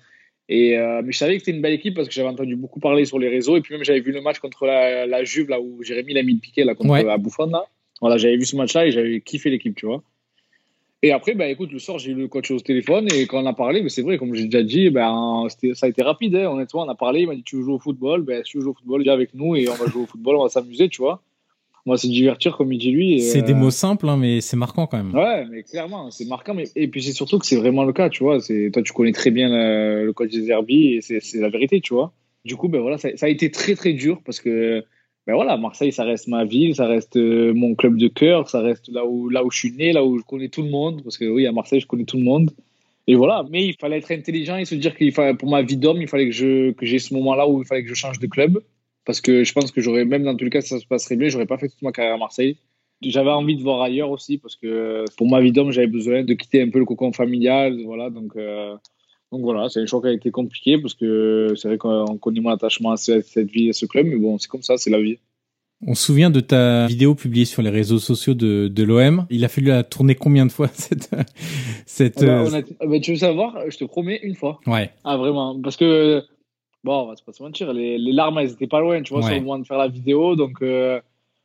Et, 0.52 0.78
euh, 0.78 1.02
mais 1.06 1.12
je 1.12 1.18
savais 1.18 1.36
que 1.36 1.40
c'était 1.40 1.56
une 1.56 1.62
belle 1.62 1.74
équipe 1.74 1.94
parce 1.94 2.08
que 2.08 2.14
j'avais 2.14 2.28
entendu 2.28 2.56
beaucoup 2.56 2.80
parler 2.80 3.06
sur 3.06 3.20
les 3.20 3.30
réseaux. 3.30 3.56
Et 3.56 3.62
puis 3.62 3.76
même, 3.76 3.84
j'avais 3.84 4.00
vu 4.00 4.12
le 4.12 4.20
match 4.20 4.40
contre 4.40 4.66
la, 4.66 5.06
la 5.06 5.24
Juve, 5.24 5.48
là 5.48 5.62
où 5.62 5.84
Jérémy 5.84 6.14
l'a 6.14 6.24
mis 6.24 6.34
le 6.34 6.40
piqué, 6.40 6.64
là, 6.64 6.74
contre 6.74 6.96
la 7.04 7.18
Bouffon. 7.18 7.46
Là. 7.46 7.66
Voilà, 8.02 8.18
j'avais 8.18 8.36
vu 8.36 8.46
ce 8.46 8.56
match-là 8.56 8.88
et 8.88 8.92
j'avais 8.92 9.22
kiffé 9.22 9.52
l'équipe, 9.52 9.76
tu 9.76 9.86
vois. 9.86 10.02
Et 11.02 11.12
après, 11.12 11.34
bah, 11.34 11.48
écoute, 11.48 11.72
le 11.72 11.80
soir, 11.80 12.00
j'ai 12.00 12.12
eu 12.12 12.16
le 12.16 12.28
coach 12.28 12.52
au 12.52 12.60
téléphone 12.60 13.08
et 13.14 13.26
quand 13.28 13.42
on 13.42 13.46
a 13.46 13.54
parlé, 13.54 13.82
mais 13.82 13.90
c'est 13.90 14.02
vrai, 14.02 14.18
comme 14.18 14.34
j'ai 14.34 14.46
déjà 14.46 14.64
dit, 14.64 14.90
ben, 14.90 15.48
ça 15.74 15.86
a 15.86 15.90
été 15.90 16.02
rapide, 16.02 16.36
hein, 16.36 16.50
honnêtement. 16.50 16.82
On 16.82 16.90
a 16.90 16.96
parlé, 16.96 17.22
il 17.22 17.28
m'a 17.28 17.36
dit 17.36 17.44
Tu 17.44 17.56
veux 17.56 17.62
jouer 17.62 17.76
au 17.76 17.80
football? 17.80 18.24
Ben, 18.24 18.44
Si 18.44 18.52
tu 18.52 18.58
veux 18.58 18.64
jouer 18.64 18.72
au 18.72 18.74
football, 18.74 19.04
viens 19.04 19.14
avec 19.14 19.34
nous 19.34 19.56
et 19.56 19.70
on 19.70 19.76
va 19.76 19.86
jouer 19.86 20.02
au 20.02 20.08
football, 20.08 20.36
on 20.38 20.44
va 20.44 20.50
s'amuser, 20.50 20.90
tu 20.90 21.02
vois 21.02 21.22
moi 21.86 21.98
c'est 21.98 22.08
divertir 22.08 22.58
comme 22.58 22.72
il 22.74 22.78
dit 22.78 22.92
lui. 22.92 23.22
C'est 23.22 23.42
des 23.42 23.54
euh, 23.54 23.56
mots 23.56 23.72
simples, 23.72 24.08
hein, 24.10 24.18
mais 24.18 24.42
c'est 24.42 24.58
marquant 24.58 24.88
quand 24.88 24.98
même. 24.98 25.14
Ouais, 25.14 25.46
mais 25.50 25.64
clairement, 25.64 26.12
c'est 26.12 26.26
marquant. 26.26 26.54
Mais... 26.54 26.66
Et 26.76 26.88
puis 26.88 27.02
c'est 27.02 27.14
surtout 27.14 27.40
que 27.40 27.46
c'est 27.46 27.56
vraiment 27.56 27.84
le 27.84 27.94
cas, 27.94 28.10
tu 28.10 28.24
vois. 28.24 28.40
Toi, 28.40 28.84
tu 28.84 28.94
connais 28.94 29.12
très 29.12 29.32
bien 29.32 29.50
le, 29.50 30.12
coach 30.14 30.32
des 30.32 30.50
Herbie 30.50 30.96
et 30.96 31.02
c'est 31.02 31.40
la 31.40 31.50
vérité, 31.50 31.82
tu 31.82 31.94
vois. 31.94 32.14
Du 32.46 32.56
coup, 32.56 32.68
ben 32.68 32.80
voilà, 32.80 32.98
ça, 32.98 33.10
a 33.22 33.28
été 33.28 33.52
très 33.52 33.76
très 33.76 33.94
dur 33.94 34.22
parce 34.26 34.40
que 34.40 34.84
ben 35.28 35.36
voilà, 35.36 35.58
Marseille, 35.58 35.92
ça 35.92 36.04
reste 36.04 36.28
ma 36.28 36.46
ville, 36.46 36.76
ça 36.76 36.88
reste 36.88 37.18
euh, 37.18 37.54
mon 37.54 37.76
club 37.76 37.98
de 37.98 38.08
cœur, 38.08 38.50
ça 38.50 38.62
reste 38.62 38.90
là 38.90 39.06
où 39.06 39.30
là 39.30 39.44
où 39.44 39.52
je 39.52 39.60
suis 39.60 39.72
né, 39.72 39.92
là 39.94 40.04
où 40.04 40.18
je 40.18 40.24
connais 40.24 40.50
tout 40.50 40.64
le 40.64 40.70
monde. 40.70 41.04
Parce 41.04 41.18
que 41.18 41.26
oui, 41.26 41.46
à 41.46 41.52
Marseille, 41.52 41.80
je 41.80 41.88
connais 41.88 42.06
tout 42.06 42.18
le 42.18 42.24
monde. 42.24 42.52
Et 43.08 43.16
voilà, 43.16 43.44
mais 43.50 43.66
il 43.66 43.76
fallait 43.80 43.98
être 43.98 44.12
intelligent 44.12 44.58
et 44.58 44.66
se 44.66 44.76
dire 44.76 44.96
qu'il 44.96 45.12
fallait, 45.12 45.34
pour 45.34 45.50
ma 45.50 45.64
vie 45.64 45.78
d'homme, 45.78 46.02
il 46.02 46.08
fallait 46.08 46.28
que 46.28 46.32
je 46.32 46.72
que 46.72 46.86
j'ai 46.86 47.00
ce 47.00 47.14
moment-là 47.16 47.48
où 47.48 47.62
il 47.62 47.66
fallait 47.66 47.84
que 47.84 47.90
je 47.90 47.96
change 47.96 48.20
de 48.20 48.28
club. 48.28 48.62
Parce 49.06 49.22
que 49.22 49.44
je 49.44 49.54
pense 49.54 49.72
que 49.72 49.82
j'aurais, 49.82 50.06
même 50.06 50.24
dans 50.24 50.36
tous 50.36 50.46
les 50.46 50.50
cas, 50.50 50.62
si 50.62 50.70
ça 50.70 50.80
se 50.80 50.86
passerait 50.86 51.16
mieux, 51.16 51.30
j'aurais 51.30 51.46
pas 51.46 51.58
fait 51.58 51.70
toute 51.70 51.82
ma 51.82 51.92
carrière 51.92 52.16
à 52.16 52.18
Marseille. 52.18 52.58
J'avais 53.02 53.30
envie 53.30 53.56
de 53.56 53.64
voir 53.64 53.82
ailleurs 53.82 54.12
aussi 54.12 54.38
parce 54.38 54.56
que 54.56 55.06
pour 55.18 55.30
ma 55.30 55.40
vie 55.40 55.52
d'homme, 55.52 55.72
j'avais 55.72 55.88
besoin 55.88 56.24
de 56.24 56.34
quitter 56.34 56.62
un 56.62 56.70
peu 56.70 56.80
le 56.80 56.86
cocon 56.86 57.14
familial. 57.14 57.82
Voilà, 57.86 58.10
donc, 58.10 58.34
euh, 58.36 58.76
donc 59.32 59.42
voilà, 59.42 59.70
c'est 59.70 59.80
un 59.80 59.86
choix 59.86 60.02
qui 60.02 60.08
a 60.08 60.12
été 60.12 60.32
compliqué 60.32 60.78
parce 60.78 60.96
que 60.96 61.54
c'est 61.56 61.70
vrai 61.70 61.78
qu'on 61.78 62.18
connaît 62.18 62.42
mon 62.42 62.50
attachement 62.50 62.92
à 62.92 62.98
cette, 62.98 63.26
vie, 63.50 63.70
à 63.70 63.74
ce 63.74 63.86
club, 63.86 64.06
mais 64.08 64.18
bon, 64.18 64.38
c'est 64.38 64.50
comme 64.50 64.64
ça, 64.64 64.78
c'est 64.78 64.90
la 64.90 65.02
vie. 65.02 65.18
On 65.88 65.96
se 65.96 66.04
souvient 66.04 66.30
de 66.30 66.42
ta 66.42 66.88
vidéo 66.88 67.16
publiée 67.16 67.46
sur 67.46 67.62
les 67.62 67.70
réseaux 67.70 68.00
sociaux 68.00 68.34
de, 68.34 68.68
de 68.68 68.84
l'OM. 68.84 69.26
Il 69.30 69.46
a 69.46 69.48
fallu 69.48 69.68
la 69.68 69.84
tourner 69.84 70.14
combien 70.14 70.46
de 70.46 70.52
fois 70.52 70.68
cette 70.74 71.10
cette 71.86 72.22
Ah 72.22 72.44
bah, 72.44 72.58
euh, 72.58 72.62
ah 72.82 72.86
bah, 72.86 73.00
tu 73.00 73.12
veux 73.12 73.18
savoir 73.18 73.58
Je 73.70 73.78
te 73.78 73.86
promets 73.86 74.20
une 74.24 74.36
fois. 74.36 74.60
Ouais. 74.68 74.92
Ah 75.06 75.16
vraiment 75.16 75.58
Parce 75.62 75.78
que 75.78 76.22
bon, 76.84 77.04
on 77.04 77.06
va 77.08 77.16
pas 77.26 77.34
se 77.34 77.44
mentir, 77.44 77.74
les, 77.74 77.98
les 77.98 78.12
larmes 78.12 78.38
elles 78.40 78.52
étaient 78.52 78.68
pas 78.68 78.80
loin, 78.80 79.02
tu 79.02 79.14
vois, 79.14 79.22
Ouais. 79.22 79.28
sur 79.28 79.36
le 79.36 79.42
moment 79.42 79.60
de 79.60 79.66
faire 79.68 79.78
la 79.78 79.88
vidéo, 79.88 80.36
donc 80.36 80.62
euh, 80.62 81.00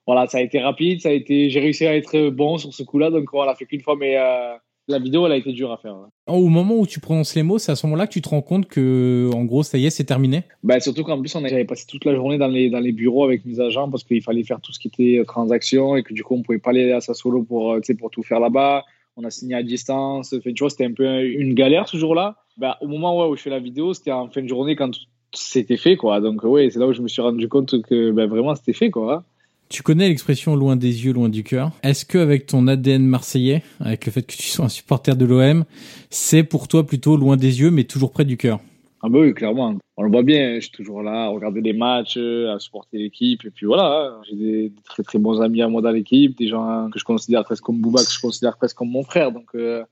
voilà, 0.07 0.27
ça 0.27 0.39
a 0.39 0.41
été 0.43 0.61
rapide, 0.61 1.01
ça 1.01 1.09
a 1.09 1.13
été, 1.13 1.51
j'ai 1.51 1.61
réussi 1.61 1.87
à 1.87 1.97
être 1.97 2.31
bon 2.31 2.59
sur 2.59 2.73
ce 2.75 2.83
coup-là, 2.83 3.11
donc 3.11 3.25
voilà, 3.33 3.55
fait 3.55 3.65
qu'une 3.67 3.81
fois, 3.81 3.97
mais 3.99 4.17
euh, 4.19 4.55
la 4.87 4.99
vidéo 4.99 5.25
elle 5.25 5.33
a 5.33 5.37
été 5.39 5.53
dure 5.53 5.73
à 5.73 5.79
faire. 5.79 5.95
ouais. 5.97 6.09
Au 6.27 6.49
moment 6.49 6.75
où 6.77 6.87
tu 6.87 7.01
prononces 7.01 7.35
les 7.35 7.43
mots, 7.43 7.57
c'est 7.59 7.73
à 7.73 7.77
ce 7.77 7.87
moment-là 7.87 8.07
que 8.07 8.13
tu 8.13 8.21
te 8.21 8.29
rends 8.29 8.43
compte 8.43 8.67
que 8.69 9.31
en 9.35 9.45
gros 9.45 9.63
ça 9.63 9.79
y 9.79 9.87
est, 9.87 9.91
c'est 9.91 10.05
terminé? 10.05 10.43
Bah, 10.63 10.79
surtout 10.81 11.05
qu'en 11.05 11.19
plus, 11.19 11.35
on 11.37 11.43
a- 11.45 11.49
j'avais 11.49 11.65
passé 11.65 11.87
toute 11.89 12.05
la 12.05 12.15
journée 12.15 12.37
dans 12.37 12.49
les, 12.49 12.69
dans 12.69 12.81
les 12.81 12.93
bureaux 12.93 13.25
avec 13.25 13.47
mes 13.47 13.61
agents 13.61 13.89
parce 13.91 14.05
qu'il 14.05 14.21
fallait 14.23 14.45
faire 14.45 14.61
tout 14.61 14.73
ce 14.73 14.79
qui 14.79 14.89
était 14.89 15.19
euh, 15.21 15.25
transaction 15.25 15.97
et 15.97 16.03
que 16.03 16.13
du 16.13 16.23
coup, 16.23 16.35
on 16.35 16.43
pouvait 16.43 16.59
pas 16.59 16.71
aller 16.71 16.93
à 16.93 17.01
Sassuolo 17.01 17.43
pour, 17.45 17.77
pour 17.99 18.11
tout 18.11 18.23
faire 18.23 18.41
là-bas. 18.41 18.85
On 19.17 19.25
a 19.25 19.31
signé 19.31 19.55
à 19.55 19.63
distance. 19.63 20.35
Tu 20.43 20.55
vois, 20.59 20.69
c'était 20.71 20.85
un 20.87 20.93
peu 20.93 21.25
une 21.25 21.55
galère 21.55 21.89
ce 21.89 21.97
jour-là. 21.97 22.37
Bah, 22.59 22.77
au 22.83 22.89
moment 22.89 23.27
où 23.29 23.37
je 23.37 23.41
fais 23.43 23.51
la 23.51 23.61
vidéo, 23.61 23.95
c'était 23.95 24.13
en 24.13 24.29
fin 24.29 24.43
de 24.43 24.49
journée 24.49 24.77
quand 24.77 24.91
tout 24.91 25.01
c'était 25.35 25.77
fait, 25.77 25.97
quoi. 25.97 26.21
Donc, 26.21 26.43
ouais, 26.45 26.71
c'est 26.71 26.79
là 26.79 26.87
où 26.87 26.93
je 26.93 27.03
me 27.03 27.09
suis 27.09 27.23
rendu 27.23 27.49
compte 27.49 27.83
que 27.83 28.11
bah, 28.11 28.27
vraiment 28.27 28.55
c'était 28.55 28.73
fait, 28.73 28.91
quoi. 28.91 29.25
Tu 29.69 29.83
connais 29.83 30.09
l'expression 30.09 30.57
loin 30.57 30.77
des 30.77 31.05
yeux, 31.05 31.13
loin 31.13 31.29
du 31.29 31.43
cœur. 31.43 31.73
Est-ce 31.83 32.05
que 32.05 32.19
avec 32.19 32.47
ton 32.47 32.69
ADN 32.69 33.05
marseillais, 33.05 33.63
avec 33.81 34.07
le 34.07 34.13
fait 34.13 34.23
que 34.23 34.33
tu 34.33 34.43
sois 34.43 34.67
un 34.67 34.69
supporter 34.69 35.17
de 35.17 35.25
l'OM, 35.25 35.65
c'est 36.11 36.45
pour 36.45 36.69
toi 36.69 36.87
plutôt 36.87 37.17
loin 37.17 37.37
des 37.37 37.61
yeux, 37.61 37.71
mais 37.71 37.85
toujours 37.85 38.13
près 38.13 38.25
du 38.25 38.37
cœur 38.37 38.61
Ah, 39.03 39.09
bah 39.09 39.19
oui, 39.21 39.33
clairement. 39.33 39.77
On 39.97 40.03
le 40.03 40.11
voit 40.11 40.23
bien, 40.23 40.57
je 40.57 40.61
suis 40.61 40.71
toujours 40.71 41.03
là 41.03 41.25
à 41.25 41.29
regarder 41.29 41.61
les 41.61 41.73
matchs, 41.73 42.19
à 42.19 42.59
supporter 42.59 42.99
l'équipe. 42.99 43.45
Et 43.45 43.51
puis 43.51 43.67
voilà, 43.67 44.21
j'ai 44.29 44.37
des, 44.37 44.69
des 44.69 44.83
très 44.85 45.03
très 45.03 45.19
bons 45.19 45.41
amis 45.41 45.63
à 45.63 45.69
moi 45.69 45.81
dans 45.83 45.91
l'équipe, 45.91 46.37
des 46.37 46.49
gens 46.49 46.91
que 46.91 46.99
je 46.99 47.05
considère 47.05 47.45
presque 47.45 47.63
comme 47.63 47.81
Bouba, 47.81 48.05
que 48.05 48.13
je 48.13 48.21
considère 48.21 48.57
presque 48.57 48.77
comme 48.77 48.91
mon 48.91 49.03
frère. 49.03 49.33
Donc, 49.33 49.49
euh, 49.55 49.83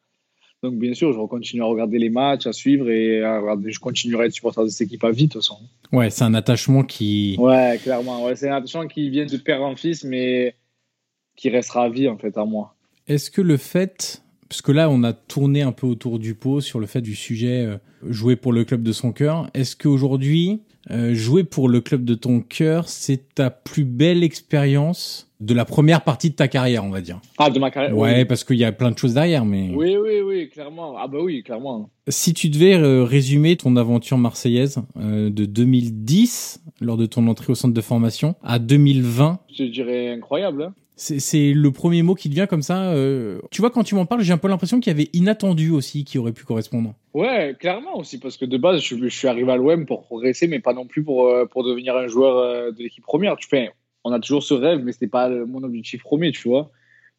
donc 0.63 0.75
bien 0.77 0.95
sûr, 0.95 1.13
je 1.13 1.19
vais 1.19 1.27
continuer 1.27 1.65
à 1.65 1.67
regarder 1.67 1.99
les 1.99 2.11
matchs, 2.11 2.47
à 2.47 2.53
suivre 2.53 2.89
et 2.89 3.23
à 3.23 3.41
regarder, 3.41 3.73
je 3.73 3.81
continuerai 3.81 4.25
à 4.25 4.27
être 4.27 4.33
supporter 4.33 4.63
de 4.63 4.69
cette 4.69 4.87
équipe 4.87 5.03
à 5.03 5.11
vie, 5.11 5.27
de 5.27 5.33
toute 5.33 5.43
façon. 5.43 5.59
Ouais, 5.91 6.09
c'est 6.11 6.25
un 6.25 6.35
attachement 6.35 6.85
qui. 6.85 7.37
Ouais, 7.39 7.81
clairement. 7.83 8.25
Ouais, 8.25 8.37
c'est 8.37 8.49
un 8.49 8.57
attachement 8.57 8.87
qui 8.87 9.11
vient 9.11 9.27
de 9.27 9.37
père 9.37 9.63
en 9.63 9.75
fils, 9.75 10.05
mais 10.05 10.55
qui 11.37 11.51
restera 11.51 11.85
à 11.85 11.89
vie 11.89 12.09
en 12.09 12.17
fait 12.17 12.37
à 12.39 12.45
moi. 12.45 12.75
Est-ce 13.09 13.31
que 13.31 13.41
le 13.41 13.57
fait, 13.57 14.23
parce 14.49 14.63
que 14.63 14.71
là 14.71 14.89
on 14.89 15.03
a 15.03 15.13
tourné 15.13 15.63
un 15.63 15.73
peu 15.73 15.87
autour 15.87 16.19
du 16.19 16.35
pot 16.35 16.61
sur 16.61 16.79
le 16.79 16.87
fait 16.87 17.01
du 17.01 17.17
sujet 17.17 17.65
euh, 17.65 17.79
jouer 18.09 18.37
pour 18.37 18.53
le 18.53 18.65
club 18.65 18.83
de 18.83 18.93
son 18.93 19.13
cœur, 19.13 19.51
est-ce 19.55 19.75
qu'aujourd'hui 19.75 20.63
euh, 20.91 21.15
jouer 21.15 21.45
pour 21.45 21.69
le 21.69 21.81
club 21.81 22.05
de 22.05 22.15
ton 22.15 22.41
cœur, 22.41 22.89
c'est 22.89 23.35
ta 23.35 23.51
plus 23.51 23.85
belle 23.85 24.23
expérience 24.25 25.29
de 25.41 25.55
la 25.55 25.65
première 25.65 26.03
partie 26.05 26.31
de 26.31 26.35
ta 26.37 26.47
carrière, 26.49 26.85
on 26.85 26.91
va 26.91 27.01
dire 27.01 27.21
Ah, 27.39 27.51
de 27.51 27.59
ma 27.59 27.71
carrière 27.71 27.97
Ouais, 27.97 28.19
oui. 28.19 28.25
parce 28.25 28.45
qu'il 28.45 28.57
y 28.57 28.65
a 28.65 28.71
plein 28.73 28.91
de 28.93 28.99
choses 28.99 29.15
derrière, 29.15 29.45
mais 29.45 29.71
Oui, 29.75 29.97
oui, 29.97 30.21
oui, 30.25 30.49
clairement. 30.51 30.95
Ah, 30.99 31.09
bah 31.09 31.19
oui, 31.21 31.43
clairement. 31.43 31.91
si 32.09 32.33
tu 32.35 32.49
devais 32.49 32.75
euh, 32.75 33.03
résumer 33.05 33.57
ton 33.57 33.77
aventure 33.77 34.19
marseillaise 34.19 34.79
euh, 35.01 35.31
de 35.31 35.45
2010 35.45 36.63
lors 36.81 36.97
de 36.97 37.07
ton 37.07 37.27
entrée 37.27 37.53
au 37.53 37.55
centre 37.57 37.75
de 37.75 37.81
formation 37.81 38.35
à 38.43 38.59
2020 38.59 39.41
Je 39.57 39.65
dirais 39.65 40.11
incroyable. 40.11 40.63
hein. 40.65 40.75
C'est 40.97 41.53
le 41.53 41.71
premier 41.71 42.03
mot 42.03 42.15
qui 42.15 42.29
te 42.29 42.35
vient 42.35 42.47
comme 42.47 42.63
ça. 42.63 42.93
euh, 42.93 43.41
Tu 43.51 43.61
vois, 43.61 43.71
quand 43.71 43.83
tu 43.83 43.95
m'en 43.95 44.07
parles, 44.07 44.23
j'ai 44.23 44.33
un 44.33 44.39
peu 44.39 44.49
l'impression 44.49 44.79
qu'il 44.79 44.91
y 44.93 44.95
avait 44.95 45.09
inattendu 45.15 45.71
aussi 45.71 46.05
qui 46.05 46.19
aurait 46.19 46.33
pu 46.33 46.45
correspondre. 46.45 46.95
Ouais, 47.15 47.57
clairement 47.59 47.97
aussi, 47.97 48.19
parce 48.19 48.37
que 48.37 48.45
de 48.45 48.57
base, 48.59 48.81
je, 48.83 48.97
je 48.97 49.09
suis 49.09 49.27
arrivé 49.27 49.51
à 49.51 49.57
l'OM 49.57 49.87
pour 49.87 50.03
progresser, 50.03 50.47
mais 50.49 50.61
pas 50.61 50.75
non 50.75 50.87
plus 50.87 51.03
pour, 51.03 51.29
euh, 51.29 51.47
devenir 51.57 51.97
un 51.97 52.07
joueur 52.09 52.37
euh, 52.39 52.71
de 52.71 52.83
l'équipe 52.83 53.05
première. 53.05 53.37
Tu 53.37 53.49
on 54.05 54.13
a 54.13 54.21
toujours 54.21 54.43
ce 54.43 54.55
rêve, 54.55 54.81
mais 54.85 54.93
c'était 54.93 55.07
pas 55.07 55.29
mon 55.29 55.63
objectif 55.63 56.03
premier, 56.03 56.31
tu 56.33 56.49
vois. 56.49 56.71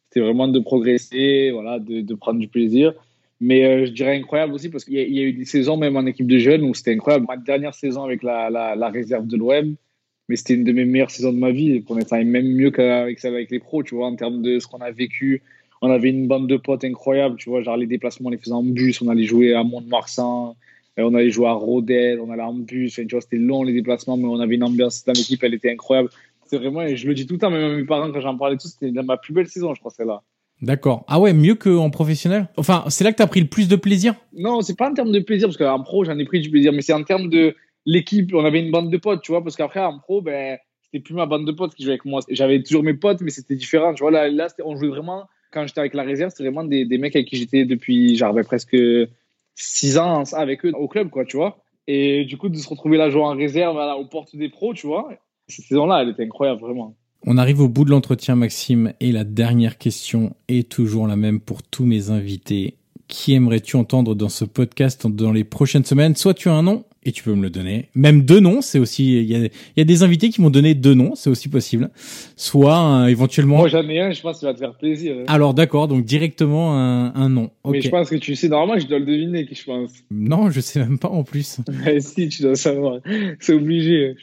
C'était 0.08 0.20
vraiment 0.24 0.48
de 0.48 0.60
progresser, 0.60 1.50
voilà, 1.50 1.78
de, 1.78 2.14
prendre 2.14 2.38
du 2.38 2.48
plaisir. 2.48 2.94
Mais 3.40 3.86
je 3.86 3.92
dirais 3.92 4.16
incroyable 4.16 4.54
aussi, 4.54 4.68
parce 4.68 4.84
qu'il 4.84 4.94
y, 4.94 5.18
a- 5.20 5.22
eu 5.22 5.32
des 5.32 5.44
saisons, 5.44 5.76
même 5.76 5.96
en 5.96 6.06
équipe 6.06 6.26
de 6.28 6.38
jeunes, 6.38 6.62
où 6.62 6.74
c'était 6.74 6.92
incroyable. 6.94 7.26
Ma 7.26 7.36
dernière 7.36 7.74
saison 7.74 8.04
avec 8.04 8.22
la, 8.22 8.48
la 8.76 8.88
réserve 8.88 9.26
de 9.26 9.36
l'OM, 9.36 9.74
mais 10.28 10.36
c'était 10.36 10.54
une 10.54 10.64
de 10.64 10.72
mes 10.72 10.84
meilleures 10.84 11.10
saisons 11.10 11.32
de 11.32 11.38
ma 11.38 11.50
vie, 11.50 11.80
pour 11.80 11.98
et 11.98 12.24
même 12.24 12.48
mieux 12.48 12.70
qu'avec 12.70 13.18
celle 13.18 13.34
avec 13.34 13.50
les 13.50 13.58
pros, 13.58 13.82
tu 13.82 13.94
vois, 13.94 14.06
en 14.06 14.16
termes 14.16 14.42
de 14.42 14.58
ce 14.58 14.66
qu'on 14.66 14.78
a 14.78 14.90
vécu. 14.90 15.42
On 15.82 15.90
avait 15.90 16.08
une 16.08 16.26
bande 16.26 16.48
de 16.48 16.56
potes 16.56 16.84
incroyable, 16.84 17.36
tu 17.36 17.50
vois, 17.50 17.62
genre 17.62 17.76
les 17.76 17.86
déplacements, 17.86 18.28
on 18.28 18.30
les 18.30 18.38
faisait 18.38 18.52
en 18.52 18.62
bus, 18.62 19.02
on 19.02 19.08
allait 19.08 19.24
jouer 19.24 19.54
à 19.54 19.62
Mont-de-Marsan, 19.64 20.56
et 20.96 21.02
on 21.02 21.12
allait 21.12 21.30
jouer 21.30 21.48
à 21.48 21.52
Rodez, 21.52 22.16
on 22.22 22.30
allait 22.30 22.42
en 22.42 22.54
bus, 22.54 22.92
enfin, 22.92 23.06
tu 23.06 23.14
vois, 23.14 23.20
c'était 23.20 23.36
long 23.36 23.64
les 23.64 23.72
déplacements, 23.72 24.16
mais 24.16 24.26
on 24.26 24.40
avait 24.40 24.54
une 24.54 24.64
ambiance 24.64 25.04
dans 25.04 25.12
l'équipe, 25.12 25.42
elle 25.42 25.54
était 25.54 25.70
incroyable. 25.70 26.08
C'est 26.46 26.56
vraiment, 26.56 26.82
et 26.82 26.96
je 26.96 27.06
le 27.06 27.14
dis 27.14 27.26
tout 27.26 27.34
le 27.34 27.40
temps, 27.40 27.50
même 27.50 27.72
à 27.72 27.76
mes 27.76 27.84
parents, 27.84 28.10
quand 28.12 28.20
j'en 28.20 28.36
parlais 28.38 28.56
tout, 28.56 28.68
c'était 28.68 28.90
ma 29.02 29.16
plus 29.16 29.34
belle 29.34 29.48
saison, 29.48 29.74
je 29.74 29.80
crois, 29.80 29.90
celle-là. 29.90 30.22
D'accord. 30.62 31.04
Ah 31.08 31.18
ouais, 31.18 31.32
mieux 31.32 31.56
qu'en 31.56 31.90
professionnel? 31.90 32.48
Enfin, 32.56 32.84
c'est 32.88 33.02
là 33.02 33.12
que 33.12 33.18
t'as 33.18 33.26
pris 33.26 33.40
le 33.40 33.48
plus 33.48 33.68
de 33.68 33.76
plaisir? 33.76 34.14
Non, 34.34 34.62
c'est 34.62 34.76
pas 34.76 34.88
en 34.88 34.94
termes 34.94 35.12
de 35.12 35.18
plaisir, 35.18 35.48
parce 35.48 35.58
qu'en 35.58 35.82
pro, 35.82 36.04
j'en 36.04 36.18
ai 36.18 36.24
pris 36.24 36.40
du 36.40 36.48
plaisir, 36.48 36.72
mais 36.72 36.80
c'est 36.80 36.92
en 36.92 37.02
termes 37.02 37.28
de 37.28 37.56
l'équipe. 37.86 38.32
On 38.34 38.44
avait 38.44 38.60
une 38.60 38.70
bande 38.70 38.90
de 38.90 38.96
potes, 38.96 39.22
tu 39.22 39.32
vois, 39.32 39.42
parce 39.42 39.56
qu'après, 39.56 39.80
en 39.80 39.98
pro, 39.98 40.22
ben, 40.22 40.58
c'était 40.82 41.02
plus 41.02 41.14
ma 41.14 41.26
bande 41.26 41.46
de 41.46 41.52
potes 41.52 41.74
qui 41.74 41.82
jouait 41.82 41.92
avec 41.92 42.04
moi. 42.04 42.20
J'avais 42.28 42.62
toujours 42.62 42.82
mes 42.82 42.94
potes, 42.94 43.20
mais 43.20 43.30
c'était 43.30 43.56
différent, 43.56 43.94
tu 43.94 44.02
vois. 44.02 44.10
Là, 44.10 44.28
là 44.28 44.48
on 44.64 44.76
jouait 44.76 44.88
vraiment, 44.88 45.24
quand 45.52 45.66
j'étais 45.66 45.80
avec 45.80 45.94
la 45.94 46.02
réserve, 46.02 46.30
c'était 46.30 46.44
vraiment 46.44 46.64
des, 46.64 46.84
des 46.84 46.98
mecs 46.98 47.16
avec 47.16 47.28
qui 47.28 47.36
j'étais 47.36 47.64
depuis, 47.64 48.16
genre, 48.16 48.34
ben, 48.34 48.44
presque 48.44 48.76
six 49.54 49.98
ans 49.98 50.24
avec 50.32 50.64
eux 50.64 50.72
au 50.74 50.88
club, 50.88 51.10
quoi, 51.10 51.24
tu 51.24 51.36
vois. 51.36 51.58
Et 51.86 52.24
du 52.24 52.36
coup, 52.36 52.48
de 52.48 52.56
se 52.56 52.68
retrouver 52.68 52.96
là, 52.96 53.10
jouer 53.10 53.22
en 53.22 53.36
réserve, 53.36 53.74
voilà, 53.74 53.96
aux 53.96 54.06
portes 54.06 54.34
des 54.36 54.48
pros, 54.48 54.74
tu 54.74 54.86
vois. 54.86 55.10
Cette 55.48 55.66
saison-là, 55.66 56.02
elle 56.02 56.10
était 56.10 56.24
incroyable, 56.24 56.60
vraiment. 56.60 56.96
On 57.26 57.38
arrive 57.38 57.60
au 57.60 57.68
bout 57.68 57.84
de 57.84 57.90
l'entretien, 57.90 58.36
Maxime, 58.36 58.92
et 59.00 59.12
la 59.12 59.24
dernière 59.24 59.78
question 59.78 60.34
est 60.48 60.70
toujours 60.70 61.06
la 61.06 61.16
même 61.16 61.40
pour 61.40 61.62
tous 61.62 61.84
mes 61.84 62.10
invités. 62.10 62.76
Qui 63.08 63.34
aimerais-tu 63.34 63.76
entendre 63.76 64.14
dans 64.14 64.28
ce 64.28 64.44
podcast 64.44 65.06
dans 65.06 65.32
les 65.32 65.44
prochaines 65.44 65.84
semaines? 65.84 66.16
Soit 66.16 66.34
tu 66.34 66.48
as 66.48 66.54
un 66.54 66.62
nom, 66.62 66.84
et 67.04 67.12
tu 67.12 67.22
peux 67.22 67.34
me 67.34 67.42
le 67.42 67.50
donner. 67.50 67.88
Même 67.94 68.22
deux 68.22 68.40
noms, 68.40 68.60
c'est 68.60 68.78
aussi... 68.78 69.18
Il 69.20 69.30
y 69.30 69.34
a, 69.34 69.38
il 69.38 69.50
y 69.76 69.80
a 69.80 69.84
des 69.84 70.02
invités 70.02 70.30
qui 70.30 70.40
m'ont 70.40 70.50
donné 70.50 70.74
deux 70.74 70.94
noms, 70.94 71.14
c'est 71.14 71.30
aussi 71.30 71.48
possible. 71.48 71.90
Soit 72.36 73.02
euh, 73.02 73.06
éventuellement... 73.06 73.56
Moi, 73.58 73.68
j'en 73.68 73.88
ai 73.88 74.00
un, 74.00 74.12
je 74.12 74.20
pense 74.20 74.36
que 74.36 74.40
ça 74.40 74.46
va 74.48 74.54
te 74.54 74.58
faire 74.58 74.76
plaisir. 74.76 75.16
hein. 75.20 75.24
Alors 75.28 75.54
d'accord, 75.54 75.88
donc 75.88 76.04
directement 76.04 76.74
un, 76.78 77.14
un 77.14 77.28
nom. 77.28 77.50
Mais 77.68 77.80
je 77.80 77.88
pense 77.88 78.10
que 78.10 78.16
tu 78.16 78.34
sais, 78.36 78.48
normalement, 78.48 78.80
je 78.80 78.86
dois 78.86 78.98
le 78.98 79.06
deviner, 79.06 79.46
je 79.50 79.64
pense. 79.64 79.90
Non, 80.10 80.50
je 80.50 80.60
sais 80.60 80.80
même 80.80 80.98
pas 80.98 81.08
en 81.08 81.24
plus. 81.24 81.58
Si, 82.00 82.28
tu 82.28 82.42
dois 82.42 82.56
savoir. 82.56 83.00
C'est 83.40 83.52
obligé. 83.54 84.14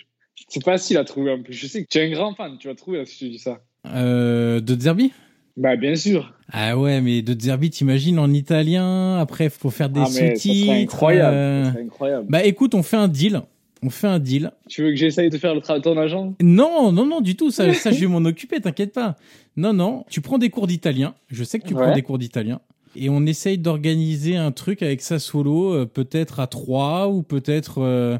C'est 0.48 0.64
facile 0.64 0.98
à 0.98 1.04
trouver 1.04 1.32
en 1.32 1.42
plus. 1.42 1.54
Je 1.54 1.68
sais 1.68 1.84
que 1.84 1.88
tu 1.90 1.98
es 2.00 2.08
un 2.08 2.12
grand 2.12 2.34
fan, 2.36 2.58
tu 2.60 2.68
vas 2.68 2.76
trouver 2.76 2.98
là, 3.00 3.06
si 3.06 3.16
je 3.16 3.26
te 3.28 3.32
dis 3.32 3.40
ça. 3.40 3.62
Euh, 3.88 4.60
de 4.60 4.80
Zerbi 4.80 5.12
Bah, 5.58 5.76
bien 5.76 5.96
sûr. 5.96 6.34
Ah 6.52 6.78
ouais, 6.78 7.02
mais 7.02 7.22
de 7.22 7.40
Zerbi, 7.40 7.70
t'imagines 7.70 8.20
en 8.20 8.32
italien. 8.32 9.18
Après, 9.18 9.50
faut 9.50 9.70
faire 9.70 9.90
des 9.90 10.02
ah, 10.02 10.06
sous-titres. 10.06 10.72
incroyable. 10.72 11.36
euh. 11.36 11.72
Incroyable. 11.86 12.26
Bah 12.30 12.44
écoute, 12.44 12.76
on 12.76 12.84
fait 12.84 12.98
un 12.98 13.08
deal. 13.08 13.42
On 13.84 13.90
fait 13.90 14.08
un 14.08 14.20
deal. 14.20 14.52
Tu 14.70 14.84
veux 14.84 14.90
que 14.90 14.96
j'essaye 14.96 15.30
de 15.30 15.38
faire 15.38 15.56
le 15.56 15.62
travail 15.62 15.82
de 15.82 15.86
ton 15.86 15.98
agent? 15.98 16.36
Non, 16.42 16.92
non, 16.92 17.06
non, 17.06 17.22
du 17.22 17.36
tout. 17.36 17.52
Ça, 17.52 17.74
ça 17.74 17.92
je 17.92 18.00
vais 18.02 18.08
m'en 18.08 18.24
occuper, 18.26 18.60
t'inquiète 18.60 18.94
pas. 18.94 19.16
Non, 19.58 19.74
non. 19.74 20.06
Tu 20.10 20.22
prends 20.22 20.38
des 20.38 20.50
cours 20.50 20.68
d'italien. 20.68 21.16
Je 21.30 21.44
sais 21.44 21.58
que 21.60 21.68
tu 21.68 21.74
prends 21.74 21.94
des 21.94 22.04
cours 22.04 22.18
d'italien. 22.18 22.60
Et 22.96 23.10
on 23.10 23.26
essaye 23.26 23.58
d'organiser 23.58 24.36
un 24.36 24.52
truc 24.52 24.84
avec 24.84 25.02
Sassuolo, 25.02 25.74
euh, 25.74 25.86
peut-être 25.86 26.42
à 26.42 26.48
trois 26.48 27.08
ou 27.08 27.24
peut-être 27.24 27.82
euh, 27.82 28.20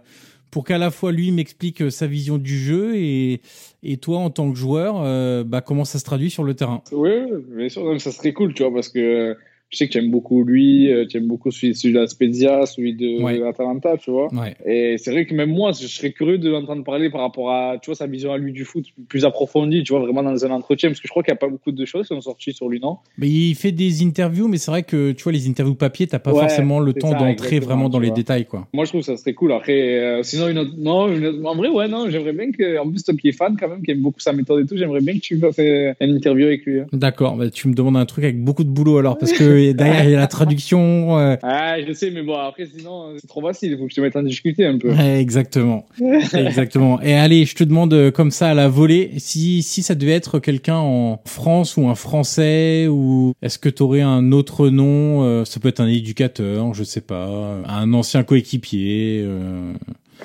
pour 0.52 0.66
qu'à 0.66 0.78
la 0.78 0.92
fois 0.92 1.12
lui 1.12 1.32
m'explique 1.32 1.82
euh, 1.82 1.90
sa 1.90 2.08
vision 2.08 2.38
du 2.38 2.58
jeu 2.58 2.96
et, 2.98 3.42
et 3.84 3.98
toi 3.98 4.20
en 4.20 4.30
tant 4.30 4.52
que 4.52 4.58
joueur, 4.58 5.02
euh, 5.02 5.44
bah, 5.44 5.62
comment 5.62 5.86
ça 5.86 5.98
se 5.98 6.04
traduit 6.04 6.30
sur 6.30 6.44
le 6.44 6.54
terrain? 6.54 6.84
Oui, 6.92 7.10
bien 7.56 7.70
sûr. 7.70 8.00
Ça 8.00 8.12
serait 8.12 8.34
cool, 8.34 8.54
tu 8.54 8.64
vois, 8.64 8.74
parce 8.74 8.90
que 8.90 9.36
je 9.72 9.78
sais 9.78 9.88
que 9.88 9.94
tu 9.94 9.98
aimes 10.00 10.12
beaucoup 10.12 10.44
lui, 10.44 10.92
euh, 10.92 11.06
tu 11.08 11.18
aimes 11.18 11.28
beaucoup 11.28 11.50
celui, 11.50 11.74
celui 11.76 11.94
de 11.94 12.00
la 12.00 12.08
Spezia, 12.08 12.66
celui 12.66 12.94
de 12.94 13.22
Ouais. 13.24 13.38
l'Atalanta, 13.40 13.98
tu 13.98 14.12
vois. 14.12 14.28
Ouais. 14.34 14.56
Et 14.66 14.98
c'est 14.98 15.12
vrai 15.12 15.26
que 15.26 15.34
même 15.34 15.50
moi, 15.52 15.72
je 15.72 15.88
serais 15.88 16.12
curieux 16.12 16.38
de 16.38 16.50
l'entendre 16.50 16.84
parler 16.84 17.10
par 17.10 17.22
rapport 17.22 17.52
à, 17.52 17.78
tu 17.82 17.88
vois, 17.88 17.96
sa 17.96 18.06
vision 18.08 18.34
à 18.34 18.38
lui 18.38 18.52
du 18.52 18.66
foot 18.66 18.86
plus 19.08 19.24
approfondie, 19.26 19.84
tu 19.84 19.94
vois, 19.94 20.02
vraiment 20.02 20.24
dans 20.24 20.46
un 20.46 20.52
entretien, 20.52 20.90
parce 20.90 21.00
que 21.00 21.08
je 21.08 21.12
crois 21.12 21.24
qu'il 21.24 21.32
n'y 21.32 21.38
a 21.38 21.40
pas 21.40 21.48
beaucoup 21.48 21.72
de 21.72 21.86
choses 21.86 22.08
qui 22.08 22.14
sont 22.14 22.22
sorties 22.22 22.54
sur 22.54 22.68
lui, 22.70 22.80
non? 22.80 22.98
Mais 23.18 23.30
il 23.30 23.56
fait 23.56 23.72
des 23.72 24.04
interviews, 24.04 24.48
mais 24.48 24.58
c'est 24.58 24.72
vrai 24.72 24.84
que 24.84 25.12
tu 25.14 25.24
vois 25.24 25.32
les 25.32 25.48
interviews 25.48 25.76
papier, 25.76 26.06
t'as 26.08 26.20
pas 26.20 26.34
Ouais, 26.34 26.40
forcément 26.42 26.80
le 26.80 26.94
temps 26.94 27.12
d'entrer 27.18 27.60
vraiment 27.60 27.88
dans 27.90 28.00
les 28.00 28.08
vois. 28.10 28.16
détails, 28.18 28.46
quoi. 28.46 28.68
Moi, 28.74 28.84
je 28.86 28.90
trouve 28.90 29.02
que 29.02 29.06
ça 29.08 29.16
serait 29.18 29.34
cool. 29.34 29.54
Après, 29.54 30.00
euh, 30.00 30.24
sinon, 30.24 30.50
une 30.50 30.58
autre... 30.60 30.72
non, 30.78 31.08
une 31.16 31.26
autre- 31.26 31.46
en 31.46 31.56
vrai, 31.56 31.70
ouais, 31.70 31.88
non, 31.88 32.10
j'aimerais 32.10 32.34
bien 32.34 32.52
que, 32.52 32.78
en 32.80 32.90
plus, 32.90 33.04
toi 33.04 33.14
qui 33.16 33.30
es 33.30 33.32
fan 33.32 33.56
quand 33.60 33.70
même, 33.70 33.84
qui 33.84 33.92
aime 33.92 34.02
beaucoup 34.02 34.20
sa 34.20 34.34
méthode 34.34 34.64
et 34.64 34.68
tout, 34.68 34.76
j'aimerais 34.78 35.02
bien 35.02 35.14
que 35.14 35.20
tu 35.20 35.38
fasses 35.40 35.60
une 35.60 36.16
interview 36.16 36.46
avec 36.48 36.66
lui. 36.66 36.82
hein. 36.82 36.88
D'accord, 36.92 37.38
bah, 37.38 37.50
tu 37.50 37.68
me 37.68 37.74
demandes 37.74 37.98
un 37.98 38.06
truc 38.06 38.24
avec 38.26 38.44
beaucoup 38.44 38.64
de 38.64 38.70
boulot 38.70 38.98
alors, 38.98 39.18
parce 39.18 39.32
que 39.32 39.44
que 39.70 39.72
derrière 39.78 40.04
il 40.06 40.12
y 40.12 40.16
a 40.16 40.20
la 40.20 40.28
traduction. 40.28 41.18
euh, 41.20 41.36
Ah, 41.44 41.76
je 41.86 41.94
sais, 41.94 42.12
mais 42.12 42.22
bon, 42.24 42.36
après, 42.36 42.66
sinon, 42.66 43.14
c'est 43.20 43.28
trop 43.28 43.42
facile. 43.42 43.72
Il 43.72 43.78
faut 43.78 43.86
que 43.86 43.92
je 43.92 43.96
te 43.96 44.02
mette 44.02 44.16
en 44.16 44.24
difficulté 44.24 44.66
un 44.66 44.78
peu. 44.78 44.92
ouais, 44.92 45.20
exactement, 45.22 45.86
exactement. 46.34 47.02
Et 47.02 47.14
allez, 47.14 47.46
je 47.46 47.56
te 47.56 47.64
demande 47.64 47.94
euh, 47.94 48.12
comme 48.12 48.32
ça 48.32 48.50
à 48.50 48.54
la 48.54 48.68
volée, 48.68 49.12
si 49.18 49.64
si 49.64 49.84
ça 49.84 49.96
devait 49.96 50.12
être 50.14 50.40
quelqu'un 50.40 50.78
en 50.78 51.22
France 51.26 51.78
ou 51.78 51.88
un 51.88 51.96
Français 51.96 52.88
ou 52.90 53.34
est-ce 53.42 53.58
que 53.60 53.70
tu 53.70 53.84
aurais 53.84 54.02
un 54.02 54.32
autre 54.32 54.70
nom 54.70 55.24
euh, 55.24 55.46
Ça 55.46 55.60
peut 55.60 55.68
être 55.70 55.80
un 55.82 55.88
éducateur, 55.88 56.74
je 56.74 56.84
sais 56.84 57.02
pas, 57.02 57.58
un 57.68 57.94
ancien 57.94 58.24
coéquipier. 58.24 59.22
euh, 59.26 59.74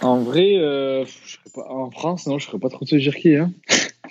En 0.03 0.19
vrai, 0.21 0.57
euh, 0.57 1.05
je 1.05 1.33
serais 1.33 1.51
pas, 1.55 1.73
en 1.73 1.91
France, 1.91 2.27
non, 2.27 2.39
je 2.39 2.47
serais 2.47 2.59
pas 2.59 2.69
trop 2.69 2.85
te 2.85 2.97
dire 2.97 3.15
qui, 3.17 3.35
hein. 3.37 3.53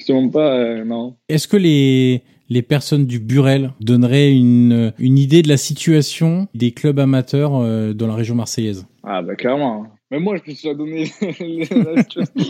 demande 0.07 0.31
pas, 0.31 0.53
euh, 0.55 0.83
non. 0.83 1.15
Est-ce 1.29 1.47
que 1.47 1.57
les 1.57 2.21
les 2.49 2.61
personnes 2.61 3.05
du 3.05 3.19
Burel 3.19 3.71
donneraient 3.81 4.31
une 4.31 4.93
une 4.99 5.17
idée 5.17 5.41
de 5.41 5.47
la 5.47 5.57
situation 5.57 6.47
des 6.53 6.71
clubs 6.71 6.99
amateurs 6.99 7.55
euh, 7.55 7.93
dans 7.93 8.07
la 8.07 8.15
région 8.15 8.35
marseillaise 8.35 8.85
Ah, 9.03 9.21
bah, 9.21 9.35
clairement. 9.35 9.87
Mais 10.11 10.19
moi, 10.19 10.37
je 10.37 10.43
peux 10.43 10.53
te 10.53 10.67
la 10.67 10.73
donner. 10.75 11.11
la 11.21 12.03
situation. 12.03 12.43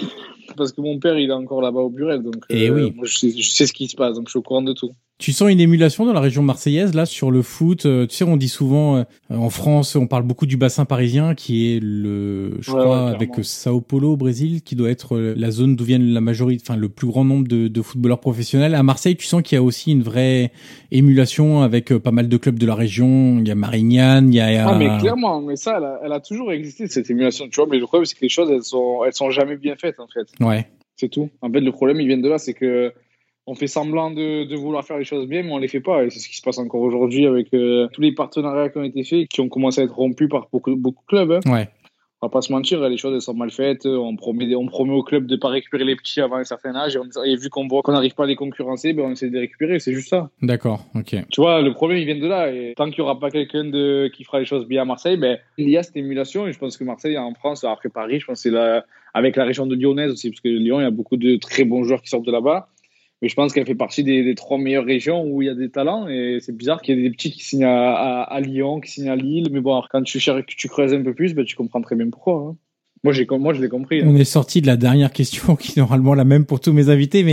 Parce 0.58 0.72
que 0.74 0.82
mon 0.82 1.00
père, 1.00 1.18
il 1.18 1.30
est 1.30 1.34
encore 1.34 1.62
là-bas 1.62 1.80
au 1.80 1.90
Burel. 1.90 2.22
Donc, 2.22 2.36
euh, 2.38 2.40
Eh 2.50 2.70
oui. 2.70 2.92
moi, 2.96 3.06
je 3.06 3.18
sais, 3.18 3.30
je 3.36 3.50
sais 3.50 3.66
ce 3.66 3.74
qui 3.74 3.88
se 3.88 3.96
passe, 3.96 4.16
donc 4.16 4.28
je 4.28 4.32
suis 4.32 4.40
au 4.40 4.42
courant 4.42 4.62
de 4.62 4.74
tout. 4.74 4.92
Tu 5.18 5.32
sens 5.32 5.50
une 5.50 5.62
émulation 5.62 6.06
dans 6.06 6.12
la 6.12 6.20
région 6.20 6.44
marseillaise 6.44 6.94
là 6.94 7.06
sur 7.06 7.32
le 7.32 7.42
foot. 7.42 7.86
euh, 7.86 8.06
Tu 8.06 8.16
sais, 8.18 8.26
on 8.26 8.36
dit 8.36 8.50
souvent 8.50 8.98
euh, 8.98 9.04
en 9.30 9.50
France, 9.50 9.96
on 9.96 10.08
parle 10.08 10.24
beaucoup 10.24 10.46
du 10.46 10.58
bassin 10.58 10.84
parisien 10.84 11.36
qui 11.36 11.74
est 11.74 11.80
le, 11.82 12.58
je 12.60 12.70
Ouais, 12.72 12.80
crois, 12.82 13.06
ouais, 13.06 13.12
avec 13.12 13.30
clairement. 13.30 13.44
Sao 13.44 13.80
Paulo 13.80 14.12
au 14.12 14.18
Brésil, 14.18 14.62
qui 14.62 14.76
doit 14.76 14.90
être 14.90 15.16
euh, 15.16 15.34
la 15.38 15.52
zone 15.52 15.78
d'où 15.78 15.86
viennent 15.86 16.12
la 16.12 16.20
majorité, 16.20 16.62
enfin 16.68 16.78
le 16.78 16.90
plus 16.90 17.08
grand 17.08 17.24
nombre 17.24 17.48
de, 17.48 17.70
de 17.70 17.82
footballeurs 17.82 18.20
professionnels. 18.20 18.76
À 18.76 18.84
Marseille, 18.84 19.16
tu 19.16 19.26
sens 19.26 19.42
qu'il 19.42 19.56
y 19.56 19.60
a 19.60 19.64
aussi 19.64 19.94
une 19.94 20.04
vraie 20.04 20.52
émulation 20.92 21.62
avec 21.62 21.94
euh, 21.94 22.00
pas 22.00 22.12
mal 22.12 22.28
de 22.28 22.36
clubs 22.38 22.60
de 22.60 22.66
la 22.66 22.76
région. 22.76 23.38
Il 23.40 23.48
y 23.48 23.52
a 23.52 23.56
Marignane, 23.56 24.34
il 24.34 24.36
y 24.36 24.42
a. 24.42 24.52
il 24.52 24.56
y 24.56 24.58
a- 24.58 24.68
Ah, 24.68 24.78
mais 24.78 24.90
clairement, 25.00 25.40
mais 25.42 25.56
ça, 25.56 25.76
elle 25.78 25.86
a, 25.86 26.00
elle 26.04 26.12
a 26.12 26.20
toujours 26.20 26.52
existé, 26.52 26.88
cette 26.88 27.10
émulation, 27.10 27.48
tu 27.50 27.56
vois. 27.56 27.68
Mais 27.72 27.78
le 27.80 27.86
problème, 27.86 28.06
c'est 28.06 28.16
que 28.16 28.22
les 28.22 28.28
choses, 28.30 28.52
elles 28.52 28.64
sont, 28.64 29.00
elles 29.06 29.14
sont 29.14 29.30
jamais 29.32 29.56
bien 29.56 29.76
faites, 29.80 30.00
en 30.02 30.08
fait. 30.08 30.28
Ouais. 30.44 30.68
C'est 30.98 31.10
tout. 31.10 31.30
En 31.42 31.50
fait, 31.50 31.62
le 31.62 31.72
problème, 31.72 32.02
il 32.02 32.08
vient 32.08 32.18
de 32.18 32.28
là, 32.30 32.38
c'est 32.38 32.54
que 32.54 32.92
on 33.48 33.56
fait 33.56 33.68
semblant 33.68 34.12
de, 34.12 34.44
de 34.46 34.56
vouloir 34.56 34.84
faire 34.84 34.98
les 34.98 35.04
choses 35.06 35.28
bien, 35.28 35.44
mais 35.44 35.52
on 35.52 35.58
les 35.60 35.68
fait 35.68 35.80
pas. 35.82 36.04
Et 36.04 36.10
c'est 36.10 36.20
ce 36.20 36.28
qui 36.30 36.36
se 36.38 36.42
passe 36.42 36.58
encore 36.58 36.82
aujourd'hui 36.82 37.26
avec 37.28 37.54
euh, 37.54 37.88
tous 37.94 38.02
les 38.02 38.12
partenariats 38.14 38.70
qui 38.70 38.78
ont 38.80 38.84
été 38.84 39.04
faits, 39.04 39.28
qui 39.28 39.42
ont 39.42 39.50
commencé 39.50 39.82
à 39.82 39.84
être 39.84 39.96
rompus 39.96 40.30
par 40.30 40.48
beaucoup, 40.52 40.76
beaucoup 40.76 41.04
de 41.04 41.08
clubs. 41.08 41.32
hein. 41.46 41.52
Ouais. 41.52 41.70
On 42.22 42.28
va 42.28 42.32
pas 42.32 42.42
se 42.42 42.52
mentir, 42.52 42.80
les 42.90 42.98
choses 42.98 43.14
elles 43.14 43.22
sont 43.22 43.36
mal 43.36 43.52
faites. 43.52 43.86
On 43.86 44.16
promet, 44.16 44.56
on 44.56 44.66
promet 44.66 44.94
au 44.94 45.04
club 45.04 45.28
de 45.28 45.36
pas 45.36 45.50
récupérer 45.50 45.84
les 45.84 45.96
petits 45.96 46.22
avant 46.22 46.38
un 46.38 46.44
certain 46.44 46.74
âge. 46.76 46.96
Et, 46.96 47.00
on- 47.00 47.24
et 47.24 47.36
vu 47.36 47.50
qu'on 47.50 47.68
voit 47.68 47.84
qu'on 47.84 47.92
n'arrive 47.92 48.16
pas 48.16 48.24
à 48.24 48.26
les 48.26 48.38
concurrencer, 48.38 48.94
ben 48.94 49.04
on 49.06 49.12
essaie 49.12 49.28
de 49.28 49.34
les 49.34 49.42
récupérer. 49.42 49.80
C'est 49.80 49.94
juste 49.94 50.08
ça. 50.10 50.30
D'accord. 50.42 50.80
Ok. 50.96 51.14
Tu 51.30 51.42
vois, 51.42 51.62
le 51.62 51.72
problème, 51.74 52.00
il 52.00 52.06
vient 52.06 52.18
de 52.18 52.26
là. 52.28 52.52
Et 52.52 52.74
tant 52.76 52.86
qu'il 52.90 52.96
n'y 53.04 53.08
aura 53.08 53.20
pas 53.20 53.30
quelqu'un 53.30 53.66
de, 53.66 54.10
qui 54.12 54.24
fera 54.24 54.40
les 54.40 54.46
choses 54.46 54.66
bien 54.66 54.82
à 54.82 54.86
Marseille, 54.86 55.18
ben, 55.18 55.38
il 55.60 55.70
y 55.70 55.78
a 55.78 55.84
cette 55.84 55.98
émulation. 55.98 56.48
Et 56.48 56.54
je 56.54 56.58
pense 56.58 56.78
que 56.78 56.84
Marseille, 56.84 57.16
en 57.18 57.34
France, 57.36 57.64
après 57.64 57.90
Paris, 57.90 58.22
je 58.22 58.26
pense 58.26 58.38
que 58.42 58.50
c'est 58.50 58.56
la, 58.56 58.86
avec 59.14 59.36
la 59.36 59.44
région 59.44 59.68
de 59.68 59.76
Lyonnaise 59.76 60.12
aussi, 60.12 60.30
parce 60.32 60.42
que 60.42 60.48
Lyon, 60.50 60.80
il 60.80 60.84
y 60.84 60.88
a 60.88 60.92
beaucoup 60.92 61.18
de 61.18 61.36
très 61.36 61.64
bons 61.66 61.84
joueurs 61.84 62.02
qui 62.02 62.10
sortent 62.10 62.26
de 62.26 62.32
là-bas. 62.32 62.70
Mais 63.22 63.30
je 63.30 63.36
pense 63.36 63.54
qu'elle 63.54 63.66
fait 63.66 63.76
partie 63.76 64.04
des, 64.04 64.36
trois 64.36 64.58
meilleures 64.58 64.86
régions 64.86 65.24
où 65.26 65.42
il 65.42 65.46
y 65.46 65.50
a 65.50 65.56
des 65.56 65.70
talents. 65.70 66.08
Et 66.08 66.40
c'est 66.42 66.56
bizarre 66.56 66.82
qu'il 66.82 66.98
y 66.98 67.00
ait 67.00 67.04
des 67.04 67.12
petits 67.12 67.32
qui 67.32 67.44
signent 67.44 67.66
à, 67.66 68.40
Lyon, 68.42 68.82
qui 68.82 68.92
signent 68.92 69.10
à 69.10 69.16
Lille. 69.16 69.48
Mais 69.52 69.62
bon, 69.62 69.72
alors, 69.72 69.90
quand 69.90 70.04
tu, 70.04 70.20
tu 70.20 70.68
creuses 70.68 70.94
un 70.94 71.02
peu 71.02 71.14
plus, 71.14 71.34
ben, 71.34 71.46
tu 71.46 71.56
comprends 71.56 71.82
très 71.82 71.96
bien 71.96 72.10
pourquoi. 72.10 72.50
hein. 72.50 72.58
Moi, 73.06 73.14
j'ai, 73.14 73.28
moi, 73.30 73.54
je 73.54 73.62
l'ai 73.62 73.70
compris. 73.70 74.02
hein. 74.02 74.08
On 74.08 74.16
est 74.16 74.24
sorti 74.24 74.62
de 74.62 74.68
la 74.68 74.78
dernière 74.78 75.14
question 75.14 75.56
qui 75.60 75.74
est 75.74 75.78
normalement 75.78 76.16
la 76.16 76.26
même 76.26 76.44
pour 76.44 76.60
tous 76.60 76.74
mes 76.74 76.90
invités, 76.90 77.24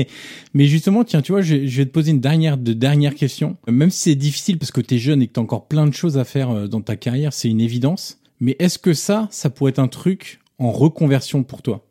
mais 0.53 0.67
justement, 0.67 1.03
tiens, 1.03 1.23
tu 1.23 1.33
vois, 1.33 1.41
je, 1.41 1.57
vais 1.57 1.87
te 1.87 1.91
poser 1.91 2.11
une 2.11 2.21
dernière 2.21 2.59
de 2.59 2.75
dernière 2.75 3.15
question. 3.15 3.57
Même 3.67 3.89
si 3.89 4.11
c'est 4.11 4.15
difficile 4.15 4.59
parce 4.59 4.71
que 4.71 4.83
t'es 4.83 4.99
jeune 4.99 5.23
et 5.23 5.29
que 5.29 5.33
t'as 5.33 5.41
encore 5.41 5.69
plein 5.69 5.87
de 5.87 5.95
choses 5.95 6.19
à 6.19 6.25
faire 6.25 6.51
euh, 6.51 6.67
dans 6.67 6.83
ta 6.83 6.97
carrière, 6.97 7.33
c'est 7.33 7.49
une 7.49 7.63
évidence. 7.63 8.21
Mais 8.39 8.55
est-ce 8.59 8.79
que 8.79 8.93
ça, 8.93 9.29
ça 9.31 9.49
pourrait 9.49 9.71
être 9.71 9.79
un 9.79 9.89
truc 9.89 10.41
en 10.59 10.71
reconversion 10.71 11.43
pour 11.43 11.63
toi? 11.63 11.87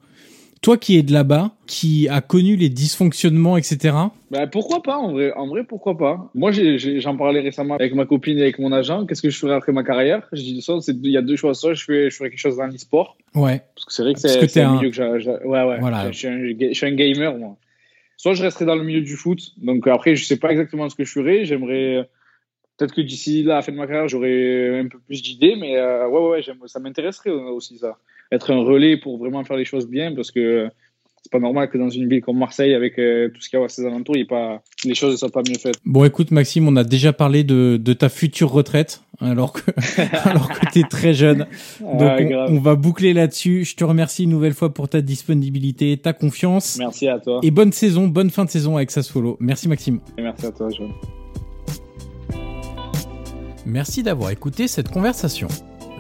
Toi 0.62 0.78
qui 0.78 0.96
es 0.96 1.02
de 1.02 1.12
là-bas, 1.12 1.52
qui 1.66 2.08
a 2.08 2.22
connu 2.22 2.56
les 2.56 2.70
dysfonctionnements, 2.70 3.58
etc. 3.58 3.96
Ben, 4.30 4.46
pourquoi 4.48 4.84
pas, 4.84 4.96
en 4.98 5.12
vrai, 5.12 5.34
en 5.34 5.48
vrai, 5.48 5.64
pourquoi 5.64 5.98
pas. 5.98 6.30
Moi, 6.36 6.52
j'en 6.52 7.18
parlais 7.18 7.40
récemment 7.40 7.74
avec 7.76 7.96
ma 7.96 8.06
copine 8.06 8.38
et 8.38 8.44
avec 8.44 8.60
mon 8.60 8.72
agent. 8.72 9.08
Qu'est-ce 9.08 9.24
que 9.24 9.32
je 9.32 9.40
ferais 9.40 9.56
après 9.56 9.72
ma 9.72 9.84
carrière? 9.84 10.28
Je 10.32 10.42
dis 10.44 10.62
ça, 10.62 10.74
il 10.88 11.10
y 11.10 11.18
a 11.18 11.24
deux 11.24 11.36
choix. 11.36 11.56
Soit 11.56 11.74
je 11.74 11.84
fais, 11.84 12.10
je 12.12 12.16
ferais 12.16 12.30
quelque 12.30 12.40
chose 12.40 12.58
dans 12.58 12.68
l'e-sport, 12.68 13.18
Ouais. 13.34 13.64
parce 13.74 13.86
que 13.86 13.94
c'est 13.94 14.04
vrai 14.04 14.14
que 14.14 14.20
c'est 14.20 14.62
un 14.62 14.76
milieu 14.76 14.90
que 14.92 14.96
j'ai. 14.96 15.04
Ouais, 15.04 15.64
ouais. 15.64 15.80
Voilà. 15.80 16.12
Je, 16.12 16.18
suis 16.18 16.28
un, 16.28 16.52
ga- 16.52 16.70
je 16.70 16.74
suis 16.76 16.86
un 16.86 16.94
gamer, 16.94 17.36
moi. 17.38 17.58
Soit 18.18 18.36
je 18.36 18.44
resterai 18.44 18.66
dans 18.66 18.76
le 18.76 18.84
milieu 18.84 19.02
du 19.02 19.16
foot. 19.16 19.40
Donc 19.58 19.88
après, 19.88 20.16
je 20.16 20.24
sais 20.26 20.38
pas 20.38 20.52
exactement 20.52 20.88
ce 20.90 20.96
que 20.96 21.04
je 21.06 21.12
ferais. 21.12 21.44
J'aimerais. 21.46 22.08
Peut-être 22.78 22.94
que 22.94 23.02
d'ici 23.02 23.42
là, 23.42 23.54
à 23.54 23.56
la 23.58 23.62
fin 23.64 23.72
de 23.72 23.78
ma 23.78 23.88
carrière, 23.88 24.08
j'aurai 24.08 24.80
un 24.80 24.88
peu 24.88 25.00
plus 25.00 25.24
d'idées, 25.24 25.56
mais 25.56 25.76
euh, 25.78 26.08
ouais, 26.08 26.30
ouais, 26.30 26.44
ça 26.68 26.80
m'intéresserait 26.80 27.32
aussi, 27.32 27.80
ça. 27.80 27.98
Être 28.32 28.52
un 28.52 28.64
relais 28.64 28.98
pour 28.98 29.18
vraiment 29.18 29.44
faire 29.44 29.58
les 29.58 29.66
choses 29.66 29.88
bien, 29.88 30.14
parce 30.14 30.32
que 30.32 30.70
c'est 31.22 31.32
pas 31.32 31.40
normal 31.40 31.70
que 31.70 31.78
dans 31.78 31.90
une 31.90 32.10
ville 32.10 32.22
comme 32.22 32.38
Marseille, 32.38 32.74
avec 32.74 32.98
euh, 32.98 33.30
tout 33.30 33.42
ce 33.42 33.50
qu'il 33.50 33.60
y 33.60 33.62
a 33.62 33.66
à 33.66 33.70
ses 33.70 33.86
alentours, 33.86 34.18
y 34.18 34.26
pas, 34.26 34.64
les 34.86 34.96
choses 34.96 35.12
ne 35.12 35.18
soient 35.18 35.30
pas 35.30 35.44
mieux 35.48 35.58
faites. 35.60 35.76
Bon, 35.86 36.04
écoute, 36.04 36.32
Maxime, 36.32 36.68
on 36.68 36.76
a 36.76 36.84
déjà 36.84 37.14
parlé 37.14 37.44
de, 37.44 37.78
de 37.78 37.94
ta 37.94 38.10
future 38.10 38.52
retraite, 38.52 39.04
alors 39.20 39.54
que 39.54 39.72
alors 40.28 40.50
que 40.50 40.72
t'es 40.72 40.84
très 40.90 41.14
jeune. 41.14 41.46
Donc 41.80 42.02
Ah, 42.02 42.46
on, 42.50 42.60
va 42.60 42.76
boucler 42.76 43.14
là-dessus. 43.14 43.66
Je 43.66 43.76
te 43.76 43.84
remercie 43.84 44.24
une 44.24 44.32
nouvelle 44.32 44.54
fois 44.54 44.74
pour 44.74 44.90
ta 44.90 45.02
disponibilité, 45.02 45.96
ta 45.98 46.14
confiance. 46.14 46.78
Merci 46.80 47.08
à 47.08 47.20
toi. 47.20 47.40
Et 47.44 47.52
bonne 47.52 47.72
saison, 47.72 48.08
bonne 48.08 48.32
fin 48.32 48.46
de 48.46 48.50
saison 48.50 48.78
avec 48.78 48.90
Sassuolo. 48.90 49.38
Merci 49.40 49.68
Maxime. 49.68 50.00
Et 50.18 50.24
merci 50.24 50.48
à 50.48 50.52
toi, 50.52 50.70
John. 50.72 50.90
Merci 53.66 54.02
d'avoir 54.02 54.32
écouté 54.32 54.68
cette 54.68 54.90
conversation. 54.90 55.48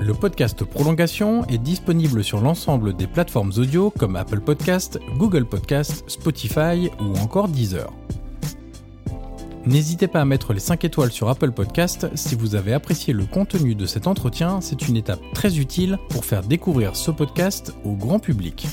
Le 0.01 0.15
podcast 0.15 0.63
Prolongation 0.63 1.45
est 1.45 1.59
disponible 1.59 2.23
sur 2.23 2.41
l'ensemble 2.41 2.95
des 2.95 3.05
plateformes 3.05 3.51
audio 3.57 3.91
comme 3.91 4.15
Apple 4.15 4.39
Podcast, 4.39 4.99
Google 5.19 5.45
Podcast, 5.45 6.03
Spotify 6.07 6.89
ou 6.99 7.15
encore 7.19 7.47
Deezer. 7.47 7.93
N'hésitez 9.67 10.07
pas 10.07 10.21
à 10.21 10.25
mettre 10.25 10.53
les 10.53 10.59
5 10.59 10.85
étoiles 10.85 11.11
sur 11.11 11.29
Apple 11.29 11.51
Podcast 11.51 12.07
si 12.15 12.33
vous 12.33 12.55
avez 12.55 12.73
apprécié 12.73 13.13
le 13.13 13.25
contenu 13.25 13.75
de 13.75 13.85
cet 13.85 14.07
entretien, 14.07 14.59
c'est 14.59 14.87
une 14.87 14.97
étape 14.97 15.21
très 15.35 15.59
utile 15.59 15.99
pour 16.09 16.25
faire 16.25 16.41
découvrir 16.41 16.95
ce 16.95 17.11
podcast 17.11 17.71
au 17.85 17.91
grand 17.91 18.17
public. 18.17 18.69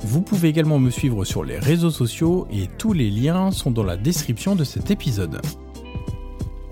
Vous 0.00 0.22
pouvez 0.22 0.48
également 0.48 0.80
me 0.80 0.90
suivre 0.90 1.24
sur 1.24 1.44
les 1.44 1.60
réseaux 1.60 1.92
sociaux 1.92 2.48
et 2.50 2.68
tous 2.78 2.94
les 2.94 3.10
liens 3.10 3.52
sont 3.52 3.70
dans 3.70 3.84
la 3.84 3.96
description 3.96 4.56
de 4.56 4.64
cet 4.64 4.90
épisode. 4.90 5.40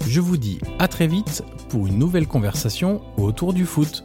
Je 0.06 0.20
vous 0.20 0.36
dis 0.36 0.58
à 0.78 0.88
très 0.88 1.06
vite 1.06 1.44
pour 1.68 1.86
une 1.86 1.98
nouvelle 1.98 2.26
conversation 2.26 3.00
autour 3.16 3.52
du 3.52 3.64
foot. 3.64 4.04